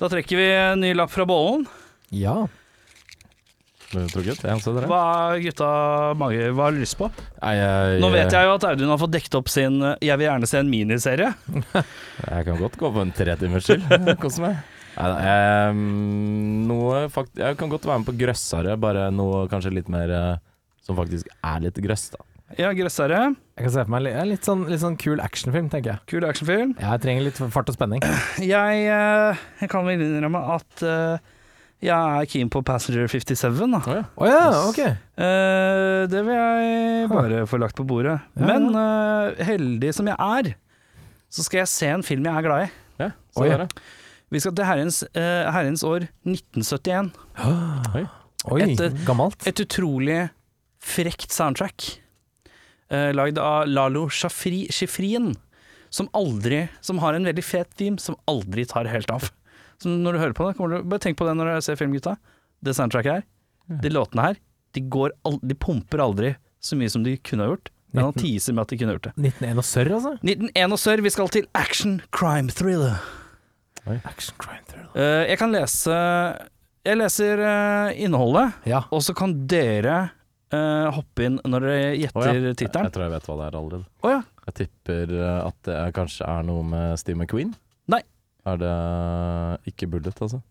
Da 0.00 0.08
trekker 0.16 0.40
vi 0.40 0.48
en 0.48 0.80
ny 0.80 0.94
lapp 0.96 1.12
fra 1.12 1.28
bollen. 1.28 1.68
Ja. 2.08 2.38
Trukket? 3.92 4.40
En, 4.48 4.60
så 4.64 4.72
dere? 4.72 4.88
Hva 4.88 5.04
har 5.04 5.44
gutta 5.44 5.66
mange 6.16 6.46
hva 6.56 6.70
har 6.70 6.72
du 6.72 6.80
lyst 6.80 6.96
på? 6.96 7.10
Nei, 7.42 7.52
jeg, 7.58 7.98
Nå 8.00 8.08
vet 8.16 8.32
jeg 8.32 8.48
jo 8.48 8.54
at 8.56 8.64
Audun 8.70 8.88
har 8.94 9.00
fått 9.02 9.12
dekket 9.12 9.36
opp 9.36 9.52
sin 9.52 9.76
eh, 9.84 9.98
Jeg 10.08 10.16
vil 10.16 10.30
gjerne 10.30 10.48
se 10.48 10.62
en 10.64 10.72
miniserie. 10.72 11.34
Jeg 12.32 12.46
kan 12.48 12.56
godt 12.64 12.80
gå 12.80 12.96
på 12.96 13.04
en 13.04 13.12
tre 13.12 13.36
timers 13.36 13.68
chill. 13.68 13.84
Kose 14.24 14.40
meg. 14.48 14.62
Nei, 14.96 15.72
noe 16.68 17.06
fakt 17.12 17.38
Jeg 17.40 17.56
kan 17.60 17.70
godt 17.72 17.86
være 17.88 18.02
med 18.02 18.08
på 18.10 18.16
grøssere, 18.20 18.74
bare 18.80 19.08
noe 19.14 19.46
kanskje 19.50 19.72
litt 19.74 19.88
mer 19.92 20.12
eh, 20.12 20.36
som 20.82 20.98
faktisk 20.98 21.28
er 21.46 21.62
litt 21.64 21.78
grøss, 21.84 22.08
da. 22.12 22.20
Ja, 22.58 22.68
grøssere. 22.76 23.20
Jeg 23.56 23.64
kan 23.64 23.72
se 23.72 23.82
for 23.86 23.92
meg 23.94 24.02
litt, 24.04 24.16
litt 24.28 24.44
sånn, 24.48 24.66
litt 24.68 24.82
sånn 24.82 24.96
kul 25.00 25.22
actionfilm, 25.24 25.70
tenker 25.72 25.94
jeg. 25.94 26.02
Kul 26.10 26.26
actionfilm. 26.28 26.74
Ja, 26.82 26.90
Jeg 26.96 27.04
trenger 27.06 27.24
litt 27.24 27.38
fart 27.54 27.70
og 27.72 27.76
spenning. 27.78 28.02
Jeg, 28.42 28.82
eh, 28.92 29.44
jeg 29.62 29.70
kan 29.72 29.86
vel 29.88 30.02
innrømme 30.04 30.42
at 30.58 30.82
eh, 30.84 31.30
jeg 31.82 32.18
er 32.20 32.28
keen 32.30 32.50
på 32.52 32.60
Passenger 32.66 33.08
57, 33.08 33.56
da. 33.72 33.80
Å 33.80 33.96
ja. 33.96 34.02
Oh, 34.20 34.28
ja, 34.28 34.42
ok. 34.68 34.82
Eh, 34.82 36.02
det 36.12 36.20
vil 36.28 36.36
jeg 36.36 37.08
bare 37.14 37.40
få 37.48 37.62
lagt 37.62 37.78
på 37.80 37.86
bordet. 37.88 38.18
Ja, 38.36 38.50
Men 38.52 38.68
heldig 39.48 39.94
som 39.96 40.10
jeg 40.12 40.18
er, 40.20 40.52
så 41.32 41.46
skal 41.46 41.62
jeg 41.62 41.72
se 41.72 41.88
en 41.94 42.04
film 42.06 42.28
jeg 42.28 42.36
er 42.36 42.44
glad 42.50 42.66
i. 42.68 42.70
ja 43.06 43.10
så 43.32 43.48
gjør 43.48 43.64
dere. 43.64 43.84
Vi 44.32 44.40
skal 44.40 44.54
til 44.56 44.64
herrens, 44.64 45.02
eh, 45.12 45.44
herrens 45.52 45.82
år 45.84 46.06
1971. 46.24 47.10
Oi. 47.98 48.06
Oi, 48.50 48.60
Et, 48.64 48.80
eh, 48.80 48.94
gammelt. 49.04 49.44
Et 49.46 49.60
utrolig 49.60 50.30
frekt 50.82 51.34
soundtrack. 51.34 51.98
Uh, 52.92 53.12
lagd 53.16 53.38
av 53.40 53.68
Lalo 53.68 54.08
Shafri, 54.12 54.66
som 55.88 56.08
aldri 56.12 56.68
Som 56.82 56.98
har 56.98 57.14
en 57.14 57.24
veldig 57.24 57.44
fet 57.44 57.70
theme 57.78 57.98
som 57.98 58.16
aldri 58.28 58.66
tar 58.66 58.84
helt 58.84 59.10
av. 59.10 59.30
Så 59.80 59.88
når 59.88 60.12
du 60.12 60.18
hører 60.18 60.32
på 60.36 60.48
det, 60.48 60.56
kommer 60.56 60.76
du, 60.76 60.82
bare 60.88 61.00
tenk 61.00 61.16
på 61.16 61.24
det 61.24 61.36
når 61.36 61.54
du 61.54 61.60
ser 61.62 61.76
filmgutta. 61.76 62.16
Det 62.62 62.74
soundtracket 62.76 63.12
her, 63.12 63.22
de 63.80 63.88
låtene 63.88 64.22
her, 64.22 64.36
de, 64.72 64.80
går 64.80 65.12
al 65.24 65.40
de 65.42 65.54
pumper 65.54 65.98
aldri 65.98 66.34
så 66.60 66.76
mye 66.76 66.88
som 66.92 67.02
de 67.02 67.16
kunne 67.16 67.44
ha 67.44 67.54
gjort. 67.54 67.72
Men 67.92 68.04
han 68.04 68.14
teaser 68.16 68.52
med 68.52 68.62
at 68.62 68.68
de 68.68 68.78
kunne 68.78 68.92
ha 68.92 68.98
gjort 68.98 69.08
det. 69.10 69.16
1901 69.16 69.58
og 69.58 69.64
sørr, 69.64 69.94
altså? 69.96 70.12
1901 70.22 70.72
og 70.72 70.80
sør, 70.80 71.02
vi 71.02 71.16
skal 71.16 71.32
til 71.32 71.50
action 71.54 72.00
crime 72.12 72.52
thriller. 72.52 73.00
Action 73.86 74.34
crime 74.38 74.62
thriller. 74.68 74.90
Eh, 74.94 75.28
jeg 75.32 75.38
kan 75.40 75.50
lese 75.52 75.94
Jeg 76.86 76.98
leser 76.98 77.40
eh, 77.42 78.02
innholdet, 78.04 78.52
Ja. 78.66 78.84
og 78.90 79.02
så 79.02 79.14
kan 79.14 79.34
dere 79.50 80.10
eh, 80.52 80.88
hoppe 80.94 81.24
inn 81.26 81.40
når 81.46 81.60
dere 81.66 81.74
Å 81.74 81.82
ja. 81.82 81.92
gjetter 82.06 82.40
Jeg, 82.46 82.56
tittelen. 82.62 82.86
jeg 82.88 82.92
tror 82.94 83.04
jeg 83.06 83.12
vet 83.16 83.26
hva 83.28 83.36
det 83.40 83.44
er 83.48 83.58
allerede. 83.58 83.86
Å 84.02 84.10
ja. 84.10 84.22
Jeg 84.46 84.54
tipper 84.62 85.12
eh, 85.18 85.36
at 85.46 85.58
det 85.66 85.76
er, 85.78 85.92
kanskje 85.92 86.26
er 86.26 86.42
noe 86.48 86.62
med 86.66 86.98
Steve 86.98 87.18
McQueen. 87.18 87.52
Nei. 87.90 88.02
Er 88.46 88.58
det 88.58 88.72
ikke 89.72 89.86
Bullet, 89.92 90.18
altså? 90.18 90.42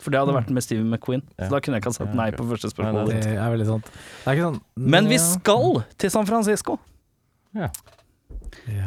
For 0.00 0.08
det 0.14 0.20
hadde 0.22 0.32
vært 0.32 0.48
med 0.56 0.64
Steve 0.64 0.80
McQueen. 0.84 1.20
Ja. 1.36 1.44
Så 1.48 1.52
da 1.52 1.58
kunne 1.60 1.76
jeg 1.76 1.82
ikke 1.82 1.90
ha 1.92 1.96
sagt 1.98 2.12
Ja, 2.14 2.16
nei 2.16 2.28
ok. 2.32 2.36
på 2.40 2.44
første 2.48 2.68
Det 2.68 2.72
spørsmål. 2.72 3.10
er 3.12 3.50
veldig 3.52 3.66
sant. 3.68 3.88
Det 3.92 4.30
er 4.30 4.36
ikke 4.38 4.46
sånn 4.46 4.60
Men 4.96 5.08
vi 5.10 5.18
skal 5.20 5.66
til 6.00 6.12
San 6.14 6.28
Francisco. 6.28 6.78
Ja. 7.56 7.68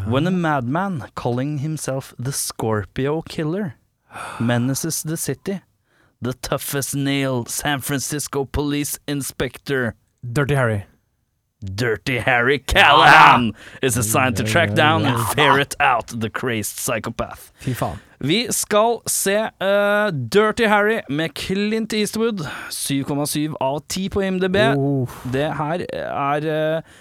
When 0.05 0.27
a 0.27 0.31
madman 0.31 1.05
calling 1.15 1.59
himself 1.59 2.13
the 2.19 2.31
Scorpio 2.31 3.21
Killer 3.21 3.75
menaces 4.39 5.03
the 5.03 5.17
city, 5.17 5.61
the 6.21 6.33
toughest 6.33 6.95
nail 6.95 7.45
San 7.45 7.79
Francisco 7.79 8.45
Police 8.45 8.99
Inspector 9.07 9.95
Dirty 10.31 10.55
Harry. 10.55 10.85
Dirty 11.63 12.17
Harry 12.19 12.59
Callahan 12.59 13.53
is 13.81 13.97
assigned 13.97 14.35
to 14.37 14.43
track 14.43 14.73
down 14.75 15.05
and 15.05 15.17
ferret 15.35 15.75
out 15.79 16.07
the 16.19 16.29
crazed 16.29 16.77
psychopath. 16.79 17.51
Fy 17.63 17.73
faen. 17.73 17.99
Vi 18.23 18.47
skal 18.55 19.01
se 19.11 19.35
uh, 19.59 20.09
Dirty 20.11 20.63
Harry 20.71 21.01
med 21.09 21.33
Clint 21.35 21.93
Eastwood. 21.93 22.39
7,7 22.71 23.53
av 23.59 23.81
10 23.87 24.09
på 24.09 24.23
IMDb. 24.23 24.55
Oh, 24.77 25.09
Det 25.31 25.49
her 25.57 25.83
er 25.91 26.47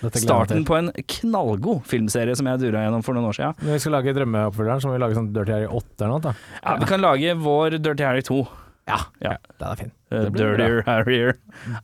meg 0.02 0.18
starten 0.18 0.64
på 0.66 0.78
en 0.80 0.90
knallgod 1.14 1.84
filmserie 1.86 2.34
som 2.38 2.46
jeg 2.50 2.62
dura 2.64 2.82
gjennom 2.86 3.04
for 3.06 3.14
noen 3.18 3.30
år 3.30 3.38
siden. 3.38 3.54
Når 3.62 3.78
vi 3.78 3.84
skal 3.84 3.96
lage 3.98 4.16
drømmeoppfølgeren, 4.18 4.82
så 4.82 4.90
må 4.90 4.96
vi 4.98 5.02
lage 5.04 5.18
sånn 5.20 5.30
Dirty 5.36 5.54
Harry 5.54 5.70
8 5.70 5.86
eller 6.00 6.12
noe. 6.16 6.24
Da. 6.26 6.34
Ja, 6.64 6.76
vi 6.82 6.90
kan 6.90 7.02
lage 7.06 7.38
vår 7.46 7.78
Dirty 7.82 8.06
Harry 8.08 8.26
2. 8.26 8.42
Ja, 8.90 8.98
Ja. 9.22 9.36
den 9.62 9.68
er 9.68 9.76
fin. 9.78 9.92
Blir 10.10 10.56
Dirtier 10.58 10.82
Harrier. 10.88 11.36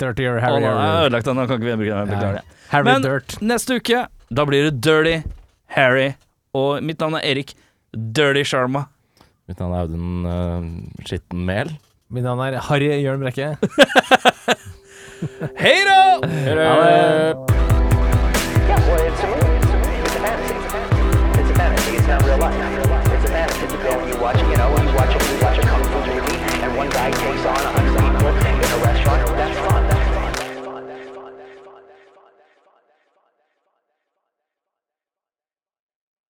Dirtier 0.03 0.35
Å, 0.37 0.41
Harry. 0.43 0.61
nå 0.65 0.67
er 0.67 0.75
jeg 0.75 0.83
Harry. 0.83 1.05
ødelagt 1.07 1.29
den, 1.31 1.37
nå 1.39 1.47
kan 1.47 1.61
ikke 1.63 1.69
vi 1.71 1.77
bruke 1.85 1.95
den. 1.95 2.09
Beklager 2.11 2.41
det. 2.41 2.58
Harry 2.69 2.85
Men 2.85 3.03
Dirt. 3.03 3.39
neste 3.41 3.79
uke, 3.81 4.07
da 4.31 4.45
blir 4.45 4.69
det 4.69 4.81
Dirty 4.85 5.23
Harry. 5.77 6.13
Og 6.57 6.83
mitt 6.85 7.01
navn 7.01 7.15
er 7.17 7.25
Erik 7.31 7.55
Dirty 7.93 8.45
Sharma. 8.45 8.87
Mitt 9.49 9.61
navn 9.61 9.73
er 9.73 9.87
Audun 9.87 10.27
uh, 10.29 11.05
Skitten 11.09 11.45
Mel. 11.49 11.73
Mitt 12.13 12.25
navn 12.25 12.41
er 12.45 12.61
Harry 12.69 12.91
Jørn 13.03 13.21
Brekke. 13.25 13.57
Hei 15.63 15.79
da! 15.89 16.01
Ha 16.23 16.75
det. 16.85 17.49